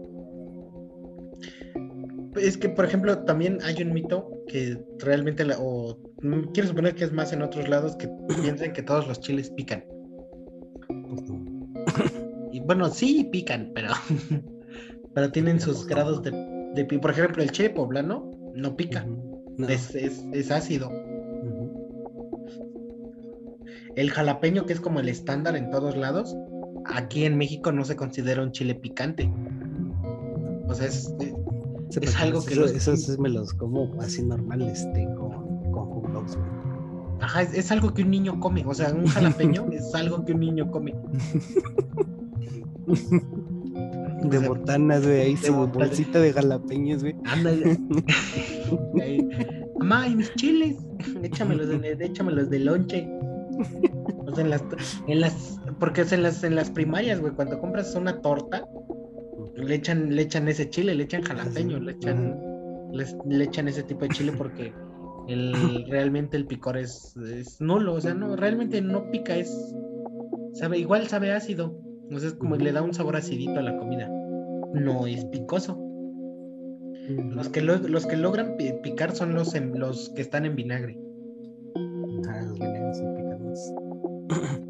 Es 2.36 2.58
que, 2.58 2.70
por 2.70 2.86
ejemplo, 2.86 3.18
también 3.26 3.60
hay 3.64 3.82
un 3.82 3.92
mito 3.94 4.30
que 4.48 4.78
realmente, 5.00 5.46
la- 5.46 5.58
o 5.60 5.98
mm, 6.22 6.52
quiero 6.54 6.70
suponer 6.70 6.96
que 6.96 7.06
es 7.06 7.12
más 7.12 7.34
en 7.34 7.42
otros 7.42 7.68
lados, 7.68 7.96
que 7.96 8.10
piensan 8.42 8.74
que 8.74 8.84
todos 8.84 9.08
los 9.08 9.20
chiles 9.20 9.50
pican. 9.52 9.84
Pues. 10.88 12.12
Y 12.52 12.60
bueno, 12.62 12.90
sí 12.90 13.28
pican, 13.32 13.72
pero, 13.74 13.90
pero 15.14 15.32
tienen 15.32 15.60
sus 15.60 15.86
grados 15.86 16.24
de, 16.24 16.32
de 16.76 16.86
Por 17.00 17.12
ejemplo, 17.12 17.44
el 17.44 17.52
chile 17.52 17.72
poblano 17.72 18.32
no 18.54 18.76
pica. 18.76 19.06
No. 19.60 19.68
es, 19.68 19.94
es, 19.94 20.26
es 20.34 20.50
ácido. 20.52 20.90
El 23.96 24.10
jalapeño, 24.12 24.66
que 24.66 24.74
es 24.74 24.80
como 24.80 25.00
el 25.02 25.10
estándar 25.10 25.56
en 25.56 25.70
todos 25.70 25.96
lados, 25.98 26.36
aquí 26.86 27.26
en 27.26 27.38
México 27.38 27.72
no 27.72 27.84
se 27.86 27.96
considera 27.96 28.42
un 28.42 28.52
chile 28.52 28.74
picante. 28.76 29.30
O 30.68 30.74
sea, 30.74 30.88
es, 30.88 31.14
eh, 31.20 31.34
Es 32.02 32.16
algo 32.22 32.40
eso- 32.40 32.48
que 32.48 32.56
los- 32.56 32.72
Esos 32.72 33.20
me 33.20 33.30
los 33.30 33.54
como 33.54 34.00
así 34.02 34.24
normal, 34.24 34.62
este, 34.62 35.06
con, 35.18 35.72
con 35.72 35.90
hot 35.90 36.08
dogs, 36.14 36.36
güey. 36.38 36.48
ajá, 37.20 37.42
es, 37.42 37.54
es 37.54 37.72
algo 37.72 37.94
que 37.94 38.04
un 38.04 38.12
niño 38.12 38.40
come. 38.40 38.64
O 38.66 38.74
sea, 38.74 38.94
un 38.94 39.08
jalapeño 39.08 39.66
es 39.74 39.94
algo 39.94 40.24
que 40.24 40.32
un 40.34 40.40
niño 40.40 40.72
come. 40.72 40.96
De 44.24 44.40
botanas, 44.40 45.06
güey, 45.06 45.22
ahí 45.22 45.38
su 45.38 45.54
bolsita 45.68 46.20
de 46.20 46.34
jalapeños, 46.34 47.02
güey. 47.02 47.16
Ándale. 47.26 47.78
Ahí, 49.02 49.28
Mamá, 49.80 50.08
¿y 50.08 50.16
mis 50.16 50.34
chiles? 50.36 50.78
Échamelos 51.24 51.68
de, 51.70 51.98
échamelos 52.00 52.50
de 52.50 52.60
lonche. 52.60 53.08
O 54.28 54.36
sea, 54.36 54.44
en 54.44 54.50
las, 54.50 54.64
en 55.08 55.22
las 55.22 55.60
porque 55.80 56.02
es 56.02 56.12
en 56.12 56.24
las, 56.24 56.44
en 56.44 56.56
las 56.56 56.70
primarias, 56.70 57.20
güey, 57.20 57.34
cuando 57.34 57.60
compras 57.60 57.96
una 57.96 58.22
torta, 58.22 58.66
le 59.56 59.76
echan, 59.76 60.16
le 60.16 60.22
echan 60.24 60.48
ese 60.48 60.70
chile, 60.70 60.96
le 60.96 61.04
echan 61.04 61.24
jalapeño, 61.24 61.80
le 61.80 61.94
echan, 61.94 62.38
les- 62.92 63.16
le 63.28 63.44
echan 63.46 63.68
ese 63.68 63.84
tipo 63.84 64.02
de 64.02 64.10
chile 64.10 64.34
porque 64.38 64.74
el, 65.28 65.86
realmente 65.90 66.38
el 66.38 66.46
picor 66.46 66.78
es, 66.78 67.16
es 67.34 67.60
nulo, 67.62 67.94
o 67.94 68.02
sea, 68.02 68.14
no, 68.14 68.36
realmente 68.36 68.82
no 68.82 69.10
pica, 69.12 69.36
es, 69.38 69.74
sabe, 70.54 70.78
igual 70.80 71.08
sabe 71.08 71.32
ácido, 71.34 71.80
o 72.12 72.20
sea, 72.20 72.30
es 72.30 72.36
como 72.36 72.56
le 72.56 72.72
da 72.72 72.82
un 72.82 72.94
sabor 72.94 73.16
acidito 73.16 73.60
a 73.60 73.64
la 73.64 73.78
comida, 73.78 74.10
no 74.74 75.08
es 75.08 75.26
picoso. 75.26 75.78
Los 77.08 77.50
que, 77.50 77.62
lo- 77.62 77.78
los 77.80 78.06
que 78.06 78.16
logran 78.18 78.56
pi- 78.58 78.74
picar 78.84 79.16
son 79.16 79.34
los, 79.34 79.56
en- 79.56 79.80
los 79.80 80.10
que 80.16 80.22
están 80.22 80.46
en 80.46 80.56
vinagre. 80.56 81.00
Ah, 82.28 82.42
los 82.46 82.54
vinagres 82.60 82.98
sí 82.98 83.04
pican 83.16 83.46
más. 83.46 83.74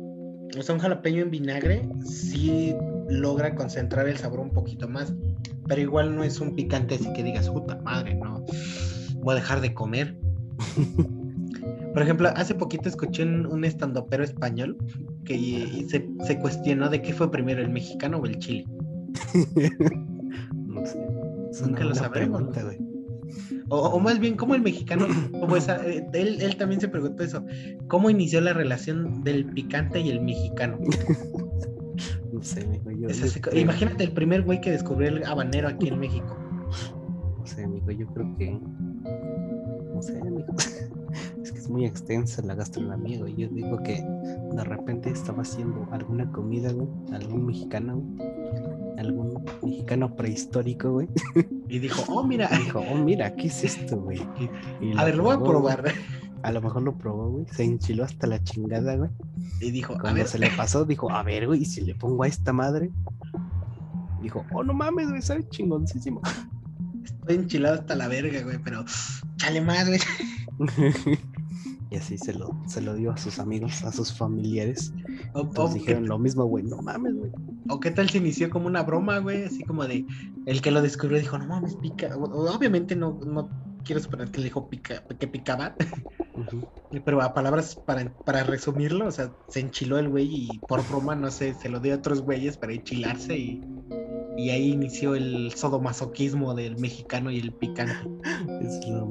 O 0.58 0.62
sea, 0.64 0.74
un 0.76 0.82
jalapeño 0.82 1.22
en 1.22 1.30
vinagre 1.32 1.88
sí 2.04 2.76
logra 3.08 3.54
concentrar 3.56 4.08
el 4.10 4.18
sabor 4.18 4.40
un 4.40 4.50
poquito 4.50 4.90
más, 4.90 5.14
pero 5.68 5.80
igual 5.80 6.16
no 6.16 6.24
es 6.24 6.42
un 6.42 6.56
picante 6.56 6.96
así 6.96 7.14
que 7.14 7.24
digas, 7.24 7.50
puta 7.50 7.76
madre, 7.84 8.16
no, 8.16 8.44
voy 9.22 9.34
a 9.34 9.36
dejar 9.36 9.62
de 9.62 9.74
comer. 9.76 10.18
Por 11.94 12.02
ejemplo, 12.02 12.30
hace 12.36 12.56
poquito 12.56 12.90
escuché 12.90 13.24
un, 13.24 13.46
un 13.46 13.64
estandopero 13.64 14.24
español 14.24 14.76
que 15.30 15.36
y- 15.36 15.86
se, 15.90 16.10
se 16.26 16.40
cuestionó 16.40 16.90
de 16.90 17.02
qué 17.02 17.14
fue 17.14 17.32
primero, 17.32 17.62
el 17.62 17.70
mexicano 17.70 18.18
o 18.18 18.26
el 18.26 18.38
chile. 18.40 18.66
No 20.68 20.86
sé. 20.86 21.00
Es 21.52 21.62
Nunca 21.62 21.84
lo 21.84 21.96
sabremos, 21.96 22.38
pregunta, 22.44 22.64
güey. 22.64 22.78
O, 23.70 23.78
o 23.90 24.00
más 24.00 24.20
bien, 24.20 24.36
¿cómo 24.38 24.56
el 24.56 24.62
mexicano, 24.62 25.08
como 25.32 25.56
esa- 25.58 25.86
eh, 25.86 26.06
él, 26.14 26.38
él 26.42 26.56
también 26.58 26.80
se 26.82 26.88
preguntó 26.88 27.24
eso, 27.24 27.44
¿cómo 27.88 28.10
inició 28.10 28.40
la 28.42 28.54
relación 28.54 29.24
del 29.24 29.46
picante 29.46 30.00
y 30.00 30.10
el 30.10 30.22
mexicano? 30.22 30.78
No 32.32 32.42
sé. 32.44 32.66
Yo, 32.98 33.10
yo 33.52 33.60
imagínate 33.60 34.04
el 34.06 34.12
primer 34.14 34.44
güey 34.44 34.62
que 34.62 34.72
descubrió 34.72 35.10
el 35.10 35.24
habanero 35.26 35.68
aquí 35.68 35.90
en 35.90 36.00
México. 36.00 36.38
Sé, 37.50 37.64
amigo, 37.64 37.90
yo 37.92 38.06
creo 38.08 38.38
que. 38.38 38.52
No 39.94 40.02
sé, 40.02 40.20
amigo. 40.20 40.54
Es 41.42 41.52
que 41.52 41.58
es 41.58 41.68
muy 41.68 41.86
extensa 41.86 42.44
la 42.44 42.54
gastronomía, 42.54 43.18
güey. 43.18 43.36
Yo 43.36 43.48
digo 43.48 43.82
que 43.82 44.04
de 44.04 44.64
repente 44.64 45.10
estaba 45.10 45.42
haciendo 45.42 45.88
alguna 45.92 46.32
comida, 46.32 46.72
güey. 46.72 46.88
Algún 47.12 47.48
mexicano, 47.48 47.98
güey. 47.98 48.30
Algún 49.00 49.44
mexicano 49.64 50.16
prehistórico, 50.16 50.92
güey. 50.92 51.08
Y 51.68 51.80
dijo, 51.80 52.04
oh, 52.14 52.24
mira, 52.28 52.48
y 52.54 52.66
Dijo, 52.66 52.82
oh, 52.92 52.96
mira, 52.96 53.36
¿qué 53.36 53.48
es 53.48 53.64
esto, 53.64 54.00
güey? 54.00 54.22
Y 54.80 54.96
a 54.96 55.04
ver, 55.06 55.16
lo 55.16 55.24
voy 55.24 55.34
a 55.34 55.36
güey. 55.38 55.50
probar. 55.50 55.84
A 56.44 56.52
lo 56.52 56.62
mejor 56.62 56.84
lo 56.84 56.96
probó, 56.96 57.32
güey. 57.32 57.46
Se 57.52 57.64
enchiló 57.64 58.04
hasta 58.04 58.28
la 58.28 58.44
chingada, 58.44 58.96
güey. 58.96 59.10
Y 59.60 59.72
dijo, 59.72 59.96
a 59.96 60.00
Cuando 60.00 60.20
ver, 60.20 60.28
se 60.28 60.38
le 60.38 60.52
pasó, 60.52 60.86
dijo, 60.86 61.10
a 61.10 61.24
ver, 61.24 61.48
güey, 61.48 61.64
¿y 61.64 61.66
si 61.66 61.82
le 61.82 61.96
pongo 61.96 62.22
a 62.24 62.28
esta 62.28 62.54
madre? 62.54 62.92
Dijo, 64.22 64.46
oh, 64.54 64.64
no 64.64 64.74
mames, 64.74 65.10
güey, 65.10 65.24
sabe 65.24 65.48
chingoncísimo. 65.50 66.22
Estoy 67.30 67.44
enchilado 67.44 67.76
hasta 67.76 67.96
la 67.96 68.08
verga, 68.08 68.42
güey, 68.42 68.58
pero 68.64 68.84
chale 69.38 69.62
más, 69.62 69.88
güey. 69.88 70.00
y 71.92 71.96
así 71.96 72.18
se 72.18 72.34
lo, 72.34 72.50
se 72.68 72.82
lo 72.82 72.96
dio 72.96 73.12
a 73.12 73.18
sus 73.18 73.38
amigos, 73.40 73.84
a 73.84 73.92
sus 73.92 74.12
familiares. 74.18 74.92
O, 75.34 75.48
Todos 75.48 75.72
o- 75.72 75.74
dijeron 75.76 76.08
lo 76.08 76.18
mismo, 76.18 76.46
güey, 76.46 76.64
no 76.64 76.82
mames, 76.82 77.14
güey. 77.16 77.32
o 77.70 77.80
qué 77.80 77.92
tal 77.92 78.10
se 78.10 78.18
inició 78.18 78.50
como 78.50 78.66
una 78.68 78.82
broma, 78.82 79.20
güey, 79.20 79.44
así 79.44 79.64
como 79.64 79.86
de, 79.86 80.06
el 80.48 80.62
que 80.62 80.72
lo 80.72 80.82
descubrió 80.82 81.20
dijo, 81.20 81.38
no 81.38 81.46
mames, 81.48 81.76
pica. 81.76 82.16
O- 82.18 82.52
Obviamente 82.56 82.96
no, 82.96 83.20
no 83.26 83.48
quiero 83.86 84.02
suponer 84.02 84.32
que 84.32 84.40
le 84.40 84.46
dijo 84.46 84.68
pica, 84.68 85.04
que 85.20 85.28
picaba, 85.28 85.76
pero 87.06 87.22
a 87.22 87.34
palabras 87.36 87.76
para, 87.86 88.12
para 88.26 88.44
resumirlo, 88.44 89.06
o 89.08 89.12
sea, 89.12 89.32
se 89.50 89.60
enchiló 89.60 90.00
el 90.00 90.10
güey 90.10 90.28
y 90.32 90.60
por 90.68 90.88
broma, 90.90 91.16
no 91.16 91.30
sé, 91.30 91.54
se 91.54 91.70
lo 91.70 91.80
dio 91.80 91.94
a 91.94 91.98
otros 91.98 92.22
güeyes 92.22 92.58
para 92.58 92.74
enchilarse 92.74 93.38
y, 93.38 93.62
y 94.40 94.50
ahí 94.52 94.72
inició 94.72 95.16
el 95.16 95.52
sodomasoquismo 95.54 96.54
del 96.56 96.78
mexicano 96.78 97.30
y 97.32 97.40
el 97.40 97.52
picante. 97.52 97.94
Es 98.62 98.88
lo. 98.88 99.10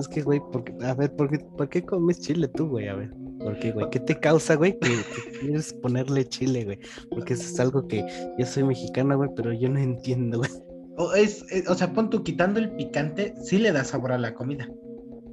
Es 0.00 0.08
que, 0.08 0.22
güey, 0.22 0.40
¿por 0.52 0.64
qué- 0.64 0.74
a 0.84 0.94
ver, 0.94 1.14
¿por 1.14 1.30
qué, 1.30 1.38
por 1.38 1.68
qué 1.68 1.82
comes 1.84 2.20
chile 2.20 2.48
tú, 2.48 2.68
güey? 2.68 2.88
A 2.88 2.94
ver. 2.94 3.10
¿Por 3.38 3.58
qué, 3.58 3.72
güey? 3.72 3.90
¿Qué 3.90 4.00
te 4.00 4.18
causa, 4.18 4.54
güey, 4.54 4.78
que, 4.78 4.88
que 4.88 5.38
quieres 5.40 5.72
ponerle 5.74 6.24
chile, 6.26 6.64
güey? 6.64 6.78
Porque 7.10 7.34
eso 7.34 7.42
es 7.42 7.60
algo 7.60 7.86
que 7.86 8.04
yo 8.38 8.46
soy 8.46 8.64
mexicana, 8.64 9.14
güey, 9.16 9.30
pero 9.36 9.52
yo 9.52 9.68
no 9.68 9.78
entiendo, 9.78 10.38
güey. 10.38 10.50
O, 10.96 11.12
es, 11.14 11.44
es- 11.50 11.68
o 11.68 11.74
sea, 11.74 11.92
pon 11.92 12.08
tú 12.10 12.22
quitando 12.22 12.58
el 12.60 12.70
picante, 12.76 13.34
sí 13.42 13.58
le 13.58 13.72
da 13.72 13.84
sabor 13.84 14.12
a 14.12 14.18
la 14.18 14.34
comida. 14.34 14.68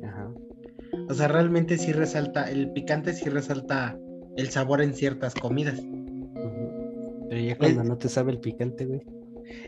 Ajá. 0.04 0.32
O 1.10 1.14
sea, 1.14 1.28
realmente 1.30 1.78
sí 1.78 1.94
resalta, 1.94 2.50
el 2.52 2.72
picante 2.74 3.14
sí 3.14 3.30
resalta 3.30 3.98
el 4.38 4.50
sabor 4.50 4.82
en 4.82 4.94
ciertas 4.94 5.34
comidas. 5.36 5.80
Pero 7.30 7.42
ya 7.42 7.58
cuando 7.58 7.84
no 7.86 7.98
te 7.98 8.10
sabe 8.10 8.32
el 8.34 8.39
picante, 8.39 8.86
güey. 8.86 9.02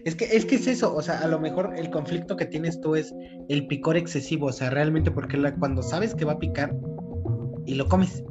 Es 0.05 0.15
que, 0.15 0.25
es 0.25 0.45
que 0.45 0.55
es 0.55 0.67
eso, 0.67 0.95
o 0.95 1.01
sea, 1.01 1.19
a 1.19 1.27
lo 1.27 1.39
mejor 1.39 1.73
el 1.77 1.89
conflicto 1.89 2.35
que 2.35 2.45
tienes 2.45 2.79
tú 2.81 2.95
es 2.95 3.13
el 3.49 3.67
picor 3.67 3.97
excesivo, 3.97 4.47
o 4.47 4.51
sea, 4.51 4.69
realmente 4.69 5.11
porque 5.11 5.37
la- 5.37 5.53
cuando 5.55 5.81
sabes 5.83 6.13
que 6.15 6.25
va 6.25 6.33
a 6.33 6.39
picar 6.39 6.75
y 7.65 7.75
lo 7.75 7.87
comes, 7.87 8.23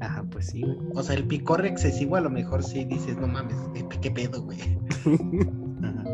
Ajá, 0.00 0.24
pues 0.30 0.46
sí, 0.46 0.62
güey. 0.62 0.76
o 0.94 1.02
sea, 1.02 1.14
el 1.16 1.24
picor 1.26 1.64
excesivo 1.66 2.16
a 2.16 2.20
lo 2.20 2.30
mejor 2.30 2.62
sí 2.64 2.84
dices, 2.84 3.16
no 3.16 3.28
mames, 3.28 3.56
¿qué, 3.74 3.98
qué 4.00 4.10
pedo, 4.10 4.42
güey? 4.42 4.58
Ajá. 5.82 6.04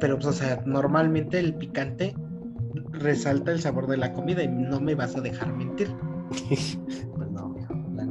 Pero, 0.00 0.14
pues, 0.16 0.26
o 0.26 0.32
sea, 0.32 0.62
normalmente 0.66 1.38
el 1.38 1.54
picante 1.54 2.14
resalta 2.92 3.52
el 3.52 3.60
sabor 3.60 3.86
de 3.86 3.96
la 3.96 4.12
comida 4.12 4.42
y 4.42 4.48
no 4.48 4.80
me 4.80 4.94
vas 4.94 5.16
a 5.16 5.20
dejar 5.20 5.52
mentir. 5.54 5.88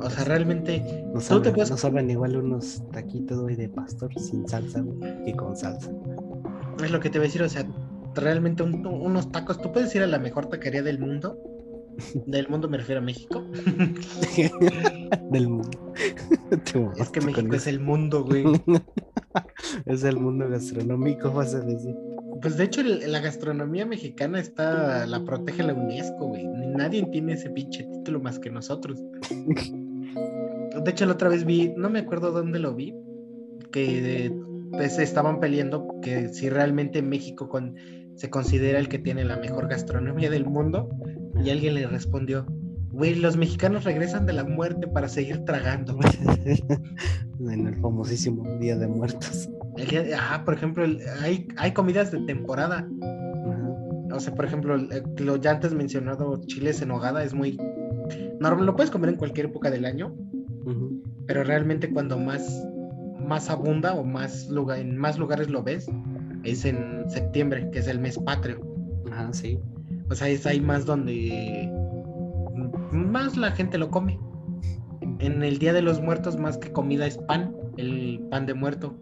O 0.01 0.09
sea, 0.09 0.23
realmente 0.25 0.79
No 1.07 1.13
tú 1.13 1.19
te 1.19 1.23
saben, 1.25 1.53
puedes 1.53 1.71
no 1.71 1.77
saben 1.77 2.09
igual 2.09 2.37
unos 2.37 2.83
taquitos, 2.91 3.39
güey, 3.41 3.55
de 3.55 3.69
pastor 3.69 4.13
sin 4.19 4.47
salsa, 4.47 4.81
güey, 4.81 5.23
que 5.25 5.33
con 5.35 5.55
salsa. 5.57 5.91
Es 6.83 6.91
lo 6.91 6.99
que 6.99 7.09
te 7.09 7.17
voy 7.19 7.25
a 7.25 7.29
decir, 7.29 7.41
o 7.43 7.49
sea, 7.49 7.65
realmente 8.15 8.63
un- 8.63 8.85
unos 8.85 9.31
tacos, 9.31 9.61
tú 9.61 9.71
puedes 9.71 9.93
ir 9.95 10.03
a 10.03 10.07
la 10.07 10.19
mejor 10.19 10.47
taquería 10.47 10.83
del 10.83 10.99
mundo, 10.99 11.37
del 12.27 12.47
mundo 12.49 12.69
me 12.69 12.77
refiero 12.77 13.01
a 13.01 13.03
México, 13.03 13.43
Del 15.31 15.47
mundo. 15.49 15.69
Es 16.97 17.09
que 17.09 17.19
México 17.21 17.55
es 17.55 17.67
el 17.67 17.79
mundo, 17.79 18.23
güey. 18.23 18.45
Es 19.85 20.03
el 20.03 20.17
mundo 20.17 20.47
gastronómico, 20.49 21.31
vas 21.31 21.53
a 21.53 21.59
decir. 21.59 21.93
Pues 22.41 22.55
de 22.55 22.63
hecho 22.65 22.81
la 22.83 23.19
gastronomía 23.19 23.85
mexicana 23.85 24.39
está, 24.39 25.05
la 25.07 25.23
protege 25.25 25.63
la 25.63 25.73
UNESCO, 25.73 26.27
güey. 26.27 26.47
Nadie 26.47 27.05
tiene 27.11 27.33
ese 27.33 27.49
pinche 27.49 27.83
título 27.83 28.19
más 28.21 28.39
que 28.39 28.49
nosotros. 28.49 29.03
De 30.83 30.91
hecho 30.91 31.05
la 31.05 31.13
otra 31.13 31.29
vez 31.29 31.45
vi, 31.45 31.73
no 31.75 31.89
me 31.89 31.99
acuerdo 31.99 32.31
dónde 32.31 32.59
lo 32.59 32.73
vi, 32.75 32.93
que 33.71 34.31
pues 34.71 34.99
estaban 34.99 35.39
peleando 35.39 35.87
que 36.01 36.29
si 36.29 36.49
realmente 36.49 37.01
México 37.01 37.47
con, 37.49 37.75
se 38.15 38.29
considera 38.29 38.79
el 38.79 38.89
que 38.89 38.99
tiene 38.99 39.23
la 39.25 39.37
mejor 39.37 39.67
gastronomía 39.67 40.29
del 40.29 40.45
mundo 40.45 40.89
y 41.43 41.49
alguien 41.49 41.75
le 41.75 41.87
respondió, 41.87 42.45
güey, 42.91 43.15
los 43.15 43.37
mexicanos 43.37 43.83
regresan 43.83 44.25
de 44.25 44.33
la 44.33 44.43
muerte 44.43 44.87
para 44.87 45.07
seguir 45.07 45.45
tragando. 45.45 45.97
en 47.39 47.67
el 47.67 47.75
famosísimo 47.77 48.43
Día 48.59 48.75
de 48.75 48.87
Muertos. 48.87 49.49
El 49.77 50.13
ajá, 50.13 50.43
por 50.43 50.55
ejemplo, 50.55 50.83
el- 50.83 50.99
hay, 51.21 51.47
hay 51.57 51.71
comidas 51.71 52.11
de 52.11 52.19
temporada. 52.21 52.87
Ajá. 53.01 54.15
O 54.15 54.19
sea, 54.19 54.33
por 54.33 54.45
ejemplo, 54.45 54.75
el- 54.75 54.89
lo 55.19 55.35
ya 55.35 55.51
antes 55.51 55.73
mencionado 55.73 56.41
chiles 56.47 56.81
en 56.81 56.87
nogada 56.89 57.23
es 57.23 57.33
muy 57.33 57.57
normal, 58.39 58.65
lo 58.65 58.75
puedes 58.75 58.91
comer 58.91 59.09
en 59.11 59.15
cualquier 59.15 59.47
época 59.47 59.69
del 59.71 59.85
año, 59.85 60.15
pero 61.25 61.43
realmente 61.43 61.89
cuando 61.89 62.17
más 62.17 62.65
más 63.19 63.49
abunda 63.49 63.93
o 63.93 64.03
más 64.03 64.47
lugar, 64.49 64.79
en 64.79 64.97
más 64.97 65.17
lugares 65.17 65.49
lo 65.49 65.61
ves 65.63 65.89
es 66.43 66.63
en 66.65 67.09
septiembre, 67.09 67.69
que 67.71 67.79
es 67.79 67.87
el 67.87 67.99
mes 67.99 68.17
patrio. 68.19 68.61
Ajá, 69.11 69.33
sí. 69.33 69.59
O 70.09 70.15
sea, 70.15 70.29
es 70.29 70.45
ahí 70.45 70.61
más 70.61 70.85
donde 70.85 71.69
más 72.91 73.35
la 73.35 73.51
gente 73.51 73.77
lo 73.77 73.89
come. 73.89 74.19
En 75.19 75.43
el 75.43 75.57
Día 75.57 75.73
de 75.73 75.81
los 75.81 76.01
Muertos 76.01 76.37
más 76.37 76.57
que 76.57 76.71
comida 76.71 77.05
es 77.05 77.17
pan, 77.17 77.55
el 77.77 78.21
pan 78.29 78.45
de 78.45 78.53
muerto, 78.53 78.95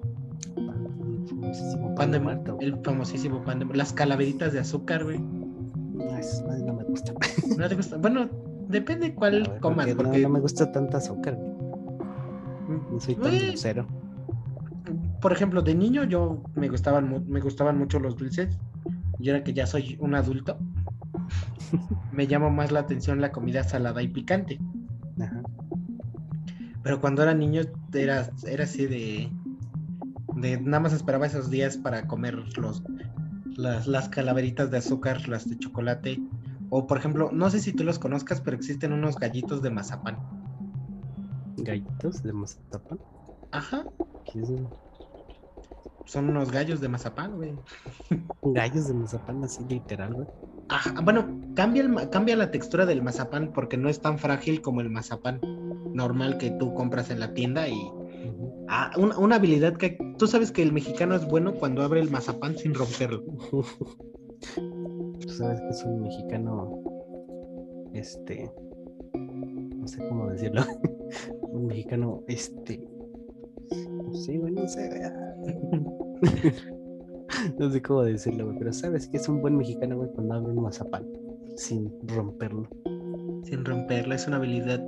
El 0.58 1.28
famosísimo 1.28 1.96
pan 1.96 2.12
de 2.12 2.20
muerto. 2.20 2.54
muerto, 2.54 2.58
el 2.60 2.84
famosísimo 2.84 3.44
pan 3.44 3.60
de 3.60 3.66
las 3.76 3.94
calaveritas 3.94 4.54
de 4.54 4.60
azúcar, 4.60 5.04
güey. 5.04 5.20
No, 5.20 6.18
eso 6.18 6.46
no 6.66 6.74
me 6.74 6.84
gusta. 6.84 7.14
¿No 7.58 7.68
te 7.68 7.76
gusta? 7.76 7.98
Bueno, 7.98 8.30
depende 8.80 9.08
A 9.08 9.16
cuál 9.16 9.44
ver, 9.44 9.60
comas, 9.60 9.86
porque 9.88 9.94
no- 9.96 9.98
porque 10.10 10.22
no, 10.22 10.30
me 10.30 10.40
gusta 10.40 10.72
tanta 10.72 10.98
azúcar. 10.98 11.38
No 11.38 13.00
soy 13.00 13.16
tan 13.16 13.24
Güey, 13.32 13.48
dulcero. 13.48 13.88
por 15.22 15.32
ejemplo, 15.32 15.62
de 15.62 15.76
niño 15.76 16.04
yo 16.04 16.44
me 16.56 16.68
gustaban 16.70 17.24
me 17.28 17.40
gustaban 17.42 17.78
mucho 17.78 18.00
los 18.00 18.16
dulces. 18.16 18.58
Y 19.20 19.30
ahora 19.30 19.44
que 19.44 19.54
ya 19.54 19.66
soy 19.66 19.98
un 20.00 20.14
adulto, 20.14 20.58
me 22.12 22.28
llama 22.28 22.50
más 22.50 22.72
la 22.72 22.82
atención 22.82 23.22
la 23.22 23.32
comida 23.32 23.64
salada 23.64 24.02
y 24.02 24.08
picante. 24.10 24.60
Ajá. 25.20 25.42
Pero 26.84 27.02
cuando 27.02 27.24
era 27.24 27.34
niño 27.34 27.62
era, 27.94 28.30
era 28.46 28.64
así 28.66 28.86
de, 28.86 29.32
de 30.36 30.62
nada 30.62 30.82
más 30.82 30.94
esperaba 30.94 31.26
esos 31.26 31.50
días 31.50 31.78
para 31.78 32.06
comer 32.08 32.36
los, 32.58 32.84
las, 33.58 33.88
las 33.88 34.10
calaveritas 34.10 34.70
de 34.70 34.78
azúcar, 34.78 35.28
las 35.28 35.50
de 35.50 35.58
chocolate. 35.58 36.20
O 36.78 36.86
por 36.88 36.98
ejemplo, 36.98 37.30
no 37.32 37.50
sé 37.50 37.62
si 37.62 37.72
tú 37.72 37.86
los 37.86 38.00
conozcas, 38.00 38.42
pero 38.42 38.58
existen 38.58 38.92
unos 38.92 39.16
gallitos 39.16 39.62
de 39.62 39.70
mazapán. 39.70 40.18
Gallitos 41.56 42.22
de 42.22 42.34
mazapán. 42.34 43.00
Ajá. 43.52 43.86
¿Qué 44.26 44.42
es 44.42 44.50
eso? 44.50 44.70
Son 46.04 46.30
unos 46.30 46.52
gallos 46.52 46.82
de 46.82 46.90
mazapán, 46.90 47.38
güey. 47.38 47.58
Gallos 48.44 48.90
de 48.90 48.94
mazapán 48.94 49.42
así 49.46 49.64
literal, 49.64 50.16
güey. 50.16 50.28
Ajá, 50.68 51.00
bueno, 51.00 51.26
cambia, 51.56 51.82
el 51.84 52.10
cambia 52.10 52.36
la 52.36 52.52
textura 52.52 52.86
del 52.86 53.02
mazapán 53.02 53.54
porque 53.54 53.78
no 53.78 53.88
es 53.88 54.02
tan 54.02 54.20
frágil 54.20 54.62
como 54.62 54.82
el 54.82 54.90
mazapán 54.90 55.40
normal 55.94 56.38
que 56.38 56.52
tú 56.52 56.74
compras 56.74 57.10
en 57.10 57.22
la 57.22 57.34
tienda 57.34 57.70
y... 57.70 57.90
Ah, 58.68 58.92
una, 58.98 59.18
una 59.18 59.36
habilidad 59.38 59.78
que... 59.78 59.98
Tú 60.18 60.28
sabes 60.28 60.52
que 60.52 60.62
el 60.62 60.74
mexicano 60.74 61.16
es 61.16 61.26
bueno 61.26 61.54
cuando 61.54 61.84
abre 61.84 62.02
el 62.02 62.12
mazapán 62.12 62.58
sin 62.58 62.74
romperlo. 62.74 63.24
Tú 65.20 65.30
sabes 65.30 65.62
que 65.62 65.70
es 65.70 65.84
un 65.84 66.02
mexicano, 66.02 66.82
este, 67.94 68.52
no 69.14 69.88
sé 69.88 70.08
cómo 70.08 70.30
decirlo, 70.30 70.62
un 71.42 71.68
mexicano, 71.68 72.24
este, 72.28 72.88
no 73.72 74.14
sé, 74.14 74.38
güey, 74.38 74.54
no 74.54 74.68
sé, 74.68 74.90
no 77.60 77.72
sé 77.72 77.82
cómo 77.82 78.04
decirlo, 78.04 78.46
güey, 78.46 78.58
pero 78.58 78.74
sabes 78.74 79.08
que 79.08 79.18
es 79.18 79.30
un 79.30 79.42
buen 79.42 79.58
mexicano, 79.58 79.98
güey, 79.98 80.10
cuando 80.12 80.36
abre 80.36 80.52
un 80.52 80.62
mazapán 80.62 81.08
sin 81.56 81.92
romperlo. 82.08 82.68
Sin 83.44 83.64
romperlo, 83.64 84.16
es 84.16 84.28
una 84.28 84.38
habilidad... 84.38 84.84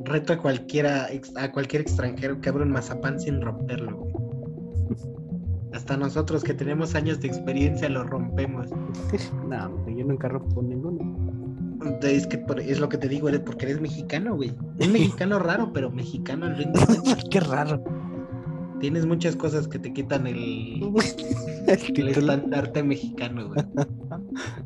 Reto 0.00 0.32
a 0.32 0.38
cualquiera, 0.38 1.08
a 1.36 1.52
cualquier 1.52 1.82
extranjero 1.82 2.40
que 2.40 2.48
abra 2.48 2.64
un 2.64 2.70
mazapán 2.70 3.20
sin 3.20 3.42
romperlo. 3.42 3.98
güey. 3.98 4.12
Hasta 5.72 5.96
nosotros 5.96 6.42
que 6.42 6.54
tenemos 6.54 6.94
años 6.94 7.20
de 7.20 7.28
experiencia 7.28 7.88
lo 7.88 8.04
rompemos. 8.04 8.68
No, 9.48 9.86
yo 9.88 10.04
nunca 10.04 10.28
rompo 10.28 10.62
ninguno. 10.62 10.98
Es 12.02 12.26
que 12.26 12.44
es 12.66 12.80
lo 12.80 12.88
que 12.88 12.98
te 12.98 13.08
digo, 13.08 13.28
eres 13.28 13.40
porque 13.40 13.66
eres 13.66 13.80
mexicano, 13.80 14.36
güey. 14.36 14.54
Un 14.80 14.92
mexicano 14.92 15.38
raro, 15.38 15.72
pero 15.72 15.90
mexicano 15.90 16.46
al 16.46 16.56
cuentas. 16.72 17.24
Qué 17.30 17.40
raro. 17.40 17.82
Tienes 18.80 19.06
muchas 19.06 19.34
cosas 19.34 19.66
que 19.66 19.78
te 19.78 19.92
quitan 19.92 20.26
el, 20.26 20.82
El 21.96 22.08
estandarte 22.08 22.82
mexicano, 22.82 23.48
güey. 23.48 23.64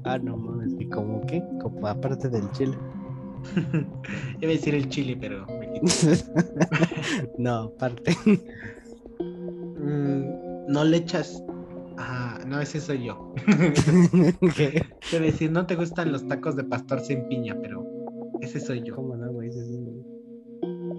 Ah, 0.05 0.19
no 0.19 0.37
mames, 0.37 0.75
¿y 0.79 0.87
como 0.89 1.25
qué? 1.27 1.43
Como 1.63 1.87
aparte 1.87 2.29
del 2.29 2.51
chile. 2.51 2.77
Iba 4.41 4.53
a 4.53 4.55
decir 4.55 4.75
el 4.75 4.89
chile, 4.89 5.17
pero 5.19 5.47
no, 7.39 7.73
aparte. 7.75 8.17
Mm, 9.19 10.52
no 10.69 10.85
le 10.85 10.99
echas. 10.99 11.43
Ah, 11.99 12.39
no, 12.47 12.61
ese 12.61 12.81
soy 12.81 13.05
yo. 13.05 13.35
¿Qué? 14.57 14.83
Te 15.11 15.21
decir, 15.21 15.51
no 15.53 15.67
te 15.67 15.77
gustan 15.77 16.13
los 16.13 16.27
tacos 16.27 16.57
de 16.57 16.65
pastor 16.65 17.01
sin 17.01 17.29
piña, 17.29 17.57
pero 17.61 17.87
ese 18.41 18.61
soy 18.61 18.83
yo. 18.83 18.97
¿Cómo 18.97 19.17
no, 19.17 19.31
güey? 19.33 19.49
Ese 19.49 19.65
sí, 19.65 19.77
güey. 19.79 20.13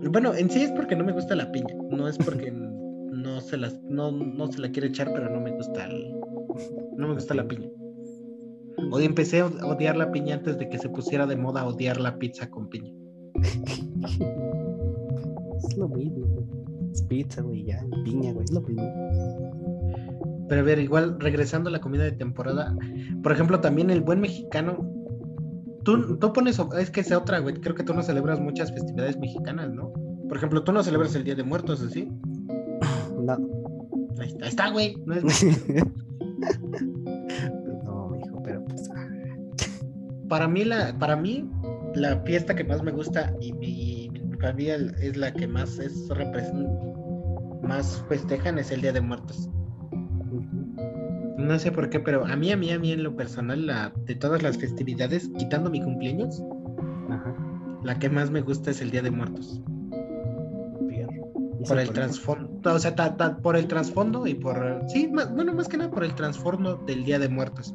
Bueno, 0.09 0.33
en 0.35 0.49
sí 0.49 0.63
es 0.63 0.71
porque 0.71 0.95
no 0.95 1.03
me 1.03 1.13
gusta 1.13 1.35
la 1.35 1.51
piña. 1.51 1.75
No 1.89 2.07
es 2.07 2.17
porque 2.17 2.51
no 2.51 3.41
se 3.41 3.57
las, 3.57 3.81
no, 3.83 4.11
no 4.11 4.51
se 4.51 4.59
la 4.59 4.71
quiero 4.71 4.87
echar, 4.87 5.11
pero 5.13 5.29
no 5.29 5.39
me 5.39 5.51
gusta 5.51 5.85
el, 5.85 6.13
no 6.97 7.07
me 7.07 7.13
gusta 7.15 7.33
la 7.33 7.47
piña. 7.47 7.69
Hoy 8.91 9.05
empecé 9.05 9.39
a 9.41 9.45
odiar 9.45 9.95
la 9.95 10.11
piña 10.11 10.35
antes 10.35 10.57
de 10.57 10.69
que 10.69 10.77
se 10.77 10.89
pusiera 10.89 11.25
de 11.25 11.35
moda 11.35 11.65
odiar 11.65 11.99
la 11.99 12.17
pizza 12.17 12.49
con 12.49 12.69
piña. 12.69 12.93
Es 15.63 15.77
lo 15.77 15.87
mismo, 15.87 16.27
pizza, 17.01 17.41
güey, 17.41 17.65
ya, 17.65 17.83
piña, 18.05 18.31
güey, 18.31 18.45
es 18.45 18.51
lo 18.51 18.61
mismo. 18.61 20.45
Pero 20.47 20.61
a 20.61 20.63
ver, 20.63 20.79
igual 20.79 21.19
regresando 21.19 21.69
a 21.69 21.71
la 21.71 21.81
comida 21.81 22.03
de 22.03 22.11
temporada, 22.11 22.75
por 23.23 23.31
ejemplo, 23.31 23.59
también 23.59 23.89
el 23.89 24.01
buen 24.01 24.21
mexicano. 24.21 24.89
Tú, 25.83 26.17
tú 26.17 26.31
pones, 26.31 26.61
es 26.79 26.91
que 26.91 27.01
es 27.01 27.11
otra, 27.11 27.39
güey. 27.39 27.55
Creo 27.55 27.75
que 27.75 27.83
tú 27.83 27.93
no 27.93 28.03
celebras 28.03 28.39
muchas 28.39 28.71
festividades 28.71 29.17
mexicanas, 29.17 29.71
¿no? 29.73 29.91
Por 30.27 30.37
ejemplo, 30.37 30.63
tú 30.63 30.71
no 30.71 30.83
celebras 30.83 31.15
el 31.15 31.23
Día 31.23 31.35
de 31.35 31.43
Muertos, 31.43 31.81
¿así? 31.81 32.09
No. 33.19 33.33
Ahí 34.19 34.27
está, 34.27 34.45
ahí 34.45 34.49
está, 34.49 34.69
güey. 34.69 34.95
No 35.05 35.15
es- 35.15 35.23
no, 37.83 38.15
hijo, 38.23 38.41
pero 38.43 38.63
pues. 38.65 38.89
ah, 38.95 39.07
para 40.27 40.47
mí 40.47 40.63
la 40.63 40.97
para 40.97 41.15
mí 41.15 41.49
la 41.95 42.19
fiesta 42.21 42.55
que 42.55 42.63
más 42.63 42.81
me 42.83 42.91
gusta 42.91 43.33
y 43.39 43.53
mi, 43.53 43.92
familia 44.43 44.75
es 45.01 45.15
la 45.17 45.31
que 45.33 45.47
más 45.47 45.79
es 45.79 46.09
más 47.61 48.03
festejan 48.09 48.59
es 48.59 48.71
el 48.71 48.81
Día 48.81 48.91
de 48.91 48.99
Muertos. 49.01 49.49
No 51.37 51.57
sé 51.59 51.71
por 51.71 51.89
qué, 51.89 51.99
pero 51.99 52.25
a 52.25 52.35
mí 52.35 52.51
a 52.51 52.57
mí 52.57 52.71
a 52.71 52.77
mí 52.79 52.91
en 52.91 53.03
lo 53.03 53.15
personal 53.15 53.65
la 53.65 53.93
de 54.05 54.15
todas 54.15 54.43
las 54.43 54.57
festividades, 54.57 55.29
quitando 55.37 55.69
mi 55.69 55.81
cumpleaños, 55.81 56.43
Ajá. 57.09 57.33
la 57.83 57.97
que 57.99 58.09
más 58.09 58.31
me 58.31 58.41
gusta 58.41 58.71
es 58.71 58.81
el 58.81 58.91
Día 58.91 59.01
de 59.01 59.11
Muertos. 59.11 59.61
Pierro. 60.89 61.13
¿Y 61.61 61.65
Por 61.67 61.79
el 61.79 61.89
trasfondo, 61.91 62.73
o 62.73 62.79
sea, 62.79 62.95
ta- 62.95 63.15
ta- 63.15 63.37
por 63.37 63.55
el 63.55 63.67
trasfondo 63.67 64.27
y 64.27 64.35
por 64.35 64.81
sí, 64.89 65.07
más, 65.07 65.33
bueno, 65.33 65.53
más 65.53 65.67
que 65.69 65.77
nada 65.77 65.89
por 65.89 66.03
el 66.03 66.13
trasfondo 66.15 66.75
del 66.85 67.05
Día 67.05 67.17
de 67.19 67.29
Muertos. 67.29 67.73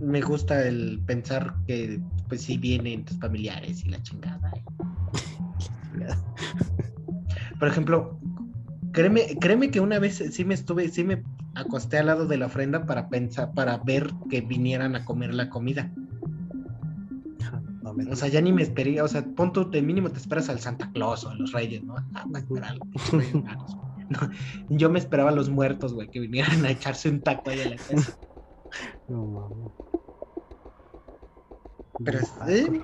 Me 0.00 0.20
gusta 0.20 0.62
el 0.66 1.00
pensar 1.06 1.54
que 1.66 2.00
pues 2.28 2.42
sí 2.42 2.58
vienen 2.58 3.04
tus 3.04 3.18
familiares 3.18 3.84
y 3.84 3.90
la 3.90 4.02
chingada. 4.02 4.52
Por 7.58 7.68
ejemplo, 7.68 8.18
créeme, 8.92 9.36
créeme 9.40 9.70
que 9.70 9.80
una 9.80 9.98
vez 9.98 10.22
sí 10.30 10.44
me 10.44 10.54
estuve, 10.54 10.88
sí 10.88 11.04
me 11.04 11.22
acosté 11.54 11.98
al 11.98 12.06
lado 12.06 12.26
de 12.26 12.36
la 12.36 12.46
ofrenda 12.46 12.86
para 12.86 13.08
pensar, 13.08 13.52
para 13.54 13.78
ver 13.78 14.12
que 14.30 14.40
vinieran 14.40 14.94
a 14.94 15.04
comer 15.04 15.34
la 15.34 15.48
comida. 15.48 15.90
No 17.82 17.94
O 18.10 18.16
sea, 18.16 18.28
ya 18.28 18.40
ni 18.40 18.52
me 18.52 18.62
esperé, 18.62 19.00
o 19.00 19.08
sea, 19.08 19.24
pon 19.24 19.52
tú, 19.52 19.70
de 19.70 19.80
mínimo 19.80 20.10
te 20.10 20.18
esperas 20.18 20.48
al 20.48 20.60
Santa 20.60 20.90
Claus 20.92 21.24
o 21.24 21.30
a 21.30 21.34
los 21.34 21.52
Reyes, 21.52 21.82
¿no? 21.82 21.96
Ah. 22.14 22.26
No, 24.08 24.20
yo 24.68 24.88
me 24.88 24.98
esperaba 24.98 25.30
a 25.30 25.34
los 25.34 25.50
muertos, 25.50 25.92
güey, 25.92 26.08
que 26.08 26.20
vinieran 26.20 26.64
a 26.64 26.70
echarse 26.70 27.08
un 27.08 27.22
taco 27.22 27.50
ahí 27.50 27.60
a 27.60 27.70
la 27.70 27.76
casa. 27.88 28.18
No. 29.08 29.72
Pero 32.04 32.18
eh, 32.48 32.80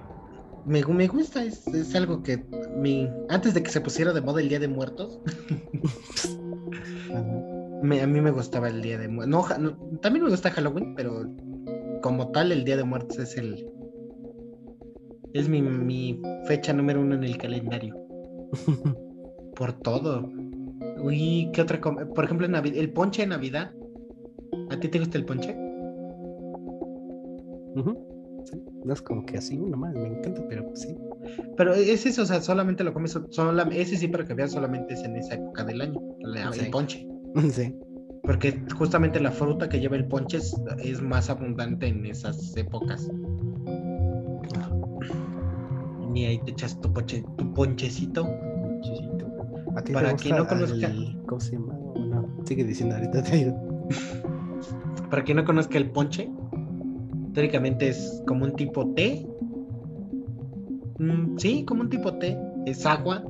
me, 0.64 0.84
me 0.84 1.08
gusta, 1.08 1.44
es, 1.44 1.66
es 1.68 1.94
algo 1.94 2.22
que 2.22 2.44
mi, 2.76 3.08
antes 3.28 3.54
de 3.54 3.62
que 3.62 3.70
se 3.70 3.80
pusiera 3.80 4.12
de 4.12 4.20
moda 4.20 4.40
el 4.40 4.48
Día 4.48 4.58
de 4.58 4.68
Muertos, 4.68 5.20
me- 7.82 8.00
a 8.00 8.06
mí 8.06 8.20
me 8.20 8.30
gustaba 8.30 8.68
el 8.68 8.82
Día 8.82 8.98
de 8.98 9.08
Muertos. 9.08 9.58
No, 9.60 9.76
también 10.00 10.24
me 10.24 10.30
gusta 10.30 10.50
Halloween, 10.50 10.94
pero 10.94 11.24
como 12.02 12.30
tal 12.32 12.52
el 12.52 12.64
Día 12.64 12.76
de 12.76 12.84
Muertos 12.84 13.18
es 13.18 13.36
el 13.36 13.66
es 15.34 15.48
mi, 15.48 15.62
mi 15.62 16.20
fecha 16.44 16.72
número 16.72 17.00
uno 17.00 17.14
en 17.14 17.24
el 17.24 17.38
calendario. 17.38 17.96
Por 19.56 19.72
todo. 19.80 20.30
Uy, 21.02 21.50
¿qué 21.52 21.62
otra 21.62 21.80
com- 21.80 21.96
Por 22.14 22.24
ejemplo, 22.24 22.46
en 22.46 22.54
el 22.54 22.92
ponche 22.92 23.22
de 23.22 23.28
Navidad. 23.28 23.72
¿A 24.70 24.78
ti 24.78 24.88
te 24.88 24.98
gusta 24.98 25.18
el 25.18 25.24
ponche? 25.24 25.56
No 28.84 28.92
es 28.92 29.00
como 29.02 29.24
que 29.24 29.38
así, 29.38 29.56
uno 29.58 29.76
más, 29.76 29.94
me 29.94 30.08
encanta, 30.08 30.42
pero 30.48 30.66
pues 30.66 30.80
sí. 30.80 30.96
Pero 31.56 31.72
es 31.74 32.04
eso, 32.04 32.22
o 32.22 32.26
sea, 32.26 32.40
solamente 32.40 32.82
lo 32.82 32.92
comes, 32.92 33.16
sola- 33.30 33.68
ese 33.72 33.96
sí 33.96 34.08
para 34.08 34.24
que 34.24 34.34
veas 34.34 34.52
solamente 34.52 34.94
es 34.94 35.04
en 35.04 35.16
esa 35.16 35.34
época 35.34 35.64
del 35.64 35.80
año, 35.80 36.00
el 36.20 36.52
Sí. 36.54 36.68
ponche. 36.70 37.06
Sí. 37.52 37.76
Porque 38.24 38.62
justamente 38.76 39.18
la 39.20 39.30
fruta 39.32 39.68
que 39.68 39.80
lleva 39.80 39.96
el 39.96 40.06
ponche 40.06 40.36
es, 40.38 40.54
es 40.82 41.00
más 41.02 41.28
abundante 41.30 41.86
en 41.88 42.06
esas 42.06 42.56
épocas. 42.56 43.10
Y 46.14 46.24
ahí 46.26 46.38
te 46.44 46.50
echas 46.52 46.78
tu, 46.80 46.92
ponche, 46.92 47.24
tu 47.36 47.52
ponchecito. 47.54 48.28
Chichito. 48.82 49.26
¿A 49.76 49.80
ti 49.82 49.86
te 49.86 49.92
Para 49.94 50.14
quien 50.14 50.36
no 50.36 50.46
conozca- 50.46 50.86
el- 50.86 51.18
¿Cómo 51.26 51.40
se 51.40 51.52
llama? 51.52 51.74
No, 51.96 52.28
sigue 52.44 52.64
diciendo 52.64 52.94
ahorita 52.96 53.22
te 53.22 53.36
digo. 53.36 53.88
Para 55.10 55.24
quien 55.24 55.36
no 55.38 55.44
conozca 55.44 55.78
el 55.78 55.90
ponche, 55.90 56.30
teóricamente 57.34 57.88
es 57.88 58.22
como 58.26 58.44
un 58.44 58.54
tipo 58.54 58.92
té. 58.94 59.26
Mm, 60.98 61.38
sí, 61.38 61.64
como 61.64 61.82
un 61.82 61.90
tipo 61.90 62.14
té. 62.14 62.38
Es 62.66 62.86
agua. 62.86 63.22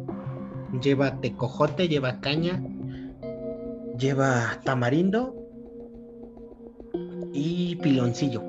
Lleva 0.83 1.21
tecojote, 1.21 1.89
lleva 1.89 2.21
caña. 2.21 2.63
Lleva 3.99 4.61
tamarindo. 4.65 5.37
Y 7.33 7.77
piloncillo. 7.77 8.43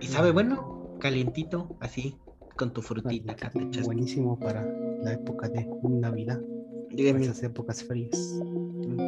Y 0.00 0.06
sabe 0.06 0.30
bueno, 0.30 0.96
calientito, 1.00 1.76
así, 1.80 2.16
con 2.56 2.72
tu 2.72 2.82
frutita. 2.82 3.32
acá 3.32 3.50
te. 3.50 3.82
Buenísimo 3.82 4.38
para 4.38 4.64
la 5.02 5.12
época 5.12 5.48
de 5.48 5.66
Navidad, 5.88 6.40
Dígame, 6.90 7.22
esas 7.22 7.42
épocas 7.42 7.82
frías. 7.84 8.40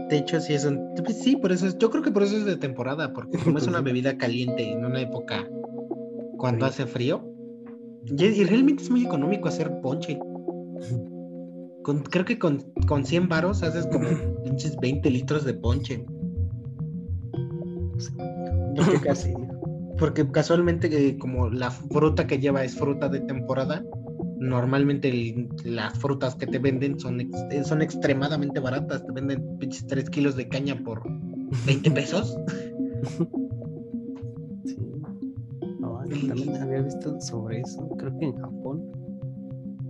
De 0.08 0.16
hecho, 0.18 0.40
sí 0.40 0.54
es 0.54 0.64
un. 0.64 0.94
pues 1.04 1.18
sí, 1.22 1.36
por 1.36 1.52
eso 1.52 1.66
es. 1.66 1.78
Yo 1.78 1.90
creo 1.90 2.02
que 2.02 2.10
por 2.10 2.22
eso 2.22 2.36
es 2.36 2.44
de 2.44 2.56
temporada, 2.56 3.12
porque 3.12 3.38
como 3.38 3.58
es 3.58 3.66
una 3.66 3.80
bebida 3.82 4.16
caliente 4.18 4.70
en 4.72 4.84
una 4.84 5.00
época 5.00 5.48
cuando 6.36 6.66
hace 6.66 6.86
frío. 6.86 7.24
Y, 8.06 8.24
y 8.24 8.44
realmente 8.44 8.82
es 8.82 8.90
muy 8.90 9.04
económico 9.04 9.48
hacer 9.48 9.80
ponche. 9.80 10.18
Con, 11.82 12.02
creo 12.02 12.26
que 12.26 12.38
con, 12.38 12.60
con 12.86 13.06
100 13.06 13.28
varos 13.30 13.62
haces 13.62 13.86
como 13.86 14.06
pinches 14.44 14.76
20 14.76 15.08
litros 15.10 15.44
de 15.46 15.54
ponche. 15.54 16.04
Porque, 18.76 19.00
casi- 19.02 19.34
porque 19.98 20.30
casualmente, 20.30 20.88
eh, 21.08 21.16
como 21.18 21.48
la 21.48 21.70
fruta 21.70 22.26
que 22.26 22.38
lleva 22.38 22.64
es 22.64 22.74
fruta 22.74 23.08
de 23.08 23.20
temporada, 23.20 23.82
normalmente 24.40 25.08
el- 25.08 25.48
las 25.64 25.96
frutas 25.98 26.34
que 26.34 26.46
te 26.46 26.58
venden 26.58 26.98
son, 26.98 27.20
ex- 27.20 27.44
eh, 27.50 27.62
son 27.62 27.82
extremadamente 27.82 28.58
baratas. 28.58 29.04
Te 29.06 29.12
venden 29.12 29.58
pinches 29.58 29.86
3 29.86 30.08
kilos 30.10 30.34
de 30.36 30.48
caña 30.48 30.76
por 30.82 31.02
20 31.66 31.90
pesos. 31.92 32.36
Sí. 34.64 34.76
No, 35.78 36.04
yo 36.06 36.26
también 36.28 36.56
había 36.56 36.82
visto 36.82 37.20
sobre 37.20 37.60
eso. 37.60 37.88
Creo 37.98 38.18
que 38.18 38.24
en 38.26 38.36
Japón 38.38 38.82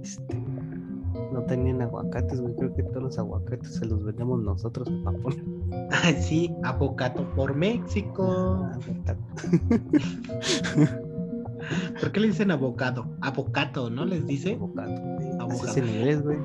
este, 0.02 0.36
no 1.32 1.42
tenían 1.44 1.80
aguacates, 1.82 2.40
güey. 2.40 2.54
Creo 2.56 2.74
que 2.74 2.82
todos 2.84 3.02
los 3.04 3.18
aguacates 3.18 3.74
se 3.74 3.86
los 3.86 4.04
vendemos 4.04 4.42
nosotros 4.42 4.88
en 4.88 5.04
Japón. 5.04 5.34
Ah, 5.92 6.12
sí, 6.20 6.52
avocato 6.64 7.24
por 7.36 7.54
México. 7.54 8.66
Ah. 9.06 9.16
¿Por 12.00 12.12
qué 12.12 12.20
le 12.20 12.28
dicen 12.28 12.50
abocado? 12.50 13.06
Avocato, 13.20 13.90
¿no? 13.90 14.04
Les 14.04 14.26
dice. 14.26 14.54
Avocado. 15.38 15.66
es 15.70 15.76
en 15.76 15.88
inglés, 15.88 16.22
güey. 16.22 16.38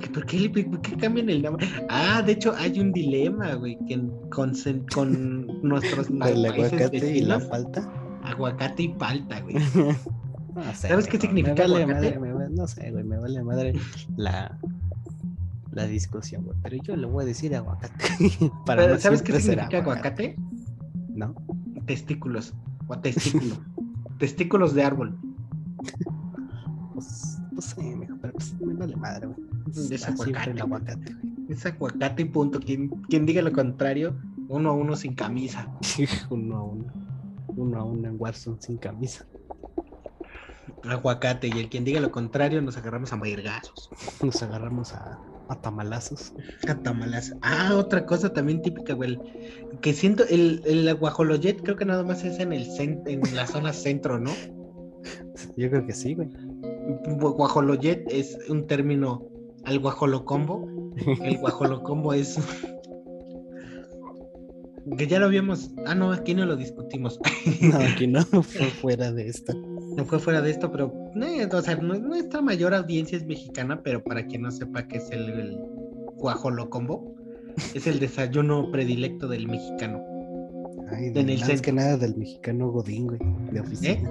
¿Qué- 0.00 0.08
¿Por 0.10 0.26
qué, 0.26 0.50
por 0.50 0.80
qué 0.80 0.96
cambian 0.96 1.30
el 1.30 1.42
nombre? 1.42 1.66
Ah, 1.88 2.20
de 2.22 2.32
hecho, 2.32 2.54
hay 2.56 2.78
un 2.80 2.92
dilema, 2.92 3.54
güey, 3.54 3.78
que 3.86 4.00
con, 4.30 4.52
con 4.92 5.46
nuestros 5.62 6.08
Del 6.08 6.18
países 6.18 6.72
aguacate 6.72 7.16
y 7.16 7.20
la 7.22 7.40
falta. 7.40 7.92
aguacate 8.22 8.82
y 8.82 8.88
palta, 8.88 9.40
güey. 9.40 9.56
No 10.54 10.62
sé, 10.72 10.86
¿Sabes 10.86 11.08
qué 11.08 11.18
significa 11.18 11.66
me 11.66 11.72
vale 11.72 11.82
aguacate? 11.82 12.18
madre, 12.20 12.34
me 12.38 12.48
no 12.54 12.68
sé, 12.68 12.92
güey, 12.92 13.02
me 13.02 13.18
vale 13.18 13.42
madre 13.42 13.72
la, 14.16 14.56
la 15.72 15.86
discusión, 15.88 16.44
güey. 16.44 16.56
Pero 16.62 16.76
yo 16.84 16.94
le 16.94 17.06
voy 17.08 17.24
a 17.24 17.26
decir 17.26 17.56
aguacate. 17.56 18.04
para 18.66 18.86
no 18.86 18.96
¿Sabes 19.00 19.20
qué 19.22 19.40
significa 19.40 19.78
aguacate? 19.78 20.36
¿No? 21.08 21.34
Testículos. 21.86 22.54
O 22.86 22.96
testículo. 22.98 23.56
Testículos 24.18 24.74
de 24.74 24.82
árbol. 24.82 25.18
Pues, 26.94 27.38
no 27.52 27.60
sé, 27.60 27.82
mijo, 27.82 28.16
pero 28.20 28.32
pues 28.32 28.54
me 28.60 28.74
vale 28.74 28.96
madre, 28.96 29.26
güey. 29.26 29.38
Es 29.90 30.08
aguacate. 30.08 30.50
el 30.50 30.60
aguacate, 30.60 31.14
güey. 31.14 31.34
Es 31.48 31.66
aguacate 31.66 32.22
y 32.22 32.26
punto. 32.26 32.60
Quien, 32.60 32.88
quien 32.88 33.26
diga 33.26 33.42
lo 33.42 33.52
contrario, 33.52 34.16
uno 34.48 34.70
a 34.70 34.72
uno 34.72 34.96
sin 34.96 35.14
camisa. 35.14 35.68
uno 36.30 36.56
a 36.56 36.62
uno. 36.62 36.92
Uno 37.56 37.78
a 37.78 37.84
uno 37.84 38.08
en 38.08 38.16
Warzone 38.18 38.60
sin 38.60 38.78
camisa. 38.78 39.26
Aguacate. 40.84 41.48
Y 41.48 41.58
el 41.58 41.68
quien 41.68 41.84
diga 41.84 42.00
lo 42.00 42.10
contrario, 42.10 42.62
nos 42.62 42.76
agarramos 42.76 43.12
a 43.12 43.16
mairgazos. 43.16 43.90
Nos 44.22 44.42
agarramos 44.42 44.92
a, 44.92 45.18
a 45.48 45.60
tamalazos. 45.60 46.32
A 46.68 46.74
tamalazo. 46.74 47.36
Ah, 47.42 47.72
otra 47.74 48.06
cosa 48.06 48.32
también 48.32 48.62
típica, 48.62 48.94
güey. 48.94 49.18
Que 49.84 49.92
siento, 49.92 50.24
el, 50.30 50.62
el 50.64 50.94
guajoloyet 50.94 51.60
creo 51.62 51.76
que 51.76 51.84
nada 51.84 52.02
más 52.04 52.24
es 52.24 52.40
en 52.40 52.54
el 52.54 52.66
en 53.06 53.20
la 53.36 53.46
zona 53.46 53.74
centro, 53.74 54.18
¿no? 54.18 54.30
Yo 55.58 55.68
creo 55.68 55.84
que 55.86 55.92
sí, 55.92 56.14
güey. 56.14 56.28
Gu- 57.04 57.34
Guajoloyet 57.36 58.10
es 58.10 58.38
un 58.48 58.66
término 58.66 59.28
al 59.64 59.78
guajolocombo. 59.80 60.66
El 61.22 61.36
guajolocombo 61.38 62.14
es. 62.14 62.38
Que 64.98 65.06
ya 65.06 65.18
lo 65.18 65.26
habíamos. 65.26 65.70
Ah, 65.86 65.94
no, 65.94 66.12
aquí 66.12 66.34
no 66.34 66.44
lo 66.46 66.56
discutimos. 66.56 67.18
No, 67.60 67.76
aquí 67.78 68.06
no 68.06 68.22
fue 68.24 68.66
fuera 68.66 69.12
de 69.12 69.28
esto. 69.28 69.52
No 69.96 70.04
fue 70.04 70.18
fuera 70.18 70.40
de 70.42 70.50
esto, 70.50 70.70
pero. 70.72 70.92
eh, 71.22 71.46
o 71.50 71.62
sea, 71.62 71.76
nu- 71.76 72.00
nuestra 72.00 72.40
mayor 72.42 72.74
audiencia 72.74 73.16
es 73.18 73.24
mexicana, 73.26 73.82
pero 73.82 74.02
para 74.02 74.26
quien 74.26 74.42
no 74.42 74.50
sepa 74.50 74.86
qué 74.88 74.96
es 74.98 75.10
el, 75.10 75.28
el 75.30 75.58
guajolocombo, 76.16 77.14
es 77.74 77.86
el 77.86 77.98
desayuno 78.00 78.70
predilecto 78.70 79.28
del 79.28 79.46
mexicano. 79.48 80.02
Ay, 80.90 81.06
En 81.06 81.14
de, 81.14 81.32
el 81.34 81.38
centro. 81.42 81.62
que 81.62 81.72
nada 81.72 81.96
del 81.96 82.16
mexicano 82.16 82.70
Godín, 82.70 83.06
güey, 83.06 83.18
de 83.52 83.60
oficina. 83.60 84.10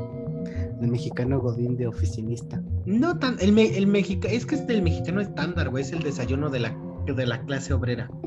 El 0.81 0.87
mexicano 0.89 1.39
Godín 1.39 1.77
de 1.77 1.87
oficinista. 1.87 2.61
No 2.85 3.17
tan. 3.17 3.37
El, 3.39 3.53
me- 3.53 3.77
el 3.77 3.87
mexica, 3.87 4.27
es 4.27 4.45
que 4.45 4.55
es 4.55 4.67
del 4.67 4.81
mexicano 4.81 5.21
estándar, 5.21 5.69
güey. 5.69 5.83
Es 5.83 5.91
el 5.93 6.01
desayuno 6.03 6.49
de 6.49 6.59
la, 6.59 6.75
de 7.05 7.25
la 7.25 7.41
clase 7.45 7.73
obrera. 7.73 8.09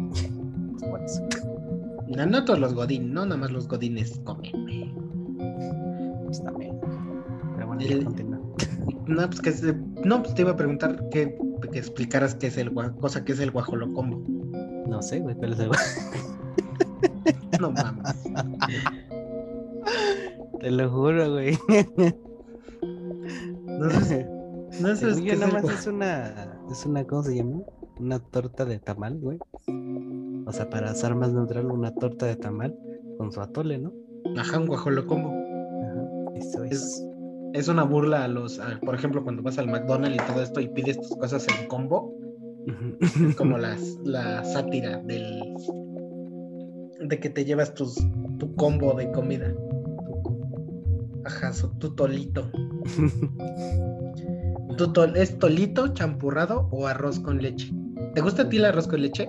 No, 2.08 2.24
no 2.24 2.44
todos 2.44 2.58
los 2.60 2.72
godín, 2.72 3.12
no 3.12 3.24
nada 3.26 3.36
más 3.36 3.50
los 3.50 3.66
godines 3.68 4.20
comen, 4.24 4.52
güey. 4.62 4.94
Pues 6.24 6.42
también. 6.42 6.78
Pero 7.56 7.66
bueno, 7.66 7.82
El-. 7.82 8.06
No, 9.06 9.28
pues 9.28 9.40
que 9.40 9.74
no, 10.04 10.22
pues 10.22 10.34
te 10.34 10.42
iba 10.42 10.52
a 10.52 10.56
preguntar 10.56 11.08
que, 11.10 11.36
que 11.72 11.78
explicaras 11.78 12.34
qué 12.34 12.46
es 12.48 12.56
el 12.58 12.72
cosa 13.00 13.24
que 13.24 13.32
es 13.32 13.40
el 13.40 13.50
guajolocombo. 13.52 14.22
No 14.86 15.02
sé, 15.02 15.20
güey, 15.20 15.34
pero 15.38 15.54
se 15.54 15.68
No 17.60 17.70
mames. 17.70 18.24
Te 20.60 20.70
lo 20.70 20.90
juro, 20.90 21.32
güey. 21.32 21.58
No 23.80 23.90
sé, 23.90 24.24
no 24.80 24.94
yo, 24.94 25.32
es 25.32 25.38
nada 25.40 25.46
el 25.46 25.52
más 25.52 25.62
gua- 25.64 25.72
es 25.74 25.86
una, 25.86 26.48
es 26.70 26.86
una, 26.86 27.04
¿cómo 27.04 27.22
se 27.22 27.36
llama? 27.36 27.60
Una 27.98 28.18
torta 28.18 28.64
de 28.64 28.78
tamal, 28.78 29.18
güey. 29.18 29.38
O 30.46 30.52
sea, 30.52 30.68
para 30.70 30.94
ser 30.94 31.14
más 31.14 31.32
neutral, 31.32 31.70
una 31.70 31.94
torta 31.94 32.26
de 32.26 32.36
tamal 32.36 32.76
con 33.18 33.32
su 33.32 33.40
atole, 33.40 33.78
¿no? 33.78 33.92
Ajá, 34.38 34.58
un 34.58 34.66
guajolocombo. 34.66 35.30
Ajá. 35.30 36.04
Eso 36.36 36.64
Es- 36.64 36.72
es. 36.72 37.06
Es 37.54 37.68
una 37.68 37.84
burla 37.84 38.24
a 38.24 38.28
los, 38.28 38.58
a- 38.60 38.78
por 38.80 38.94
ejemplo, 38.94 39.22
cuando 39.24 39.42
vas 39.42 39.56
al 39.58 39.66
McDonald's 39.68 40.16
y 40.22 40.26
todo 40.32 40.42
esto 40.42 40.60
y 40.60 40.68
pides 40.68 40.98
tus 41.00 41.16
cosas 41.16 41.46
en 41.48 41.68
combo, 41.68 42.14
es 43.00 43.36
como 43.36 43.58
las, 43.58 43.80
la 44.04 44.44
sátira 44.44 44.98
del 44.98 45.40
de 47.00 47.20
que 47.20 47.30
te 47.30 47.44
llevas 47.44 47.74
tus, 47.74 47.94
tu 48.38 48.54
combo 48.56 48.94
de 48.94 49.10
comida. 49.12 49.54
Ajá, 51.24 51.52
tu 51.78 51.94
tolito. 51.94 52.50
¿Tu 54.76 54.92
tol- 54.92 55.16
¿Es 55.16 55.38
tolito, 55.38 55.88
champurrado 55.88 56.68
o 56.70 56.86
arroz 56.86 57.18
con 57.20 57.40
leche? 57.40 57.72
¿Te 58.14 58.20
gusta 58.20 58.42
a 58.42 58.48
ti 58.48 58.56
el 58.58 58.64
arroz 58.66 58.86
con 58.88 59.00
leche? 59.02 59.28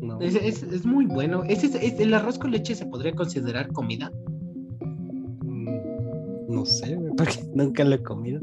No. 0.00 0.20
Es, 0.20 0.34
es- 0.34 0.62
es 0.64 0.84
muy 0.84 1.06
bueno. 1.06 1.44
¿Es, 1.44 1.62
es- 1.64 1.74
es- 1.76 1.98
¿El 2.00 2.12
arroz 2.14 2.38
con 2.38 2.50
leche 2.50 2.74
se 2.74 2.84
podría 2.86 3.12
considerar 3.14 3.72
comida? 3.72 4.10
Mm, 5.42 5.78
No 6.48 6.64
sé, 6.66 6.98
porque 7.16 7.38
nunca 7.54 7.84
lo 7.84 7.94
he 7.94 8.02
comido. 8.02 8.40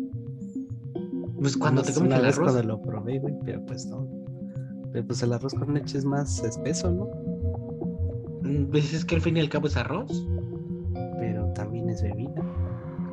Pues 1.40 1.58
cuando 1.58 1.82
te 1.84 1.94
comes 1.94 2.14
el 2.20 2.26
arroz. 2.26 2.40
cuando 2.52 2.64
lo 2.64 2.82
probé, 2.82 3.20
güey, 3.20 3.34
pero 3.46 3.66
pues 3.66 3.86
no. 3.86 4.08
Pero 4.92 5.06
pues 5.08 5.22
el 5.24 5.34
arroz 5.34 5.54
con 5.54 5.74
leche 5.74 5.98
es 5.98 6.06
más 6.06 6.44
espeso, 6.44 6.92
¿no? 6.92 7.08
mm, 8.44 8.66
Pues 8.72 8.94
es 8.94 9.06
que 9.06 9.16
al 9.16 9.22
fin 9.22 9.38
y 9.38 9.40
al 9.40 9.50
cabo 9.50 9.68
es 9.68 9.78
arroz. 9.78 10.26
Pero 11.20 11.46
también 11.54 11.90
es 11.90 12.02
bebida. 12.02 12.42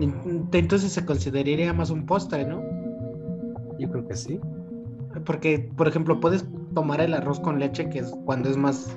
En- 0.00 0.48
Entonces 0.52 0.92
se 0.92 1.04
consideraría 1.04 1.72
más 1.72 1.90
un 1.90 2.06
postre, 2.06 2.46
¿no? 2.46 2.62
Yo 3.78 3.90
creo 3.90 4.06
que 4.06 4.16
sí. 4.16 4.40
Porque, 5.24 5.70
por 5.76 5.88
ejemplo, 5.88 6.20
puedes 6.20 6.44
tomar 6.74 7.00
el 7.00 7.14
arroz 7.14 7.40
con 7.40 7.58
leche, 7.58 7.88
que 7.88 8.00
es 8.00 8.12
cuando 8.24 8.48
es 8.50 8.56
más, 8.56 8.96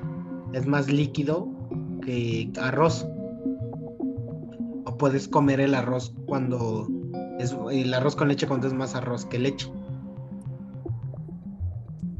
es 0.54 0.66
más 0.68 0.92
líquido 0.92 1.48
que 2.02 2.52
arroz. 2.62 3.08
O 4.86 4.98
puedes 4.98 5.28
comer 5.28 5.60
el 5.62 5.76
arroz 5.76 6.14
cuando 6.26 6.88
es 7.40 7.56
el 7.72 7.94
arroz 7.94 8.16
con 8.16 8.28
leche 8.28 8.48
cuando 8.48 8.68
es 8.68 8.74
más 8.74 8.96
arroz 8.96 9.26
que 9.26 9.40
leche. 9.40 9.72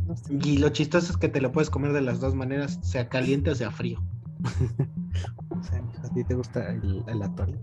No 0.08 0.16
sé. 0.16 0.40
Y 0.44 0.58
lo 0.58 0.70
chistoso 0.70 1.12
es 1.12 1.18
que 1.18 1.28
te 1.28 1.42
lo 1.42 1.52
puedes 1.52 1.70
comer 1.70 1.92
de 1.92 2.02
las 2.02 2.20
dos 2.20 2.34
maneras, 2.34 2.80
sea 2.82 3.10
caliente 3.10 3.52
o 3.52 3.56
sea 3.56 3.70
frío. 3.70 4.02
O 5.50 5.64
sea, 5.64 5.84
¿a 6.04 6.14
ti 6.14 6.24
te 6.24 6.36
gusta 6.36 6.72
el, 6.72 7.04
el 7.08 7.22
atole? 7.22 7.60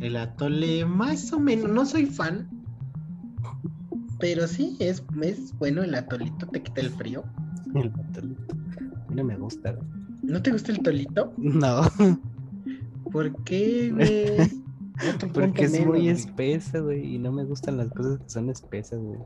El 0.00 0.16
atole, 0.16 0.84
más 0.84 1.32
o 1.32 1.38
menos, 1.38 1.70
no 1.70 1.86
soy 1.86 2.06
fan. 2.06 2.48
Pero 4.18 4.48
sí, 4.48 4.76
es, 4.80 5.04
es 5.22 5.56
bueno 5.58 5.84
el 5.84 5.94
atolito, 5.94 6.46
te 6.48 6.62
quita 6.62 6.80
el 6.80 6.90
frío. 6.90 7.22
El 7.74 7.92
atolito. 8.08 8.54
A 8.54 9.10
mí 9.10 9.14
no 9.14 9.24
me 9.24 9.36
gusta. 9.36 9.76
¿No 10.22 10.42
te 10.42 10.50
gusta 10.50 10.72
el 10.72 10.80
tolito? 10.80 11.32
No, 11.36 11.82
¿Por 13.12 13.44
qué, 13.44 13.92
güey? 13.92 14.50
Porque 15.34 15.64
es 15.64 15.86
muy 15.86 16.08
espesa, 16.08 16.78
güey, 16.80 17.14
y 17.16 17.18
no 17.18 17.32
me 17.32 17.44
gustan 17.44 17.76
las 17.78 17.92
cosas 17.92 18.20
que 18.20 18.28
son 18.28 18.50
espesas, 18.50 19.00
güey. 19.00 19.18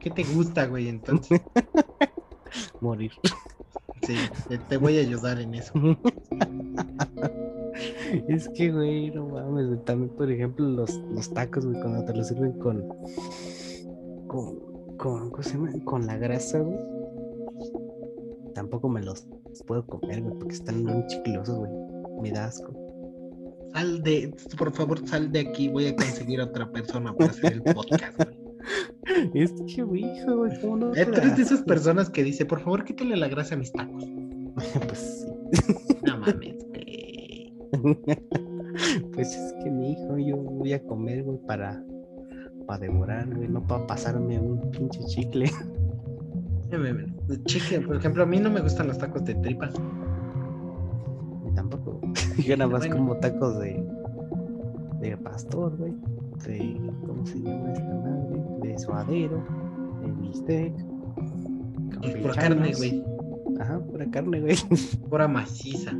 ¿Qué 0.00 0.10
te 0.10 0.24
gusta, 0.24 0.66
güey? 0.66 0.88
Entonces, 0.88 1.40
Morir. 2.80 3.12
sí, 4.06 4.16
te, 4.68 4.76
voy 4.76 4.98
a 4.98 5.00
ayudar 5.00 5.40
en 5.40 5.54
eso. 5.54 5.72
Es 8.26 8.48
que, 8.48 8.72
güey, 8.72 9.10
no 9.12 9.28
mames. 9.28 9.84
También, 9.84 10.10
por 10.16 10.28
ejemplo, 10.32 10.66
los, 10.66 10.92
los 11.12 11.32
tacos, 11.32 11.64
güey, 11.64 11.80
cuando 11.80 12.04
te 12.04 12.14
los 12.14 12.26
sirven 12.26 12.58
con. 12.58 12.88
con. 14.26 14.96
con. 14.96 15.30
¿cómo 15.30 15.42
se 15.42 15.52
llama? 15.52 15.72
Con 15.84 16.06
la 16.06 16.16
grasa, 16.16 16.58
güey. 16.58 16.78
Tampoco 18.54 18.88
me 18.88 19.02
los 19.02 19.28
puedo 19.66 19.86
comer, 19.86 20.22
güey, 20.22 20.38
porque 20.38 20.54
están 20.54 20.82
muy 20.82 21.06
chiclosos, 21.06 21.56
güey. 21.58 21.70
Me 22.20 22.32
da 22.32 22.46
asco. 22.46 22.87
Sal 23.72 24.02
de, 24.02 24.34
por 24.56 24.72
favor, 24.72 25.06
sal 25.06 25.30
de 25.30 25.40
aquí. 25.40 25.68
Voy 25.68 25.86
a 25.86 25.96
conseguir 25.96 26.40
otra 26.40 26.70
persona 26.70 27.14
para 27.14 27.30
hacer 27.30 27.52
el 27.54 27.62
podcast. 27.62 28.20
Es 29.34 29.52
que, 29.52 29.72
hijo, 29.72 30.36
güey, 30.36 30.60
¿cómo 30.60 30.76
no? 30.76 30.90
Tú 30.90 30.94
da 30.94 31.02
eres 31.02 31.36
de 31.36 31.42
esas 31.42 31.62
personas 31.62 32.10
que 32.10 32.22
dice, 32.22 32.44
por 32.44 32.60
favor, 32.60 32.84
quítale 32.84 33.16
la 33.16 33.28
grasa 33.28 33.54
a 33.54 33.58
mis 33.58 33.72
tacos. 33.72 34.04
pues 34.86 35.26
sí. 35.52 35.96
No 36.04 36.18
mames, 36.18 36.64
güey. 36.68 37.54
Pues 39.12 39.34
es 39.34 39.54
que 39.62 39.70
mi 39.70 39.92
hijo, 39.92 40.18
yo 40.18 40.36
voy 40.36 40.72
a 40.72 40.82
comer, 40.84 41.22
güey, 41.24 41.38
para, 41.46 41.82
para 42.66 42.80
devorar, 42.80 43.34
güey, 43.34 43.48
no 43.48 43.66
para 43.66 43.86
pasarme 43.86 44.38
un 44.38 44.70
pinche 44.70 45.00
chicle. 45.06 45.50
Chicle, 47.46 47.80
por 47.80 47.96
ejemplo, 47.96 48.22
a 48.22 48.26
mí 48.26 48.38
no 48.38 48.50
me 48.50 48.60
gustan 48.60 48.88
los 48.88 48.98
tacos 48.98 49.24
de 49.24 49.34
tripa. 49.36 49.70
Ni 51.44 51.52
tampoco. 51.54 51.97
Nada 52.46 52.66
más 52.66 52.86
como 52.86 53.16
tacos 53.16 53.58
de, 53.58 53.84
de 55.00 55.16
pastor, 55.16 55.76
güey. 55.76 55.94
De, 56.46 56.80
¿cómo 57.06 57.26
se 57.26 57.38
llama 57.40 57.72
esta 57.72 57.94
madre? 57.94 58.42
De 58.62 58.78
suadero, 58.78 59.44
de 60.02 60.12
bistec. 60.12 60.74
Pura 62.22 62.34
carne, 62.34 62.72
güey. 62.76 63.04
Ajá, 63.60 63.80
pura 63.80 64.08
carne, 64.10 64.40
güey. 64.40 64.56
Pura 65.10 65.26
maciza. 65.26 65.92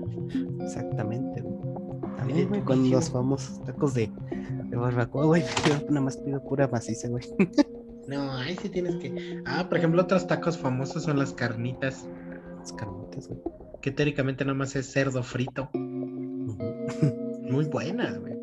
Exactamente, 0.61 1.41
güey. 1.41 1.59
También, 2.17 2.49
güey, 2.49 2.63
con 2.63 2.89
los 2.91 3.11
famosos 3.11 3.63
tacos 3.65 3.95
de, 3.95 4.11
de 4.71 4.77
barbacoa, 4.77 5.27
güey. 5.27 5.43
Yo 5.69 5.87
nada 5.89 6.03
más 6.03 6.17
pido 6.19 6.43
pura 6.43 6.69
maciza, 6.69 7.09
güey. 7.09 7.25
No, 8.07 8.33
ahí 8.33 8.57
sí 8.61 8.69
tienes 8.69 8.97
que. 8.97 9.43
Ah, 9.45 9.67
por 9.69 9.79
ejemplo, 9.79 10.03
otros 10.03 10.27
tacos 10.27 10.57
famosos 10.57 11.03
son 11.03 11.19
las 11.19 11.33
carnitas. 11.33 12.07
Las 12.59 12.73
carnitas, 12.73 13.29
güey. 13.29 13.41
Que 13.81 13.91
teóricamente 13.91 14.45
nada 14.45 14.57
más 14.57 14.75
es 14.77 14.91
cerdo 14.91 15.23
frito. 15.23 15.71
Muy 17.43 17.65
buenas, 17.67 18.19
güey. 18.21 18.39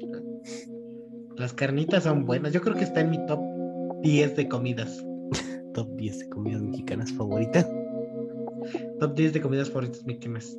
Las 1.37 1.53
carnitas 1.53 2.03
son 2.03 2.25
buenas. 2.25 2.53
Yo 2.53 2.61
creo 2.61 2.75
que 2.75 2.83
está 2.83 3.01
en 3.01 3.09
mi 3.09 3.25
top 3.25 3.39
10 4.01 4.35
de 4.35 4.47
comidas. 4.47 5.05
top 5.73 5.95
10 5.95 6.19
de 6.19 6.29
comidas 6.29 6.61
mexicanas 6.61 7.11
favoritas. 7.13 7.67
Top 8.99 9.15
10 9.15 9.33
de 9.33 9.41
comidas 9.41 9.69
favoritas 9.69 10.05
mexicanas. 10.05 10.57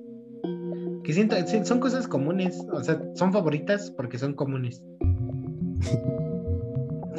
Que 1.03 1.13
siento, 1.13 1.37
son 1.65 1.81
cosas 1.81 2.09
comunes. 2.09 2.65
O 2.73 2.83
sea, 2.83 3.01
son 3.15 3.33
favoritas 3.33 3.91
porque 3.91 4.19
son 4.19 4.35
comunes. 4.35 4.83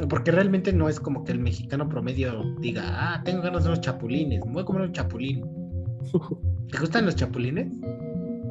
Porque 0.08 0.30
realmente 0.30 0.72
no 0.72 0.88
es 0.88 1.00
como 1.00 1.24
que 1.24 1.32
el 1.32 1.40
mexicano 1.40 1.88
promedio 1.88 2.44
diga, 2.60 2.84
ah, 2.86 3.22
tengo 3.24 3.42
ganas 3.42 3.64
de 3.64 3.70
unos 3.70 3.80
chapulines, 3.80 4.46
me 4.46 4.52
voy 4.52 4.62
a 4.62 4.64
comer 4.64 4.82
un 4.82 4.92
chapulín. 4.92 5.44
¿Te 6.70 6.78
gustan 6.78 7.04
los 7.04 7.16
chapulines? 7.16 7.72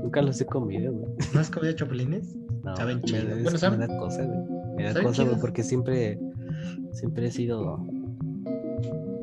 Nunca 0.07 0.21
los 0.21 0.39
he 0.39 0.45
comido, 0.45 0.93
güey. 0.93 1.11
¿No 1.33 1.39
has 1.41 1.49
comido 1.49 1.73
chapulines? 1.73 2.33
No, 2.63 2.75
Saben 2.77 2.97
me, 2.97 3.03
chido. 3.03 3.35
es- 3.35 3.43
Bueno, 3.43 3.57
saben- 3.57 3.79
me 3.79 3.87
da 3.87 3.97
cosa, 3.97 4.23
güey. 4.23 4.39
Me 4.77 4.83
da 4.85 4.93
¿Saben 4.93 5.07
cosa, 5.07 5.23
güey, 5.25 5.35
porque 5.41 5.63
siempre, 5.63 6.17
siempre 6.93 7.27
he 7.27 7.31
sido, 7.31 7.77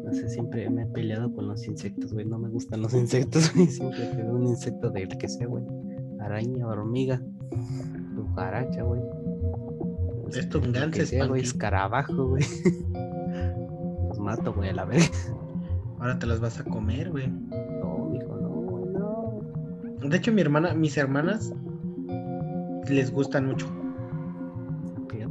no 0.05 0.12
sé, 0.12 0.28
siempre 0.28 0.68
me 0.68 0.82
he 0.82 0.87
peleado 0.87 1.32
con 1.35 1.49
los 1.49 1.66
insectos, 1.66 2.12
güey. 2.12 2.26
No 2.26 2.39
me 2.39 2.49
gustan 2.51 2.82
los 2.82 2.93
insectos, 2.95 3.51
güey. 3.55 3.66
Siempre 3.68 4.11
que 4.11 4.16
veo 4.22 4.35
un 4.35 4.47
insecto 4.47 4.91
del 4.91 5.09
que 5.16 5.26
sea, 5.28 5.47
güey. 5.47 5.64
Araña, 6.20 6.66
hormiga, 6.66 7.20
cucaracha, 8.16 8.82
güey. 8.82 9.01
Es 10.28 10.49
venganza, 10.51 10.91
que 10.91 11.07
sea, 11.07 11.26
güey, 11.26 11.43
escarabajo, 11.43 12.28
güey. 12.28 12.45
Los 14.09 14.18
mato, 14.18 14.53
güey, 14.53 14.68
a 14.70 14.74
la 14.74 14.85
vez. 14.85 15.11
Ahora 15.99 16.18
te 16.18 16.26
las 16.26 16.41
vas 16.41 16.59
a 16.61 16.64
comer, 16.64 17.11
güey. 17.11 17.32
De 20.05 20.17
hecho, 20.17 20.33
mi 20.33 20.41
hermana, 20.43 20.75
mis 20.75 20.97
hermanas 20.97 21.53
les 22.89 23.11
gustan 23.11 23.47
mucho 23.47 23.67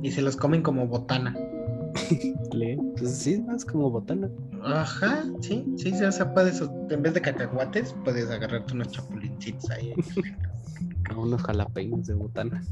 y 0.01 0.11
se 0.11 0.21
los 0.21 0.35
comen 0.35 0.61
como 0.61 0.87
botana. 0.87 1.35
Pues 2.97 3.17
sí, 3.17 3.43
es 3.55 3.65
como 3.65 3.89
botana. 3.89 4.29
Ajá, 4.63 5.23
sí, 5.41 5.65
sí, 5.77 5.93
o 5.93 6.11
sea, 6.11 6.33
puedes, 6.33 6.61
en 6.89 7.01
vez 7.01 7.13
de 7.13 7.21
cacahuates, 7.21 7.95
puedes 8.03 8.29
agarrarte 8.29 8.73
unos 8.73 8.89
chapulincitos 8.89 9.69
ahí, 9.71 9.93
unos 11.17 11.41
jalapeños 11.43 12.07
de 12.07 12.13
botana. 12.13 12.63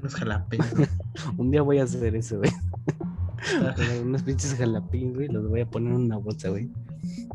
unos 0.00 0.14
jalapeños. 0.14 0.68
Un 1.38 1.50
día 1.50 1.62
voy 1.62 1.78
a 1.78 1.84
hacer 1.84 2.14
eso, 2.16 2.38
güey. 2.38 2.50
Unos 4.02 4.22
pinches 4.22 4.54
jalapeños, 4.54 5.14
güey, 5.14 5.28
los 5.28 5.48
voy 5.48 5.60
a 5.60 5.66
poner 5.66 5.92
en 5.92 6.00
una 6.00 6.16
bolsa, 6.16 6.48
güey. 6.50 6.70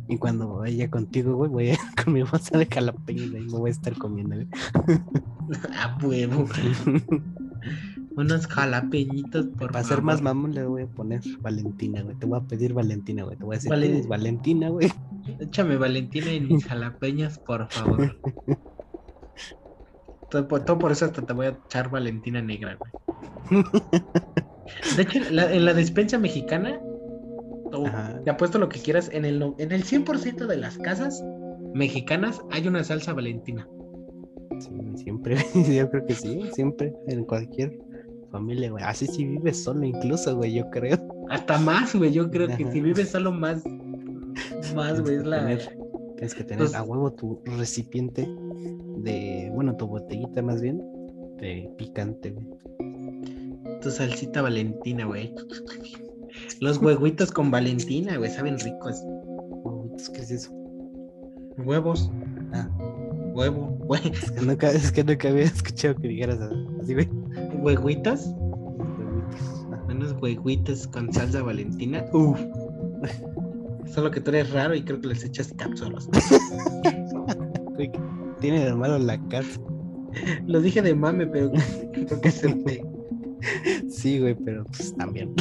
Y 0.08 0.18
cuando 0.18 0.56
vaya 0.56 0.90
contigo, 0.90 1.36
güey, 1.36 1.50
voy 1.50 1.70
a 1.70 1.74
ir 1.74 1.80
con 2.04 2.14
mi 2.14 2.24
bolsa 2.24 2.58
de 2.58 2.66
jalapeños, 2.66 3.34
ahí 3.34 3.42
me 3.42 3.58
voy 3.58 3.70
a 3.70 3.74
estar 3.74 3.94
comiendo, 3.98 4.36
güey. 4.36 4.48
A 5.78 5.98
huevo. 6.04 6.48
Unos 8.16 8.48
jalapeñitos, 8.48 9.48
por 9.48 9.72
Para 9.72 9.84
ser 9.84 10.02
más 10.02 10.22
mamón, 10.22 10.54
le 10.54 10.66
voy 10.66 10.84
a 10.84 10.88
poner 10.88 11.22
Valentina, 11.42 12.02
güey. 12.02 12.16
Te 12.18 12.26
voy 12.26 12.40
a 12.40 12.44
pedir 12.44 12.74
Valentina, 12.74 13.24
güey. 13.24 13.38
Te 13.38 13.44
voy 13.44 13.56
a 13.56 13.58
decir, 13.58 13.70
Vale. 13.70 13.88
¿tienes 13.88 14.08
Valentina, 14.08 14.70
güey? 14.70 14.92
Échame 15.40 15.78
Valentina 15.78 16.32
en 16.32 16.48
mis 16.48 16.66
jalapeños, 16.66 17.38
por 17.38 17.70
favor. 17.70 18.20
todo, 20.30 20.48
por, 20.48 20.66
todo 20.66 20.80
por 20.80 20.92
eso 20.92 21.06
hasta 21.06 21.22
te 21.22 21.34
voy 21.34 21.48
a 21.48 21.50
echar 21.50 21.90
Valentina 21.90 22.42
negra, 22.42 22.78
güey. 22.78 23.64
De 24.96 25.04
hecho, 25.04 25.20
la- 25.32 25.54
en 25.54 25.66
la 25.66 25.74
despensa 25.74 26.18
mexicana, 26.18 26.80
te 28.24 28.30
apuesto 28.32 28.58
lo 28.60 28.68
que 28.70 28.80
quieras, 28.80 29.10
en 29.14 29.26
el, 29.26 29.42
en 29.58 29.72
el 29.72 29.84
100% 29.84 30.48
de 30.48 30.58
las 30.58 30.78
casas 30.78 31.24
mexicanas 31.74 32.40
hay 32.52 32.68
una 32.68 32.84
salsa 32.84 33.14
Valentina. 33.14 33.68
Sí, 34.60 34.70
siempre. 34.96 35.38
Yo 35.72 35.90
creo 35.90 36.06
que 36.06 36.16
sí, 36.16 36.42
siempre. 36.54 36.94
En 37.08 37.24
cualquier 37.26 37.78
familia, 38.32 38.72
güey. 38.72 38.84
Así 38.84 39.08
si 39.08 39.26
vives 39.26 39.64
solo, 39.64 39.84
incluso, 39.86 40.36
güey, 40.36 40.54
yo 40.54 40.70
creo. 40.70 40.98
Hasta 41.30 41.58
más, 41.60 41.96
güey. 41.96 42.12
Yo 42.12 42.30
creo 42.30 42.48
que 42.48 42.70
si 42.72 42.82
vives 42.82 43.10
solo 43.10 43.32
más, 43.32 43.64
más, 44.76 45.02
güey, 45.02 45.16
es 45.18 45.26
la... 45.26 45.40
Tener- 45.48 45.78
Tienes 46.18 46.36
que 46.36 46.44
tener 46.44 46.68
a 46.76 46.84
huevo 46.84 47.14
tu 47.14 47.40
recipiente 47.46 48.28
de, 48.98 49.50
bueno, 49.54 49.78
tu 49.78 49.88
botellita 49.88 50.42
más 50.42 50.62
bien, 50.62 50.82
de 51.38 51.72
picante, 51.78 52.32
güey. 52.32 52.46
Tu 53.82 53.92
salsita 53.92 54.42
Valentina, 54.42 55.06
güey. 55.06 55.34
Los 56.60 56.78
huevitos 56.80 57.32
con 57.32 57.50
Valentina, 57.52 58.18
güey, 58.18 58.30
saben 58.30 58.60
ricos. 58.60 59.02
¿Qué 60.14 60.22
es 60.22 60.32
eso? 60.32 60.52
Huevos, 61.58 62.12
Ah, 62.54 62.68
huevo, 63.34 63.78
güey. 63.86 64.02
es 64.12 64.32
que 64.32 64.42
nunca, 64.42 64.72
es 64.72 64.92
que 64.92 65.04
nunca 65.04 65.30
había 65.30 65.44
escuchado 65.44 65.96
que 65.96 66.08
dijeras 66.08 66.40
así, 66.82 66.94
güey. 66.94 67.10
Ah, 69.72 69.84
unos 69.90 70.16
huevitos 70.22 70.88
con 70.88 71.12
salsa 71.14 71.42
Valentina. 71.44 72.06
Uf. 72.14 72.40
Solo 73.86 74.12
que 74.12 74.22
tú 74.22 74.30
eres 74.32 74.52
raro 74.52 74.76
y 74.76 74.84
creo 74.84 75.00
que 75.02 75.08
les 75.08 75.24
echas 75.24 75.54
cápsulas. 75.58 76.08
güey, 77.76 77.92
¿qué 77.92 78.00
tiene 78.40 78.66
de 78.66 78.74
malo 78.74 78.98
la 79.00 79.20
casa. 79.28 79.60
Lo 80.48 80.62
dije 80.62 80.82
de 80.82 80.96
mame, 80.96 81.28
pero 81.28 81.52
creo 81.94 82.22
que 82.22 82.32
se 82.32 82.54
te. 82.54 82.84
Sí, 83.90 84.20
güey, 84.20 84.36
pero 84.36 84.64
pues 84.66 84.96
también. 84.96 85.34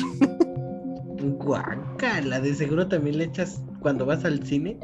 Guacala, 1.38 2.40
de 2.40 2.54
seguro 2.54 2.86
también 2.88 3.18
le 3.18 3.24
echas, 3.24 3.62
cuando 3.80 4.06
vas 4.06 4.24
al 4.24 4.42
cine, 4.44 4.78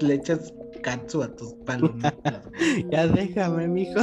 le 0.00 0.14
echas 0.14 0.54
katsu 0.82 1.22
a 1.22 1.34
tus 1.34 1.54
palomitas. 1.64 2.14
ya 2.90 3.08
déjame, 3.08 3.68
mijo. 3.68 4.00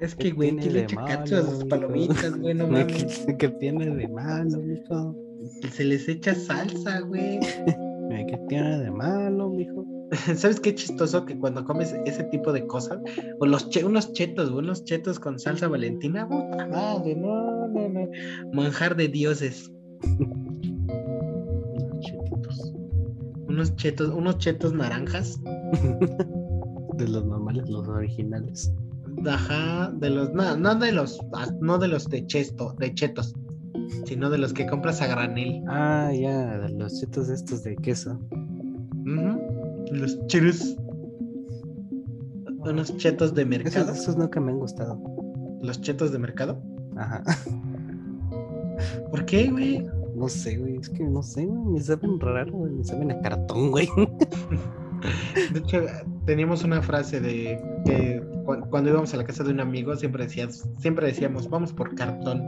Es 0.00 0.14
¿Qué 0.14 0.24
que, 0.24 0.32
güey, 0.32 0.48
tiene 0.56 0.62
¿quién 0.62 0.72
le 0.74 0.80
echa 0.82 1.04
katsu 1.04 1.36
a 1.36 1.42
sus 1.42 1.64
palomitas, 1.64 2.36
güey? 2.38 2.54
No 2.54 2.66
mames. 2.68 3.24
¿Qué, 3.26 3.36
qué 3.36 3.48
tiene 3.48 3.94
de 3.94 4.08
malo, 4.08 4.58
mijo? 4.58 5.16
Se 5.70 5.84
les 5.84 6.08
echa 6.08 6.34
salsa, 6.34 7.00
güey. 7.00 7.40
¿Qué 8.26 8.38
tiene 8.48 8.78
de 8.78 8.90
malo, 8.90 9.50
mijo? 9.50 9.84
¿Sabes 10.36 10.60
qué 10.60 10.74
chistoso 10.74 11.24
que 11.24 11.38
cuando 11.38 11.64
comes 11.64 11.94
ese 12.06 12.24
tipo 12.24 12.52
de 12.52 12.66
cosas, 12.66 12.98
o 13.40 13.46
los 13.46 13.68
che- 13.70 13.84
unos 13.84 14.12
chetos, 14.12 14.50
unos 14.50 14.84
chetos 14.84 15.18
con 15.18 15.38
salsa 15.38 15.68
valentina, 15.68 16.28
puta 16.28 16.66
madre, 16.66 17.14
no, 17.16 17.68
no, 17.68 17.88
no. 17.88 18.08
Manjar 18.52 18.96
de 18.96 19.08
dioses. 19.08 19.70
Unos 20.18 22.00
chetitos. 22.00 22.72
Unos 23.48 23.76
chetos, 23.76 24.08
unos 24.10 24.38
chetos 24.38 24.72
naranjas. 24.72 25.40
De 26.96 27.08
los 27.08 27.24
normales, 27.26 27.68
los 27.68 27.88
originales. 27.88 28.72
Ajá, 29.26 29.90
de 29.96 30.10
los, 30.10 30.32
no, 30.32 30.56
no 30.56 30.76
de 30.76 30.92
los, 30.92 31.18
ah, 31.32 31.48
no 31.60 31.76
de 31.78 31.88
los 31.88 32.08
de 32.08 32.24
chesto, 32.26 32.74
de 32.78 32.94
chetos, 32.94 33.34
sino 34.04 34.30
de 34.30 34.38
los 34.38 34.52
que 34.52 34.64
compras 34.66 35.02
a 35.02 35.08
granel. 35.08 35.60
Ah, 35.66 36.12
ya, 36.12 36.58
de 36.58 36.68
los 36.74 37.00
chetos 37.00 37.28
estos 37.30 37.64
de 37.64 37.74
queso. 37.76 38.16
Los 39.94 40.26
chetos. 40.26 40.76
Unos 42.60 42.96
chetos 42.96 43.34
de 43.34 43.42
Esos, 43.42 43.50
mercado. 43.50 43.92
esos 43.92 44.16
nunca 44.16 44.40
me 44.40 44.52
han 44.52 44.58
gustado. 44.58 44.98
Los 45.62 45.80
chetos 45.80 46.12
de 46.12 46.18
mercado. 46.18 46.60
Ajá. 46.96 47.22
¿Por 49.10 49.24
qué, 49.26 49.50
güey? 49.50 49.86
No 50.16 50.28
sé, 50.28 50.56
güey. 50.56 50.76
Es 50.76 50.88
que 50.88 51.04
no 51.04 51.22
sé, 51.22 51.44
güey. 51.46 51.58
Me 51.74 51.80
saben 51.80 52.18
raro, 52.20 52.52
güey. 52.52 52.72
Me 52.72 52.84
saben 52.84 53.10
a 53.12 53.20
cartón, 53.20 53.70
güey. 53.70 53.88
De 55.52 55.58
hecho, 55.58 55.82
teníamos 56.24 56.64
una 56.64 56.80
frase 56.80 57.20
de 57.20 57.60
que 57.84 58.22
cu- 58.46 58.66
cuando 58.70 58.88
íbamos 58.90 59.12
a 59.12 59.18
la 59.18 59.24
casa 59.24 59.44
de 59.44 59.50
un 59.50 59.60
amigo 59.60 59.94
siempre 59.96 60.24
decías, 60.24 60.66
siempre 60.78 61.06
decíamos, 61.08 61.50
vamos 61.50 61.72
por 61.74 61.94
cartón. 61.94 62.42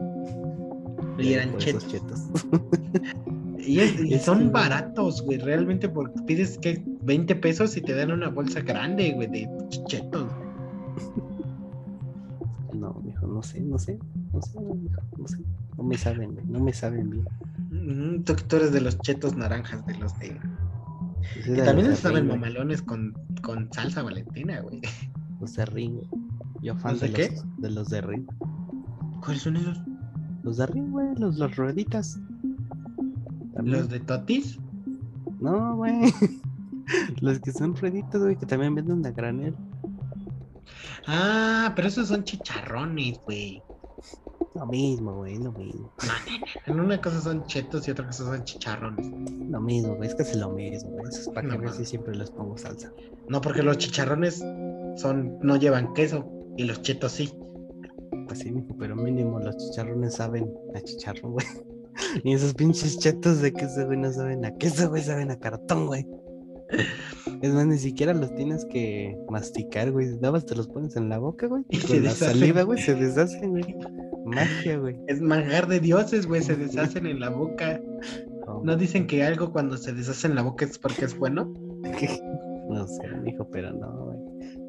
Y 1.18 1.34
eran 1.34 1.50
Por 1.50 1.60
chetos. 1.60 1.84
esos 1.84 1.92
chetos. 1.92 2.20
Y, 3.58 3.80
es- 3.80 4.00
y 4.04 4.14
Es 4.14 4.22
son 4.22 4.38
que- 4.44 4.50
baratos, 4.50 5.22
güey, 5.22 5.38
realmente 5.38 5.88
porque 5.88 6.14
pides 6.24 6.56
que 6.56 6.84
20 7.06 7.36
pesos 7.36 7.76
y 7.76 7.80
te 7.80 7.94
dan 7.94 8.10
una 8.10 8.28
bolsa 8.28 8.60
grande, 8.60 9.12
güey, 9.12 9.28
de 9.28 9.48
chetos. 9.86 10.30
no 13.36 13.42
sé, 13.42 13.60
no 13.60 13.78
sé, 13.78 13.98
no 14.32 14.40
sé, 14.42 14.58
no 15.18 15.28
sé, 15.28 15.38
no 15.76 15.84
me 15.84 15.98
saben, 15.98 16.34
güey, 16.34 16.46
no 16.46 16.60
me 16.60 16.72
saben 16.72 17.10
bien. 17.10 17.24
Mm, 17.70 18.22
Tú, 18.24 18.34
tú 18.48 18.56
eres 18.56 18.72
de 18.72 18.80
los 18.80 18.98
chetos 19.00 19.36
naranjas, 19.36 19.84
de 19.86 19.94
los 19.98 20.18
de. 20.18 20.38
Y 21.46 21.52
era 21.52 21.66
también 21.66 21.88
se 21.88 21.96
saben 21.96 22.26
mamalones 22.26 22.82
con, 22.82 23.14
con 23.42 23.70
salsa 23.72 24.02
valentina, 24.02 24.60
güey. 24.60 24.80
Los 25.40 25.54
de 25.54 25.66
Ring. 25.66 26.00
Yo 26.62 26.74
fan 26.76 26.92
¿Los 26.92 27.00
de 27.02 27.08
de, 27.08 27.14
qué? 27.14 27.30
los, 27.30 27.44
de 27.58 27.70
los 27.70 27.88
de 27.90 28.00
Ring. 28.00 28.26
¿Cuáles 29.22 29.42
son 29.42 29.56
esos? 29.56 29.80
Los 30.42 30.56
de 30.56 30.66
Ring, 30.66 30.90
güey, 30.90 31.08
los, 31.16 31.36
los 31.36 31.54
rueditas. 31.56 32.18
También. 33.54 33.78
¿Los 33.78 33.88
de 33.90 34.00
Totis? 34.00 34.58
No, 35.40 35.76
güey. 35.76 35.94
los 37.20 37.40
que 37.40 37.52
son 37.52 37.76
rueditas, 37.76 38.20
güey, 38.20 38.36
que 38.36 38.46
también 38.46 38.74
venden 38.74 39.04
a 39.06 39.10
granel. 39.10 39.54
Ah, 41.06 41.72
pero 41.76 41.88
esos 41.88 42.08
son 42.08 42.24
chicharrones, 42.24 43.20
güey. 43.24 43.62
Lo 44.54 44.66
mismo, 44.66 45.16
güey, 45.16 45.36
lo 45.36 45.52
mismo. 45.52 45.92
En 46.64 46.80
una 46.80 47.00
cosa 47.00 47.20
son 47.20 47.44
chetos 47.44 47.86
y 47.86 47.90
otra 47.90 48.06
cosa 48.06 48.24
son 48.24 48.44
chicharrones. 48.44 49.06
Lo 49.50 49.60
mismo, 49.60 49.96
güey, 49.96 50.08
es 50.08 50.14
que 50.14 50.22
es 50.22 50.34
lo 50.34 50.50
mismo, 50.50 50.90
güey. 50.92 51.08
Eso 51.08 51.20
es 51.20 51.28
para 51.28 51.46
No 51.46 51.72
siempre 51.72 52.14
les 52.14 52.30
pongo 52.30 52.56
salsa. 52.56 52.90
No, 53.28 53.40
porque 53.40 53.62
los 53.62 53.76
chicharrones 53.76 54.42
son, 54.96 55.38
no 55.42 55.56
llevan 55.56 55.92
queso 55.92 56.26
y 56.56 56.64
los 56.64 56.80
chetos 56.82 57.12
sí. 57.12 57.32
Pues 58.26 58.38
sí, 58.38 58.50
mijo, 58.50 58.74
pero 58.78 58.96
mínimo 58.96 59.38
los 59.40 59.56
chicharrones 59.58 60.14
saben 60.14 60.50
a 60.74 60.80
chicharrón, 60.80 61.32
güey. 61.32 61.46
Y 62.24 62.34
esos 62.34 62.52
pinches 62.52 62.98
chetos 62.98 63.40
de 63.40 63.52
queso, 63.52 63.86
güey, 63.86 63.98
no 63.98 64.12
saben 64.12 64.44
a 64.44 64.54
queso, 64.56 64.90
güey, 64.90 65.02
saben 65.02 65.30
a 65.30 65.38
cartón, 65.38 65.86
güey. 65.86 66.06
Es 67.42 67.52
más, 67.52 67.66
ni 67.66 67.76
siquiera 67.78 68.14
los 68.14 68.34
tienes 68.34 68.64
que 68.64 69.16
masticar, 69.28 69.92
güey. 69.92 70.08
Nada 70.16 70.32
más 70.32 70.46
te 70.46 70.54
los 70.56 70.68
pones 70.68 70.96
en 70.96 71.08
la 71.08 71.18
boca, 71.18 71.46
güey. 71.46 71.64
Y 71.68 71.76
se 71.80 71.86
con 71.86 71.96
la 71.96 72.02
deshacen. 72.10 72.28
saliva, 72.28 72.62
güey, 72.62 72.80
se 72.80 72.94
deshacen, 72.94 73.50
güey. 73.50 73.76
Magia, 74.24 74.78
güey. 74.78 74.96
Es 75.06 75.20
manjar 75.20 75.66
de 75.68 75.80
dioses, 75.80 76.26
güey, 76.26 76.42
se 76.42 76.56
deshacen 76.56 77.06
en 77.06 77.20
la 77.20 77.30
boca. 77.30 77.80
Oh, 78.46 78.62
¿No 78.64 78.76
dicen 78.76 79.06
que 79.06 79.22
algo 79.24 79.52
cuando 79.52 79.76
se 79.76 79.92
deshace 79.92 80.26
en 80.28 80.34
la 80.34 80.42
boca 80.42 80.64
es 80.64 80.78
porque 80.78 81.04
es 81.04 81.16
bueno? 81.18 81.52
No 82.68 82.86
sé, 82.86 83.08
mijo, 83.22 83.48
pero 83.50 83.72
no, 83.72 84.06
güey. 84.06 84.18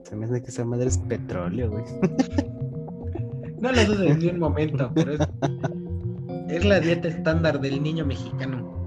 Se 0.04 0.16
me 0.16 0.26
hace 0.26 0.42
que 0.42 0.50
esa 0.50 0.66
madre 0.66 0.88
es 0.88 0.98
petróleo, 0.98 1.72
güey. 1.72 1.84
No 3.60 3.72
lo 3.72 3.86
dudes 3.86 4.18
ni 4.20 4.28
un 4.28 4.40
momento, 4.40 4.92
pero 4.94 5.14
es, 5.14 5.20
es 6.50 6.66
la 6.66 6.80
dieta 6.80 7.08
estándar 7.08 7.60
del 7.60 7.82
niño 7.82 8.06
mexicano. 8.06 8.86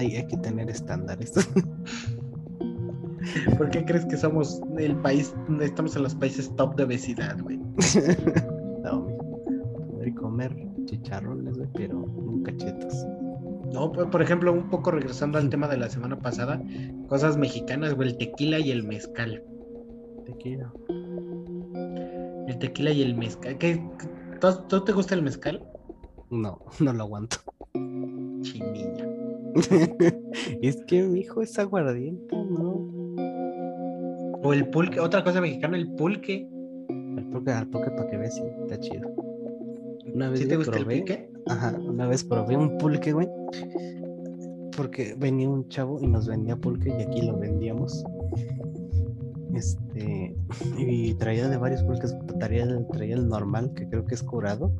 Hay, 0.00 0.16
hay 0.16 0.26
que 0.26 0.38
tener 0.38 0.70
estándares. 0.70 1.32
¿Por 3.58 3.68
qué 3.68 3.84
crees 3.84 4.06
que 4.06 4.16
somos 4.16 4.62
el 4.78 4.96
país, 4.96 5.34
estamos 5.60 5.94
en 5.94 6.04
los 6.04 6.14
países 6.14 6.50
top 6.56 6.74
de 6.76 6.84
obesidad, 6.84 7.38
güey? 7.42 7.58
no. 8.82 9.06
Poder 9.90 10.14
comer 10.14 10.56
chicharrones, 10.86 11.58
güey, 11.58 11.68
pero 11.74 11.96
nunca 11.96 12.56
chetos. 12.56 13.06
No, 13.74 13.92
por 13.92 14.22
ejemplo, 14.22 14.54
un 14.54 14.70
poco 14.70 14.90
regresando 14.90 15.36
al 15.36 15.50
tema 15.50 15.68
de 15.68 15.76
la 15.76 15.90
semana 15.90 16.18
pasada, 16.18 16.62
cosas 17.08 17.36
mexicanas, 17.36 17.92
güey, 17.92 18.08
el 18.08 18.16
tequila 18.16 18.58
y 18.58 18.70
el 18.70 18.84
mezcal. 18.84 19.44
Te 20.24 20.34
quiero. 20.38 20.72
El 22.48 22.58
tequila 22.58 22.90
y 22.90 23.02
el 23.02 23.16
mezcal. 23.16 23.58
¿Qué, 23.58 23.86
¿tú, 24.40 24.48
tú 24.66 24.82
te 24.82 24.92
gusta 24.92 25.14
el 25.14 25.20
mezcal? 25.20 25.62
No, 26.30 26.58
no 26.80 26.94
lo 26.94 27.02
aguanto. 27.02 27.36
Chiniña. 27.74 28.99
es 30.62 30.82
que 30.86 31.02
mi 31.02 31.20
hijo 31.20 31.42
es 31.42 31.58
aguardiente, 31.58 32.36
¿no? 32.36 32.90
O 34.42 34.52
el 34.52 34.68
pulque, 34.70 35.00
otra 35.00 35.22
cosa 35.22 35.40
mexicana, 35.40 35.76
el 35.76 35.92
pulque. 35.94 36.48
Al 36.88 37.24
poke, 37.30 37.50
al 37.50 37.68
poke 37.68 37.90
para 37.90 38.08
que 38.08 38.16
veas, 38.16 38.34
sí, 38.34 38.42
está 38.62 38.80
chido. 38.80 39.10
Una 40.14 40.30
vez 40.30 40.40
¿Sí 40.40 40.48
te 40.48 40.56
gusta 40.56 40.72
probé, 40.72 40.94
el 40.94 41.00
pulque? 41.00 41.30
Ajá, 41.46 41.78
una 41.78 42.06
vez 42.06 42.24
probé 42.24 42.56
un 42.56 42.78
pulque, 42.78 43.12
güey. 43.12 43.28
Porque 44.76 45.14
venía 45.18 45.48
un 45.48 45.68
chavo 45.68 46.00
y 46.00 46.06
nos 46.06 46.26
vendía 46.26 46.56
pulque 46.56 46.90
y 46.90 47.02
aquí 47.02 47.22
lo 47.22 47.36
vendíamos. 47.38 48.02
Este, 49.54 50.34
y 50.78 51.14
traía 51.14 51.48
de 51.48 51.56
varios 51.56 51.82
pulques, 51.82 52.14
traía, 52.38 52.66
traía 52.92 53.16
el 53.16 53.28
normal, 53.28 53.72
que 53.74 53.88
creo 53.88 54.04
que 54.06 54.14
es 54.14 54.22
curado. 54.22 54.72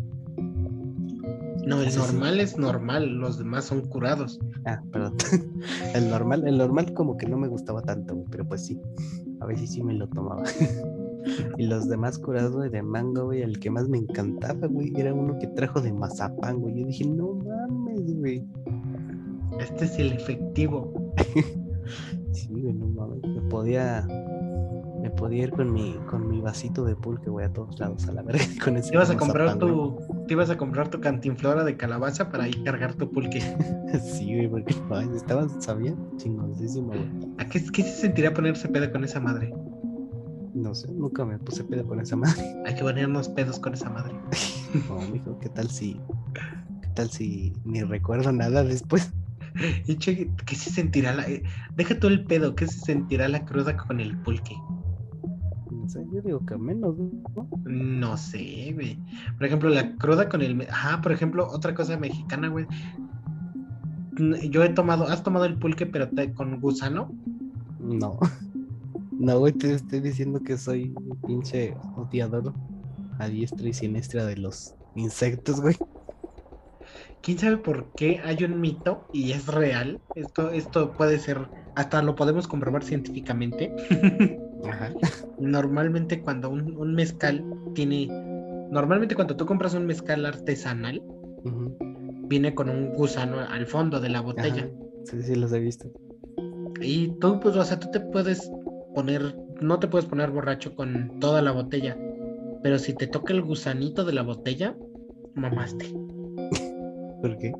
No, 1.70 1.80
el 1.80 1.90
sí. 1.90 1.98
normal 1.98 2.40
es 2.40 2.58
normal, 2.58 3.08
los 3.14 3.38
demás 3.38 3.66
son 3.66 3.82
curados. 3.82 4.40
Ah, 4.64 4.82
perdón. 4.92 5.16
El 5.94 6.10
normal, 6.10 6.46
el 6.46 6.58
normal 6.58 6.92
como 6.94 7.16
que 7.16 7.26
no 7.26 7.36
me 7.36 7.48
gustaba 7.48 7.82
tanto, 7.82 8.14
güey, 8.14 8.26
pero 8.30 8.46
pues 8.46 8.66
sí. 8.66 8.80
A 9.40 9.46
veces 9.46 9.70
sí 9.70 9.82
me 9.82 9.94
lo 9.94 10.08
tomaba. 10.08 10.42
Y 11.58 11.66
los 11.66 11.86
demás 11.86 12.18
curados, 12.18 12.52
güey, 12.52 12.70
de 12.70 12.82
mango, 12.82 13.26
güey, 13.26 13.42
el 13.42 13.60
que 13.60 13.70
más 13.70 13.88
me 13.88 13.98
encantaba, 13.98 14.66
güey, 14.66 14.90
era 14.96 15.12
uno 15.12 15.38
que 15.38 15.48
trajo 15.48 15.80
de 15.80 15.92
mazapán, 15.92 16.60
güey. 16.60 16.80
Yo 16.80 16.86
dije, 16.86 17.04
no 17.04 17.34
mames, 17.34 18.16
güey. 18.18 18.46
Este 19.60 19.84
es 19.84 19.98
el 19.98 20.12
efectivo. 20.12 21.12
Sí, 22.32 22.48
güey, 22.48 22.72
no 22.72 22.86
mames. 22.86 23.20
Me 23.22 23.42
podía, 23.50 24.06
me 25.10 25.16
podía 25.16 25.44
ir 25.44 25.50
con 25.50 25.72
mi, 25.72 25.94
con 26.08 26.28
mi 26.28 26.40
vasito 26.40 26.84
de 26.84 26.94
pulque, 26.96 27.30
güey, 27.30 27.46
a 27.46 27.52
todos 27.52 27.78
lados, 27.78 28.06
a 28.08 28.12
la 28.12 28.22
verga. 28.22 28.44
Con 28.64 28.76
ese 28.76 28.90
Te 28.90 28.96
ibas 28.96 29.10
a 29.10 29.16
comprar 29.16 29.56
güey. 29.56 29.58
tu, 29.58 29.98
te 30.26 30.34
ibas 30.34 30.50
a 30.50 30.56
comprar 30.56 30.88
tu 30.88 31.00
cantinflora 31.00 31.64
de 31.64 31.76
calabaza 31.76 32.30
para 32.30 32.44
ahí 32.44 32.52
cargar 32.64 32.94
tu 32.94 33.10
pulque. 33.10 33.40
Sí, 34.04 34.46
güey, 34.46 34.48
porque 34.48 34.74
no, 34.88 35.00
estaba, 35.16 35.48
sabía, 35.60 35.94
chingoncísimo, 36.16 36.88
güey. 36.88 37.08
¿A 37.38 37.46
qué, 37.46 37.60
qué 37.72 37.82
se 37.82 38.02
sentirá 38.02 38.32
ponerse 38.32 38.68
pedo 38.68 38.90
con 38.92 39.02
esa 39.02 39.18
madre? 39.18 39.52
No 40.54 40.74
sé, 40.76 40.92
nunca 40.92 41.24
me 41.24 41.38
puse 41.38 41.64
pedo 41.64 41.84
con 41.86 42.00
esa 42.00 42.14
madre. 42.14 42.40
Hay 42.66 42.74
que 42.76 42.82
ponernos 42.82 43.28
pedos 43.28 43.58
con 43.58 43.74
esa 43.74 43.90
madre. 43.90 44.14
No, 44.88 45.00
mijo, 45.12 45.36
¿qué 45.40 45.48
tal 45.48 45.68
si, 45.68 45.94
qué 46.82 46.88
tal 46.94 47.10
si 47.10 47.52
ni 47.64 47.82
recuerdo 47.82 48.30
nada 48.30 48.62
después? 48.62 49.12
¿qué 49.98 50.54
se 50.54 50.70
sentirá 50.70 51.12
la... 51.14 51.28
eh, 51.28 51.42
Deja 51.74 51.98
todo 51.98 52.10
el 52.12 52.24
pedo, 52.24 52.54
¿qué 52.54 52.68
se 52.68 52.78
sentirá 52.78 53.28
la 53.28 53.44
cruda 53.44 53.76
con 53.76 53.98
el 54.00 54.16
pulque? 54.18 54.54
No 55.90 56.00
sé, 56.04 56.06
yo 56.14 56.22
digo 56.22 56.46
que 56.46 56.56
menos, 56.56 56.96
¿no? 57.34 57.48
No 57.64 58.16
sé, 58.16 58.70
güey. 58.74 58.96
Por 59.36 59.46
ejemplo, 59.46 59.68
la 59.70 59.96
cruda 59.96 60.28
con 60.28 60.40
el... 60.40 60.64
Ah, 60.70 61.00
por 61.02 61.10
ejemplo, 61.10 61.48
otra 61.50 61.74
cosa 61.74 61.96
mexicana, 61.98 62.46
güey. 62.48 62.64
Yo 64.50 64.62
he 64.62 64.68
tomado... 64.68 65.04
¿Has 65.08 65.22
tomado 65.24 65.46
el 65.46 65.58
pulque 65.58 65.86
pero 65.86 66.08
te- 66.08 66.32
con 66.32 66.60
gusano? 66.60 67.12
No. 67.80 68.18
No, 69.12 69.38
güey, 69.38 69.52
te 69.52 69.74
estoy 69.74 70.00
diciendo 70.00 70.40
que 70.40 70.56
soy 70.56 70.94
un 70.96 71.14
pinche 71.26 71.74
odiador 71.94 72.54
a 73.18 73.28
diestra 73.28 73.68
y 73.68 73.74
siniestra 73.74 74.24
de 74.24 74.38
los 74.38 74.74
insectos, 74.94 75.60
güey. 75.60 75.76
¿Quién 77.22 77.38
sabe 77.38 77.58
por 77.58 77.92
qué 77.94 78.20
hay 78.24 78.44
un 78.44 78.60
mito 78.60 79.08
y 79.12 79.32
es 79.32 79.46
real? 79.46 80.00
Esto, 80.14 80.50
esto 80.50 80.92
puede 80.92 81.18
ser... 81.18 81.48
Hasta 81.74 82.02
lo 82.02 82.14
podemos 82.14 82.48
comprobar 82.48 82.82
científicamente. 82.82 83.72
Ajá. 84.68 84.92
Normalmente 85.38 86.22
cuando 86.22 86.50
un, 86.50 86.76
un 86.76 86.94
mezcal 86.94 87.44
tiene... 87.74 88.08
Normalmente 88.70 89.14
cuando 89.14 89.36
tú 89.36 89.46
compras 89.46 89.74
un 89.74 89.86
mezcal 89.86 90.24
artesanal, 90.24 91.02
viene 92.28 92.54
con 92.54 92.70
un 92.70 92.92
gusano 92.94 93.40
al 93.40 93.66
fondo 93.66 94.00
de 94.00 94.08
la 94.08 94.18
Ajá. 94.18 94.26
botella. 94.26 94.70
Sí, 95.04 95.22
sí, 95.22 95.34
los 95.34 95.52
he 95.52 95.60
visto. 95.60 95.90
Y 96.80 97.08
tú, 97.20 97.40
pues, 97.40 97.56
o 97.56 97.64
sea, 97.64 97.78
tú 97.78 97.90
te 97.90 98.00
puedes 98.00 98.50
poner, 98.94 99.36
no 99.60 99.78
te 99.78 99.88
puedes 99.88 100.08
poner 100.08 100.30
borracho 100.30 100.74
con 100.74 101.18
toda 101.20 101.42
la 101.42 101.52
botella, 101.52 101.98
pero 102.62 102.78
si 102.78 102.94
te 102.94 103.06
toca 103.06 103.32
el 103.32 103.42
gusanito 103.42 104.04
de 104.04 104.12
la 104.12 104.22
botella, 104.22 104.76
mamaste. 105.34 105.92
¿Por 107.20 107.36
qué? 107.38 107.52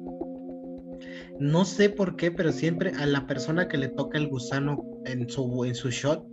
No 1.38 1.64
sé 1.64 1.88
por 1.90 2.16
qué, 2.16 2.30
pero 2.30 2.52
siempre 2.52 2.92
a 2.98 3.06
la 3.06 3.26
persona 3.26 3.68
que 3.68 3.78
le 3.78 3.88
toca 3.88 4.18
el 4.18 4.28
gusano 4.28 4.84
en 5.06 5.28
su, 5.28 5.64
en 5.64 5.74
su 5.74 5.90
shot 5.90 6.26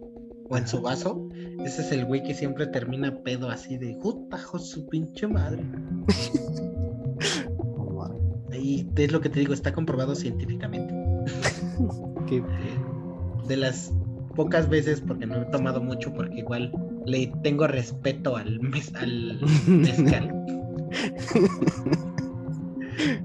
o 0.50 0.58
en 0.58 0.68
su 0.68 0.82
vaso, 0.82 1.30
ese 1.66 1.82
es 1.82 1.92
el 1.92 2.06
güey 2.06 2.24
que 2.24 2.34
siempre 2.34 2.68
termina 2.68 3.14
pedo 3.24 3.50
así 3.50 3.78
de 3.78 3.94
jutajo 3.96 4.60
su 4.60 4.88
pinche 4.88 5.28
madre. 5.28 5.64
Y 8.60 8.86
es 8.98 9.12
lo 9.12 9.22
que 9.22 9.30
te 9.30 9.40
digo, 9.40 9.54
está 9.54 9.72
comprobado 9.72 10.16
científicamente. 10.16 10.94
Qué 12.28 12.44
de 13.48 13.56
las 13.56 13.94
pocas 14.36 14.68
veces, 14.68 15.00
porque 15.00 15.26
no 15.26 15.42
he 15.42 15.46
tomado 15.46 15.82
mucho, 15.82 16.12
porque 16.14 16.40
igual 16.40 16.72
le 17.06 17.32
tengo 17.44 17.68
respeto 17.68 18.36
al, 18.36 18.60
mez- 18.60 18.94
al 18.96 19.40
mezcal. 19.68 20.46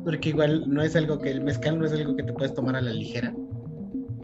Porque 0.04 0.30
igual 0.30 0.64
no 0.68 0.82
es 0.82 0.96
algo 0.96 1.18
que 1.18 1.30
el 1.30 1.40
mezcal 1.42 1.78
no 1.78 1.86
es 1.86 1.92
algo 1.92 2.14
que 2.16 2.22
te 2.22 2.32
puedes 2.32 2.54
tomar 2.54 2.76
a 2.76 2.80
la 2.80 2.92
ligera. 2.92 3.34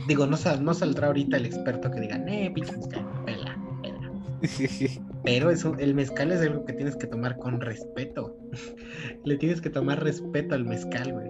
Digo, 0.07 0.27
no, 0.27 0.37
sal- 0.37 0.65
no 0.65 0.75
saldrá 0.75 1.09
ahorita 1.09 1.37
el 1.37 1.47
experto 1.47 1.91
que 1.91 2.01
diga, 2.01 2.17
eh, 2.27 2.51
pinche 2.55 2.77
mezcal, 2.77 3.07
pela, 3.25 3.57
pela". 3.83 4.13
Pero 5.25 5.51
eso, 5.51 5.75
el 5.79 5.95
mezcal 5.95 6.33
es 6.33 6.41
algo 6.41 6.65
que 6.65 6.73
tienes 6.73 6.97
que 6.97 7.07
tomar 7.07 7.37
con 7.39 7.61
respeto. 7.61 8.37
Le 9.25 9.37
tienes 9.37 9.61
que 9.61 9.71
tomar 9.71 10.03
respeto 10.03 10.55
al 10.55 10.65
mezcal, 10.65 11.13
güey. 11.13 11.29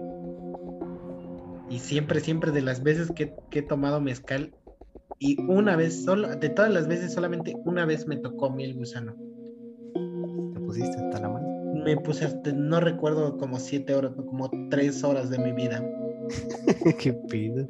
Y 1.69 1.79
siempre, 1.79 2.19
siempre 2.19 2.51
de 2.51 2.61
las 2.61 2.81
veces 2.81 3.11
que, 3.11 3.33
que 3.51 3.59
he 3.59 3.63
tomado 3.63 4.01
mezcal, 4.01 4.53
y 5.19 5.39
una 5.41 5.75
vez, 5.75 6.03
solo, 6.05 6.35
de 6.35 6.49
todas 6.49 6.71
las 6.73 6.87
veces, 6.87 7.13
solamente 7.13 7.53
una 7.65 7.85
vez 7.85 8.07
me 8.07 8.15
tocó 8.17 8.47
a 8.47 8.55
mí 8.55 8.63
el 8.63 8.73
gusano. 8.75 9.15
Te 10.53 10.59
pusiste 10.61 10.95
hasta 10.97 11.19
la 11.19 11.29
mano. 11.29 11.48
Me 11.83 11.97
puse 11.97 12.25
hasta, 12.25 12.51
no 12.53 12.79
recuerdo 12.79 13.37
como 13.37 13.59
siete 13.59 13.93
horas, 13.95 14.11
como 14.15 14.49
tres 14.69 15.03
horas 15.03 15.29
de 15.29 15.39
mi 15.39 15.51
vida. 15.51 15.83
Qué 16.99 17.13
pido. 17.29 17.67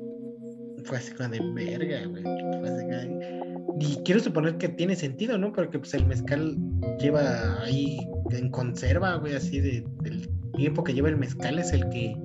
Fue 0.83 0.97
así 0.97 1.13
como 1.13 1.29
de 1.29 1.39
verga, 1.53 2.05
güey. 2.07 2.23
Fue 2.23 2.69
así 2.69 2.83
como 2.83 2.97
de- 2.97 3.39
Y 3.79 3.97
quiero 4.03 4.19
suponer 4.19 4.57
que 4.57 4.69
tiene 4.69 4.95
sentido, 4.95 5.37
¿no? 5.37 5.53
Porque 5.53 5.79
pues 5.79 5.93
el 5.93 6.05
mezcal 6.05 6.57
lleva 6.99 7.61
ahí 7.63 7.97
en 8.31 8.49
conserva, 8.49 9.15
güey, 9.15 9.35
así 9.35 9.59
de, 9.59 9.85
del 10.01 10.29
tiempo 10.57 10.83
que 10.83 10.93
lleva 10.93 11.09
el 11.09 11.17
mezcal 11.17 11.59
es 11.59 11.71
el 11.73 11.87
que 11.89 12.15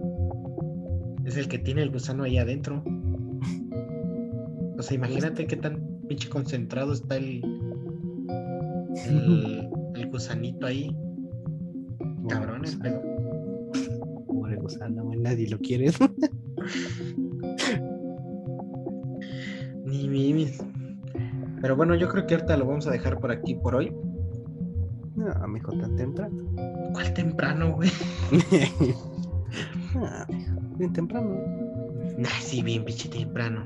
es 1.24 1.36
el 1.36 1.48
que 1.48 1.58
tiene 1.58 1.82
el 1.82 1.90
gusano 1.90 2.24
ahí 2.24 2.38
adentro. 2.38 2.82
O 4.76 4.82
sea, 4.82 4.94
imagínate 4.96 5.46
qué 5.46 5.56
tan 5.56 5.80
pinche 6.08 6.28
concentrado 6.28 6.92
está 6.92 7.16
el 7.16 7.40
el, 9.06 9.68
el 9.94 10.06
gusanito 10.10 10.66
ahí. 10.66 10.94
Cabrón, 12.28 12.64
el 12.64 12.78
pedo. 12.78 13.02
Pobre 14.26 14.56
gusano, 14.56 15.04
güey, 15.04 15.18
nadie 15.18 15.48
lo 15.48 15.58
quiere. 15.58 15.90
Ni 19.84 20.08
mimis. 20.08 20.62
Pero 21.60 21.76
bueno, 21.76 21.94
yo 21.94 22.08
creo 22.08 22.26
que 22.26 22.34
ahorita 22.34 22.56
lo 22.56 22.66
vamos 22.66 22.86
a 22.86 22.90
dejar 22.90 23.18
por 23.18 23.30
aquí 23.30 23.54
por 23.54 23.74
hoy. 23.74 23.94
No, 25.16 25.48
mijo, 25.48 25.72
tan 25.78 25.96
temprano. 25.96 26.44
¿Cuál 26.92 27.14
temprano, 27.14 27.74
güey? 27.74 27.90
Ah, 29.96 30.26
mijo, 30.28 30.60
bien 30.76 30.92
temprano. 30.92 31.36
Nah, 32.18 32.28
sí, 32.40 32.64
bien 32.64 32.84
pinche 32.84 33.08
temprano. 33.08 33.64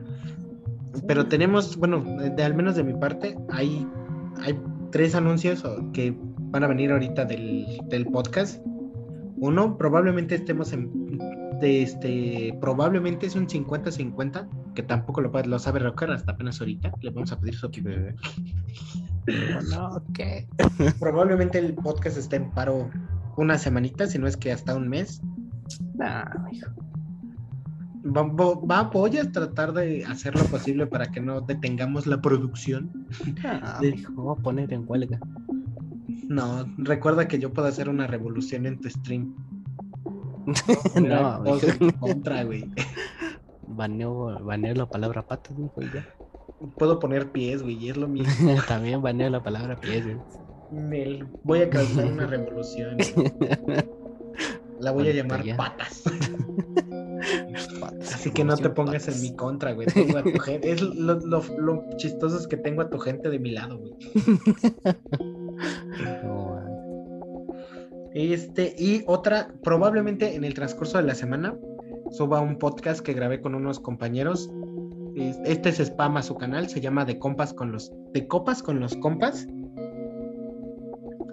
Pero 1.07 1.27
tenemos, 1.27 1.79
bueno, 1.79 2.05
de, 2.05 2.43
al 2.45 2.55
menos 2.55 2.77
de 2.77 2.85
mi 2.85 2.93
parte, 2.93 3.39
hay, 3.51 3.87
hay 4.43 4.61
tres 4.91 5.15
anuncios 5.15 5.65
que 5.95 6.15
van 6.51 6.65
a 6.65 6.67
venir 6.67 6.91
ahorita 6.93 7.25
del, 7.25 7.67
del 7.89 8.07
podcast. 8.07 8.61
Uno, 9.37 9.77
probablemente 9.79 10.35
estemos 10.35 10.73
en. 10.73 11.19
De 11.61 11.83
este, 11.83 12.57
probablemente 12.61 13.27
es 13.27 13.35
un 13.35 13.49
50-50, 13.49 14.49
que 14.75 14.83
tampoco 14.85 15.21
lo, 15.21 15.31
lo 15.43 15.59
sabe 15.59 15.81
Rocker 15.81 16.11
hasta 16.13 16.33
apenas 16.33 16.61
ahorita. 16.61 16.93
Le 17.01 17.11
vamos 17.11 17.33
a 17.33 17.41
pedir 17.41 17.57
su 17.57 17.67
opinión. 17.67 18.15
No, 19.71 20.03
¿qué? 20.15 20.47
Probablemente 21.01 21.59
el 21.59 21.75
podcast 21.75 22.17
esté 22.17 22.37
en 22.37 22.51
paro 22.53 22.89
una 23.37 23.59
semanita, 23.59 24.07
si 24.07 24.19
no 24.19 24.27
es 24.29 24.37
que 24.37 24.53
hasta 24.53 24.75
un 24.77 24.89
mes. 24.89 25.21
Nah, 25.95 26.25
mijo. 26.51 26.71
Va, 28.07 28.23
va- 28.23 28.91
voy 28.91 29.19
a 29.19 29.31
tratar 29.31 29.73
de 29.73 30.05
hacer 30.05 30.35
lo 30.37 30.45
posible 30.45 30.87
para 30.87 31.09
que 31.11 31.21
no 31.21 31.41
detengamos 31.41 32.07
la 32.07 32.21
producción. 32.23 32.91
Ah, 33.45 33.79
De- 33.83 33.93
mijo, 33.93 34.13
voy 34.13 34.37
a 34.39 34.43
poner 34.43 34.73
en 34.73 34.85
huelga. 34.87 35.19
No, 36.27 36.67
recuerda 36.79 37.29
que 37.29 37.39
yo 37.39 37.53
puedo 37.53 37.69
hacer 37.69 37.89
una 37.89 38.07
revolución 38.07 38.67
en 38.67 38.81
tu 38.81 38.89
stream. 38.91 39.35
no, 41.01 41.45
en 41.59 41.91
contra, 41.93 42.45
güey. 42.45 42.65
Baneo, 43.67 44.39
baneo 44.45 44.75
la 44.75 44.87
palabra 44.87 45.23
patas, 45.27 45.57
mijo, 45.59 45.83
y 45.83 45.91
ya. 45.93 46.07
Puedo 46.77 46.99
poner 46.99 47.31
pies, 47.31 47.63
güey, 47.63 47.77
y 47.77 47.91
es 47.91 47.97
lo 47.97 48.09
mismo. 48.09 48.57
También 48.69 49.01
baneo 49.03 49.31
la 49.31 49.43
palabra 49.43 49.77
pies, 49.77 50.05
güey. 50.05 50.17
Nel, 50.71 51.27
voy 51.45 51.63
a 51.63 51.71
causar 51.71 52.07
una 52.07 52.27
revolución. 52.27 52.97
La 54.81 54.93
voy 54.93 55.09
a 55.09 55.13
llamar 55.13 55.43
ya- 55.43 55.57
patas. 55.57 56.05
Patas, 57.81 58.15
Así 58.15 58.31
que 58.31 58.45
no 58.45 58.57
te 58.57 58.71
pongas 58.71 59.09
en 59.09 59.21
mi 59.23 59.35
contra, 59.35 59.73
güey. 59.73 59.89
Tengo 59.89 60.19
a 60.19 60.23
tu 60.23 60.39
gente. 60.39 60.71
Es 60.71 60.81
lo, 60.83 61.15
lo, 61.19 61.43
lo 61.59 61.85
chistoso 61.97 62.39
es 62.39 62.47
que 62.47 62.57
tengo 62.57 62.83
a 62.83 62.91
tu 62.91 62.99
gente 62.99 63.29
de 63.29 63.39
mi 63.41 63.51
lado, 63.51 63.79
güey. 63.79 63.97
Este, 68.15 68.75
y 68.79 69.03
otra, 69.07 69.49
probablemente 69.63 70.35
en 70.35 70.45
el 70.45 70.55
transcurso 70.55 70.99
de 70.99 71.05
la 71.05 71.15
semana 71.15 71.57
suba 72.11 72.41
un 72.41 72.59
podcast 72.59 73.01
que 73.01 73.13
grabé 73.13 73.41
con 73.41 73.55
unos 73.55 73.81
compañeros. 73.81 74.51
Es- 75.15 75.39
Este 75.45 75.69
es 75.69 75.81
spam 75.81 76.17
a 76.17 76.23
su 76.23 76.35
canal, 76.37 76.69
se 76.69 76.81
llama 76.81 77.05
De 77.05 77.19
Compas 77.19 77.53
con 77.53 77.71
los. 77.73 77.93
De 78.13 78.27
Copas 78.27 78.63
con 78.63 78.81
los 78.81 78.97
Compas. 78.97 79.47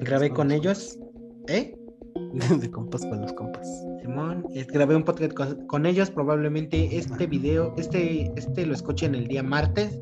Grabé 0.01 0.29
con 0.31 0.51
ellos. 0.51 0.99
¿Eh? 1.47 1.75
De 2.59 2.69
compas 2.69 3.05
con 3.05 3.21
los 3.21 3.31
compas. 3.33 3.67
Simón, 4.01 4.45
es- 4.53 4.67
grabé 4.67 4.95
un 4.95 5.03
podcast 5.03 5.33
con, 5.33 5.65
con 5.67 5.85
ellos. 5.85 6.11
Probablemente 6.11 6.97
este 6.97 7.27
video, 7.27 7.73
este, 7.77 8.31
este 8.35 8.65
lo 8.65 8.73
escuchen 8.73 9.15
el 9.15 9.27
día 9.27 9.41
martes. 9.43 9.99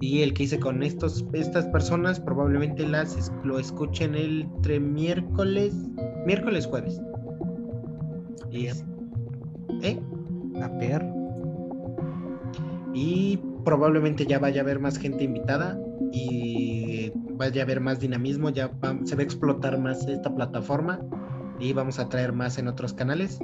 Y 0.00 0.22
el 0.22 0.32
que 0.32 0.44
hice 0.44 0.58
con 0.58 0.82
estos, 0.82 1.24
estas 1.34 1.66
personas, 1.66 2.18
probablemente 2.18 2.86
las 2.86 3.30
lo 3.44 3.58
escuchen 3.58 4.14
el 4.14 4.42
entre 4.42 4.80
miércoles, 4.80 5.74
miércoles 6.26 6.66
jueves. 6.66 7.00
Y 8.50 8.66
¿eh? 9.82 10.00
A. 10.62 10.70
Y 12.94 13.38
probablemente 13.64 14.26
ya 14.26 14.38
vaya 14.38 14.62
a 14.62 14.64
haber 14.64 14.80
más 14.80 14.98
gente 14.98 15.24
invitada 15.24 15.78
y 16.12 17.12
vaya 17.36 17.62
a 17.62 17.64
haber 17.64 17.80
más 17.80 18.00
dinamismo, 18.00 18.50
ya 18.50 18.68
va- 18.68 18.98
se 19.04 19.14
va 19.14 19.20
a 19.20 19.24
explotar 19.24 19.78
más 19.78 20.06
esta 20.08 20.34
plataforma 20.34 21.00
y 21.60 21.72
vamos 21.72 21.98
a 21.98 22.08
traer 22.08 22.32
más 22.32 22.58
en 22.58 22.68
otros 22.68 22.94
canales. 22.94 23.38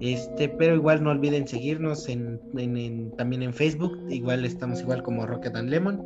Este, 0.00 0.48
pero 0.48 0.74
igual 0.74 1.02
no 1.02 1.10
olviden 1.10 1.48
seguirnos 1.48 2.08
en, 2.08 2.40
en- 2.56 2.76
en- 2.76 3.10
también 3.16 3.42
en 3.42 3.54
Facebook, 3.54 3.98
igual 4.10 4.44
estamos 4.44 4.80
igual 4.80 5.02
como 5.02 5.26
Rocket 5.26 5.54
and 5.56 5.70
Lemon. 5.70 6.02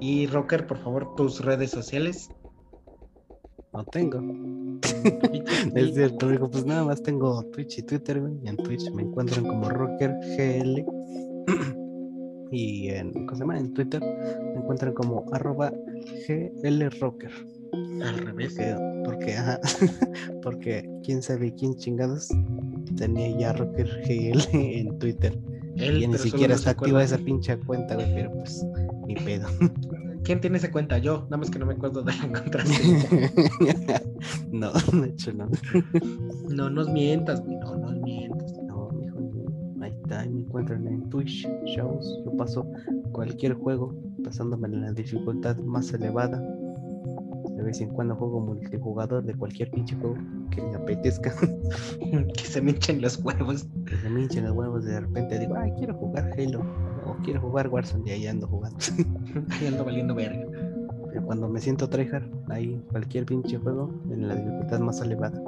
Y 0.00 0.26
Rocker, 0.28 0.66
por 0.66 0.78
favor, 0.78 1.14
tus 1.16 1.44
redes 1.44 1.70
sociales. 1.70 2.28
No 3.72 3.84
tengo. 3.84 4.20
Es 5.74 5.94
cierto, 5.94 6.26
amigo, 6.26 6.50
pues 6.50 6.64
nada 6.64 6.84
más 6.84 7.02
tengo 7.02 7.42
Twitch 7.50 7.78
y 7.78 7.82
Twitter, 7.82 8.20
güey. 8.20 8.34
Y 8.44 8.48
en 8.48 8.56
Twitch 8.56 8.90
me 8.92 9.02
encuentran 9.02 9.46
como 9.46 9.68
Rocker 9.68 10.10
GL. 10.36 10.84
y 12.52 12.88
en, 12.88 13.12
¿cómo 13.12 13.32
se 13.34 13.40
llama? 13.40 13.58
En 13.58 13.74
Twitter 13.74 14.00
me 14.00 14.60
encuentran 14.60 14.94
como 14.94 15.24
arroba 15.32 15.72
GL 16.26 16.88
Rocker. 17.00 17.30
Al 18.02 18.18
revés. 18.18 18.54
Porque, 18.54 18.76
porque, 19.04 19.36
ajá, 19.36 19.60
porque 20.42 20.88
quién 21.04 21.22
sabe 21.22 21.54
quién 21.54 21.76
chingados 21.76 22.28
tenía 22.96 23.36
ya 23.38 23.52
Rocker 23.52 23.88
GL 24.06 24.40
en 24.52 24.98
Twitter. 24.98 25.38
Él, 25.76 26.02
y 26.02 26.08
ni 26.08 26.18
siquiera 26.18 26.54
está 26.54 26.70
activa 26.70 27.02
esa 27.02 27.18
pinche 27.18 27.56
cuenta, 27.58 27.94
güey, 27.94 28.12
pero 28.12 28.32
pues 28.32 28.66
ni 29.06 29.14
pedo. 29.14 29.46
¿Quién 30.24 30.40
tiene 30.40 30.58
esa 30.58 30.70
cuenta? 30.70 30.98
Yo, 30.98 31.22
nada 31.24 31.38
más 31.38 31.50
que 31.50 31.58
no 31.58 31.66
me 31.66 31.74
acuerdo 31.74 32.02
de 32.02 32.12
la 32.12 32.40
contraseña. 32.40 33.30
no, 34.50 34.72
de 34.72 35.08
hecho 35.08 35.32
no. 35.32 35.48
no 36.50 36.68
nos 36.68 36.90
mientas, 36.90 37.40
güey, 37.42 37.56
no 37.58 37.76
nos 37.76 37.94
mientas. 38.02 38.52
No, 38.64 38.90
mijo, 38.90 39.18
ahí 39.80 39.92
está, 40.02 40.20
ahí 40.20 40.28
me 40.28 40.40
encuentran 40.40 40.86
en 40.86 41.08
Twitch 41.08 41.48
shows. 41.64 42.20
Yo 42.24 42.36
paso 42.36 42.66
cualquier 43.12 43.54
juego 43.54 43.94
pasándome 44.24 44.68
en 44.68 44.82
la 44.82 44.92
dificultad 44.92 45.56
más 45.58 45.92
elevada. 45.94 46.42
Vez 47.68 47.82
en 47.82 47.90
cuando 47.90 48.16
juego 48.16 48.40
multijugador 48.40 49.22
de 49.22 49.34
cualquier 49.34 49.70
pinche 49.70 49.94
juego 49.96 50.16
que 50.50 50.62
me 50.62 50.74
apetezca. 50.74 51.34
que 52.34 52.44
se 52.44 52.62
me 52.62 52.70
hinchen 52.70 53.02
los 53.02 53.22
huevos. 53.22 53.68
Que 53.84 53.94
se 53.96 54.08
me 54.08 54.22
hinchen 54.22 54.44
los 54.46 54.56
huevos 54.56 54.86
de 54.86 55.00
repente 55.00 55.38
digo, 55.38 55.54
ay, 55.54 55.70
quiero 55.76 55.92
jugar 55.94 56.30
Halo. 56.32 56.62
O 57.04 57.14
quiero 57.22 57.42
jugar 57.42 57.68
Warzone 57.68 58.08
y 58.08 58.12
ahí 58.12 58.26
ando 58.26 58.46
jugando. 58.46 58.78
Ahí 59.50 59.66
ando 59.66 59.84
valiendo 59.84 60.14
verga. 60.14 60.46
Pero 61.10 61.26
cuando 61.26 61.46
me 61.46 61.60
siento 61.60 61.90
tryhard, 61.90 62.24
ahí 62.48 62.82
cualquier 62.90 63.26
pinche 63.26 63.58
juego 63.58 63.90
en 64.10 64.28
la 64.28 64.34
dificultad 64.34 64.80
más 64.80 65.00
elevada. 65.02 65.38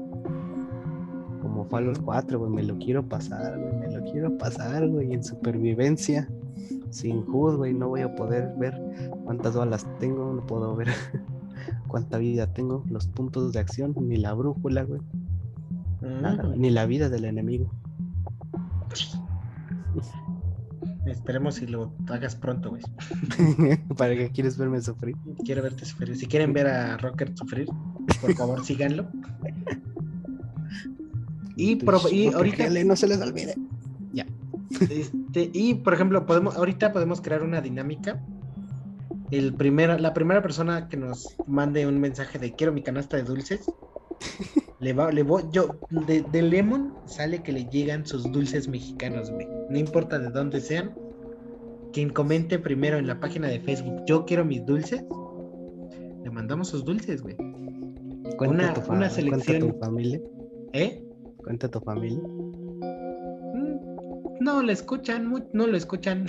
Como 1.41 1.65
Fallout 1.71 2.03
4, 2.03 2.39
güey, 2.39 2.51
me 2.51 2.63
lo 2.63 2.77
quiero 2.77 3.03
pasar, 3.03 3.59
güey, 3.59 3.75
me 3.77 3.91
lo 3.97 4.05
quiero 4.11 4.37
pasar, 4.37 4.87
güey, 4.89 5.15
en 5.15 5.25
supervivencia. 5.25 6.29
Sin 6.91 7.25
HUD, 7.27 7.57
güey, 7.57 7.73
no 7.73 7.89
voy 7.89 8.03
a 8.03 8.15
poder 8.15 8.53
ver 8.59 8.79
cuántas 9.25 9.57
balas 9.57 9.87
tengo, 9.99 10.35
no 10.35 10.47
puedo 10.47 10.77
ver 10.77 10.89
cuánta 11.89 12.19
vida 12.19 12.53
tengo, 12.53 12.85
los 12.91 13.07
puntos 13.07 13.53
de 13.53 13.61
acción, 13.61 13.95
ni 14.01 14.17
la 14.17 14.33
brújula, 14.35 14.83
güey, 14.85 15.01
nada, 16.01 16.43
güey, 16.45 16.59
ni 16.59 16.71
la 16.71 16.87
vida 16.87 17.09
del 17.09 17.25
enemigo. 17.25 17.71
Esperemos 21.07 21.57
si 21.57 21.67
lo 21.67 21.93
hagas 22.09 22.37
pronto, 22.37 22.71
güey. 22.71 22.83
¿Para 23.97 24.15
qué 24.15 24.31
quieres 24.31 24.57
verme 24.57 24.81
sufrir? 24.81 25.17
Quiero 25.45 25.63
verte 25.63 25.85
sufrir. 25.85 26.17
Si 26.17 26.27
quieren 26.27 26.53
ver 26.53 26.67
a 26.69 26.97
Rocker 26.99 27.37
sufrir, 27.37 27.67
por 28.21 28.35
favor 28.35 28.65
síganlo. 28.65 29.07
Y, 31.57 31.77
pro- 31.77 32.01
ahorita, 32.35 32.69
no 32.85 32.97
se 32.97 33.07
les 33.09 33.21
olvide. 33.21 33.55
este, 34.89 35.51
y 35.53 35.75
por 35.75 35.95
ejemplo, 35.95 36.25
podemos, 36.27 36.57
ahorita 36.57 36.93
podemos 36.93 37.21
crear 37.21 37.43
una 37.43 37.61
dinámica. 37.61 38.23
El 39.31 39.55
primera, 39.55 39.99
la 39.99 40.13
primera 40.13 40.43
persona 40.43 40.89
que 40.89 40.97
nos 40.97 41.37
mande 41.47 41.87
un 41.87 41.99
mensaje 42.01 42.39
de 42.39 42.55
quiero 42.55 42.73
mi 42.73 42.83
canasta 42.83 43.17
de 43.17 43.23
dulces, 43.23 43.65
le 44.81 44.93
va, 44.93 45.13
le 45.13 45.23
voy, 45.23 45.45
yo, 45.53 45.79
de, 45.91 46.23
de 46.23 46.43
Lemon 46.43 46.95
sale 47.07 47.43
que 47.43 47.53
le 47.53 47.67
llegan 47.67 48.07
sus 48.07 48.31
dulces 48.33 48.67
mexicanos, 48.69 49.31
güey. 49.31 49.47
No 49.69 49.79
importa 49.79 50.19
de 50.19 50.31
dónde 50.31 50.61
sean, 50.61 50.95
quien 51.93 52.11
comente 52.11 52.59
primero 52.59 52.99
en 52.99 53.07
la 53.07 53.21
página 53.21 53.49
de 53.49 53.61
Facebook, 53.61 54.03
yo 54.07 54.25
quiero 54.25 54.45
mis 54.45 54.65
dulces, 54.67 55.05
le 56.25 56.31
mandamos 56.31 56.69
sus 56.69 56.85
dulces, 56.85 57.23
güey. 57.23 57.37
Cuenta 58.37 58.55
Una- 58.65 58.75
tu 58.75 58.81
una 58.81 58.89
Cuenta 58.89 59.11
selección- 59.11 59.61
tu 59.73 59.79
familia. 59.79 60.21
¿Eh? 60.73 61.05
Cuenta 61.37 61.69
tu 61.69 61.81
familia. 61.81 62.19
Mm, 63.55 63.77
No 64.41 64.63
lo 64.63 64.73
escuchan, 64.73 65.33
no 65.53 65.67
lo 65.67 65.77
escuchan. 65.77 66.27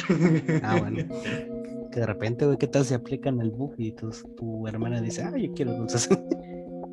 Ah, 0.63 0.77
bueno. 0.79 1.05
Que 1.91 1.99
de 1.99 2.05
repente, 2.05 2.45
güey, 2.45 2.57
¿qué 2.57 2.67
tal 2.67 2.85
si 2.85 2.93
aplican 2.93 3.41
el 3.41 3.51
bug 3.51 3.73
y 3.77 3.91
tu, 3.91 4.09
tu 4.37 4.67
hermana 4.67 5.01
dice, 5.01 5.23
ah, 5.23 5.33
yo 5.37 5.51
quiero 5.53 5.73
dulces? 5.73 6.07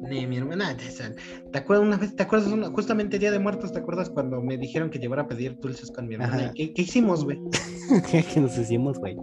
Ni 0.09 0.27
mi 0.27 0.39
hermana, 0.39 0.77
te, 0.77 0.85
¿te 1.53 1.59
acuerdas 1.59 1.87
una 1.87 1.97
vez? 1.99 2.17
¿Te 2.17 2.23
acuerdas 2.23 2.51
una- 2.51 2.71
justamente 2.71 3.19
Día 3.19 3.31
de 3.31 3.39
Muertos? 3.39 3.73
¿Te 3.73 3.79
acuerdas 3.79 4.11
cuando 4.11 4.41
me 4.41 4.57
dijeron 4.57 4.91
que 4.91 4.99
llevara 4.99 5.23
a 5.23 5.29
pedir 5.29 5.59
dulces 5.61 5.91
con 5.91 6.09
mi 6.09 6.15
hermana? 6.15 6.53
¿Qué, 6.55 6.73
qué 6.73 6.83
hicimos, 6.83 7.25
güey? 7.25 7.39
que 8.35 8.41
nos 8.41 8.57
hicimos, 8.59 8.99
güey. 8.99 9.17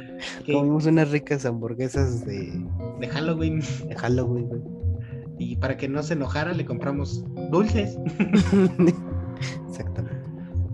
¿Qué? 0.44 0.52
Comimos 0.52 0.86
unas 0.86 1.10
ricas 1.10 1.46
hamburguesas 1.46 2.24
de, 2.26 2.52
De 3.00 3.08
Halloween. 3.08 3.60
de 3.88 3.94
Halloween, 3.96 4.48
güey. 4.48 4.60
Y 5.38 5.56
para 5.56 5.76
que 5.76 5.88
no 5.88 6.02
se 6.02 6.12
enojara, 6.14 6.52
le 6.52 6.64
compramos 6.64 7.24
dulces. 7.50 7.98
Exactamente. 9.68 10.20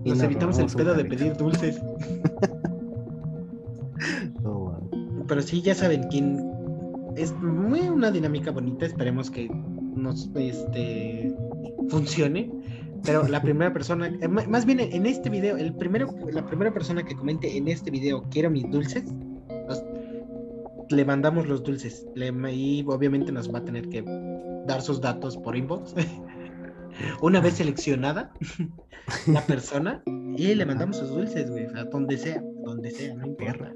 Y 0.03 0.09
Nos 0.09 0.21
evitamos 0.21 0.59
el 0.59 0.67
pedo 0.67 0.93
de 0.95 1.05
pedir 1.05 1.35
dulces. 1.37 1.79
Pero 5.29 5.41
sí, 5.41 5.61
ya 5.61 5.73
saben 5.75 6.03
quién. 6.09 6.37
Es 7.15 7.33
muy 7.37 7.81
una 7.81 8.11
dinámica 8.11 8.51
bonita. 8.51 8.85
Esperemos 8.85 9.29
que 9.31 9.47
nos 9.95 10.29
este, 10.35 11.33
funcione. 11.89 12.51
Pero 13.05 13.27
la 13.27 13.41
primera 13.41 13.71
persona, 13.71 14.07
eh, 14.07 14.27
más 14.27 14.65
bien 14.65 14.79
en 14.81 15.05
este 15.05 15.29
video, 15.29 15.55
el 15.57 15.73
primero, 15.75 16.13
la 16.33 16.45
primera 16.45 16.73
persona 16.73 17.03
que 17.03 17.15
comente 17.15 17.55
en 17.55 17.67
este 17.69 17.91
video 17.91 18.23
quiero 18.29 18.49
mis 18.49 18.69
dulces, 18.69 19.05
los- 19.67 19.83
le 20.89 21.05
mandamos 21.05 21.47
los 21.47 21.63
dulces. 21.63 22.05
Le- 22.15 22.33
y 22.53 22.83
obviamente 22.87 23.31
nos 23.31 23.53
va 23.53 23.59
a 23.59 23.63
tener 23.63 23.87
que 23.89 24.03
dar 24.67 24.81
sus 24.81 24.99
datos 24.99 25.37
por 25.37 25.55
inbox. 25.55 25.93
Una 27.21 27.39
vez 27.39 27.53
seleccionada 27.53 28.31
la 29.27 29.41
persona 29.45 30.01
y 30.35 30.55
le 30.55 30.65
mandamos 30.65 30.97
sus 30.97 31.09
dulces, 31.09 31.49
güey, 31.49 31.67
a 31.75 31.83
donde 31.85 32.17
sea, 32.17 32.43
donde 32.65 32.91
sea, 32.91 33.13
no 33.15 33.27
importa. 33.27 33.73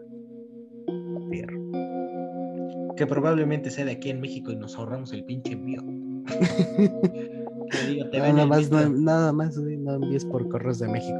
Que 2.95 3.07
probablemente 3.07 3.69
sea 3.69 3.85
de 3.85 3.91
aquí 3.93 4.09
en 4.09 4.21
México 4.21 4.51
y 4.51 4.55
nos 4.55 4.77
ahorramos 4.77 5.13
el 5.13 5.23
pinche 5.25 5.53
envío. 5.53 5.81
Te 8.11 8.19
Nada 8.19 8.45
más, 8.45 8.69
no, 8.69 8.87
nada 8.89 9.33
más, 9.33 9.57
güey, 9.57 9.77
no 9.77 9.95
envíes 9.95 10.25
por 10.25 10.47
correos 10.49 10.79
de 10.79 10.87
México. 10.87 11.17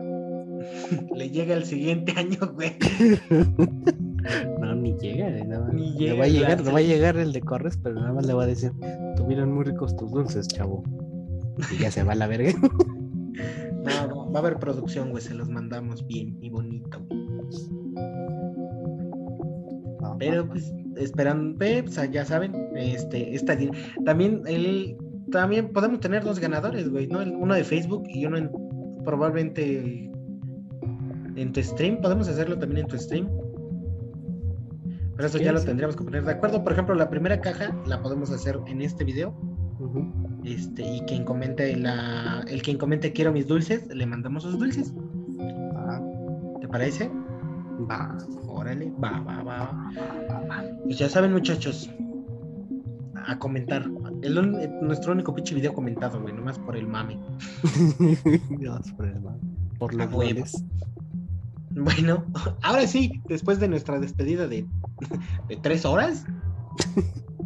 Le 1.15 1.29
llega 1.29 1.55
el 1.55 1.65
siguiente 1.65 2.13
año, 2.15 2.39
güey. 2.53 2.73
No, 4.57 4.73
ni 4.73 4.97
llega, 4.99 5.29
güey, 5.29 5.43
no, 5.43 5.67
Ni 5.67 5.91
le 5.91 5.99
llega, 5.99 6.15
va 6.15 6.23
a 6.23 6.27
llegar, 6.29 6.61
le 6.61 6.71
va 6.71 6.79
a 6.79 6.81
llegar 6.81 7.17
el 7.17 7.33
de 7.33 7.41
correos, 7.41 7.75
pero 7.83 7.95
nada 7.95 8.13
más 8.13 8.25
le 8.25 8.33
va 8.33 8.43
a 8.43 8.47
decir, 8.47 8.71
tuvieron 9.17 9.51
muy 9.51 9.65
ricos 9.65 9.97
tus 9.97 10.09
dulces, 10.13 10.47
chavo. 10.47 10.81
Y 11.73 11.79
ya 11.79 11.91
se 11.91 12.03
va 12.03 12.13
a 12.13 12.15
la 12.15 12.27
verga. 12.27 12.53
No, 13.83 14.07
no, 14.07 14.31
va 14.31 14.39
a 14.39 14.41
haber 14.41 14.59
producción, 14.59 15.09
güey. 15.11 15.21
Se 15.21 15.33
los 15.33 15.49
mandamos 15.49 16.07
bien 16.07 16.37
y 16.41 16.49
bonito. 16.49 17.05
güey. 17.05 17.23
Pero 20.19 20.47
pues 20.47 20.73
esperan, 20.98 21.56
pues, 21.57 21.99
ya 22.11 22.26
saben, 22.26 22.53
este, 22.76 23.36
esta 23.36 23.57
también 24.06 24.41
el 24.45 24.98
también 25.32 25.74
podemos 25.74 25.99
tener 25.99 26.24
dos 26.24 26.40
ganadores, 26.40 26.90
güey, 26.90 27.07
¿no? 27.07 27.20
Uno 27.20 27.56
de 27.56 27.64
Facebook 27.64 28.03
y 28.07 28.26
uno 28.26 28.38
en 28.38 28.52
probablemente 29.03 30.11
en 31.36 31.52
tu 31.52 31.61
stream. 31.64 31.98
Podemos 32.02 32.28
hacerlo 32.28 32.57
también 32.57 32.82
en 32.82 32.88
tu 32.88 32.98
stream. 32.98 33.28
Pero 35.15 35.28
eso 35.28 35.38
Sí, 35.38 35.44
ya 35.44 35.52
lo 35.52 35.61
tendríamos 35.61 35.95
que 35.95 36.03
poner 36.03 36.24
de 36.24 36.32
acuerdo. 36.32 36.64
Por 36.64 36.74
ejemplo, 36.74 36.95
la 36.95 37.10
primera 37.10 37.40
caja 37.40 37.76
la 37.86 38.02
podemos 38.02 38.32
hacer 38.32 38.60
en 38.68 38.82
este 38.82 39.03
video. 39.03 39.36
Este, 40.44 40.82
y 40.82 41.02
quien 41.02 41.24
comente 41.24 41.76
la, 41.76 42.45
el 42.48 42.61
quien 42.61 42.78
comente 42.78 43.11
quiero 43.11 43.32
mis 43.32 43.48
dulces, 43.48 43.88
le 43.88 44.06
mandamos 44.06 44.44
sus 44.44 44.57
dulces. 44.57 44.94
Ah, 45.76 46.02
¿Te 46.61 46.68
parece? 46.68 47.11
Va. 47.89 48.17
Órale, 48.47 48.91
va, 49.03 49.19
va, 49.21 49.43
va. 49.43 50.63
Pues 50.83 50.97
ya 50.97 51.09
saben, 51.09 51.33
muchachos, 51.33 51.89
a 53.27 53.37
comentar. 53.39 53.89
El 54.21 54.37
eh, 54.37 54.71
nuestro 54.81 55.13
único 55.13 55.33
pinche 55.33 55.55
video 55.55 55.73
comentado, 55.73 56.21
güey, 56.21 56.33
nomás 56.33 56.59
por 56.59 56.75
el 56.75 56.87
mame. 56.87 57.19
Por 58.97 59.07
el 59.07 59.21
mal. 59.21 59.39
Por 59.79 59.93
los. 59.93 60.63
Bueno, 61.71 62.23
ahora 62.61 62.85
sí, 62.87 63.21
después 63.27 63.59
de 63.59 63.67
nuestra 63.67 63.99
despedida 63.99 64.47
de, 64.47 64.65
de 65.47 65.57
tres 65.57 65.85
horas, 65.85 66.25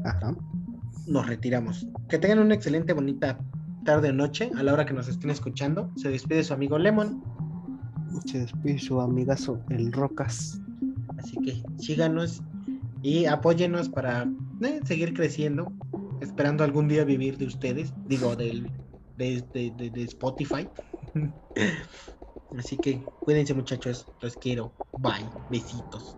Ajá. 0.03 0.35
nos 1.07 1.27
retiramos. 1.27 1.87
Que 2.09 2.17
tengan 2.17 2.39
una 2.39 2.55
excelente, 2.55 2.93
bonita 2.93 3.39
tarde 3.85 4.09
o 4.09 4.13
noche 4.13 4.51
a 4.57 4.63
la 4.63 4.73
hora 4.73 4.85
que 4.85 4.93
nos 4.93 5.07
estén 5.07 5.29
escuchando. 5.29 5.89
Se 5.95 6.09
despide 6.09 6.43
su 6.43 6.53
amigo 6.53 6.77
Lemon. 6.77 7.23
Mucho 8.11 8.45
su 8.77 9.01
amigazo, 9.01 9.59
el 9.69 9.91
Rocas. 9.91 10.59
Así 11.17 11.38
que 11.38 11.63
síganos 11.77 12.41
y 13.01 13.25
apóyenos 13.25 13.89
para 13.89 14.27
eh, 14.61 14.79
seguir 14.85 15.13
creciendo, 15.13 15.71
esperando 16.21 16.63
algún 16.63 16.88
día 16.88 17.03
vivir 17.03 17.38
de 17.38 17.45
ustedes, 17.45 17.93
digo, 18.07 18.35
del, 18.35 18.71
de, 19.17 19.43
de, 19.53 19.71
de, 19.71 19.89
de 19.89 20.03
Spotify. 20.03 20.67
Así 22.57 22.77
que 22.77 23.07
cuídense 23.23 23.53
muchachos, 23.53 24.07
los 24.21 24.38
quiero. 24.38 24.73
Bye, 24.95 25.29
besitos. 25.49 26.17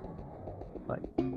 Bye. 0.87 1.29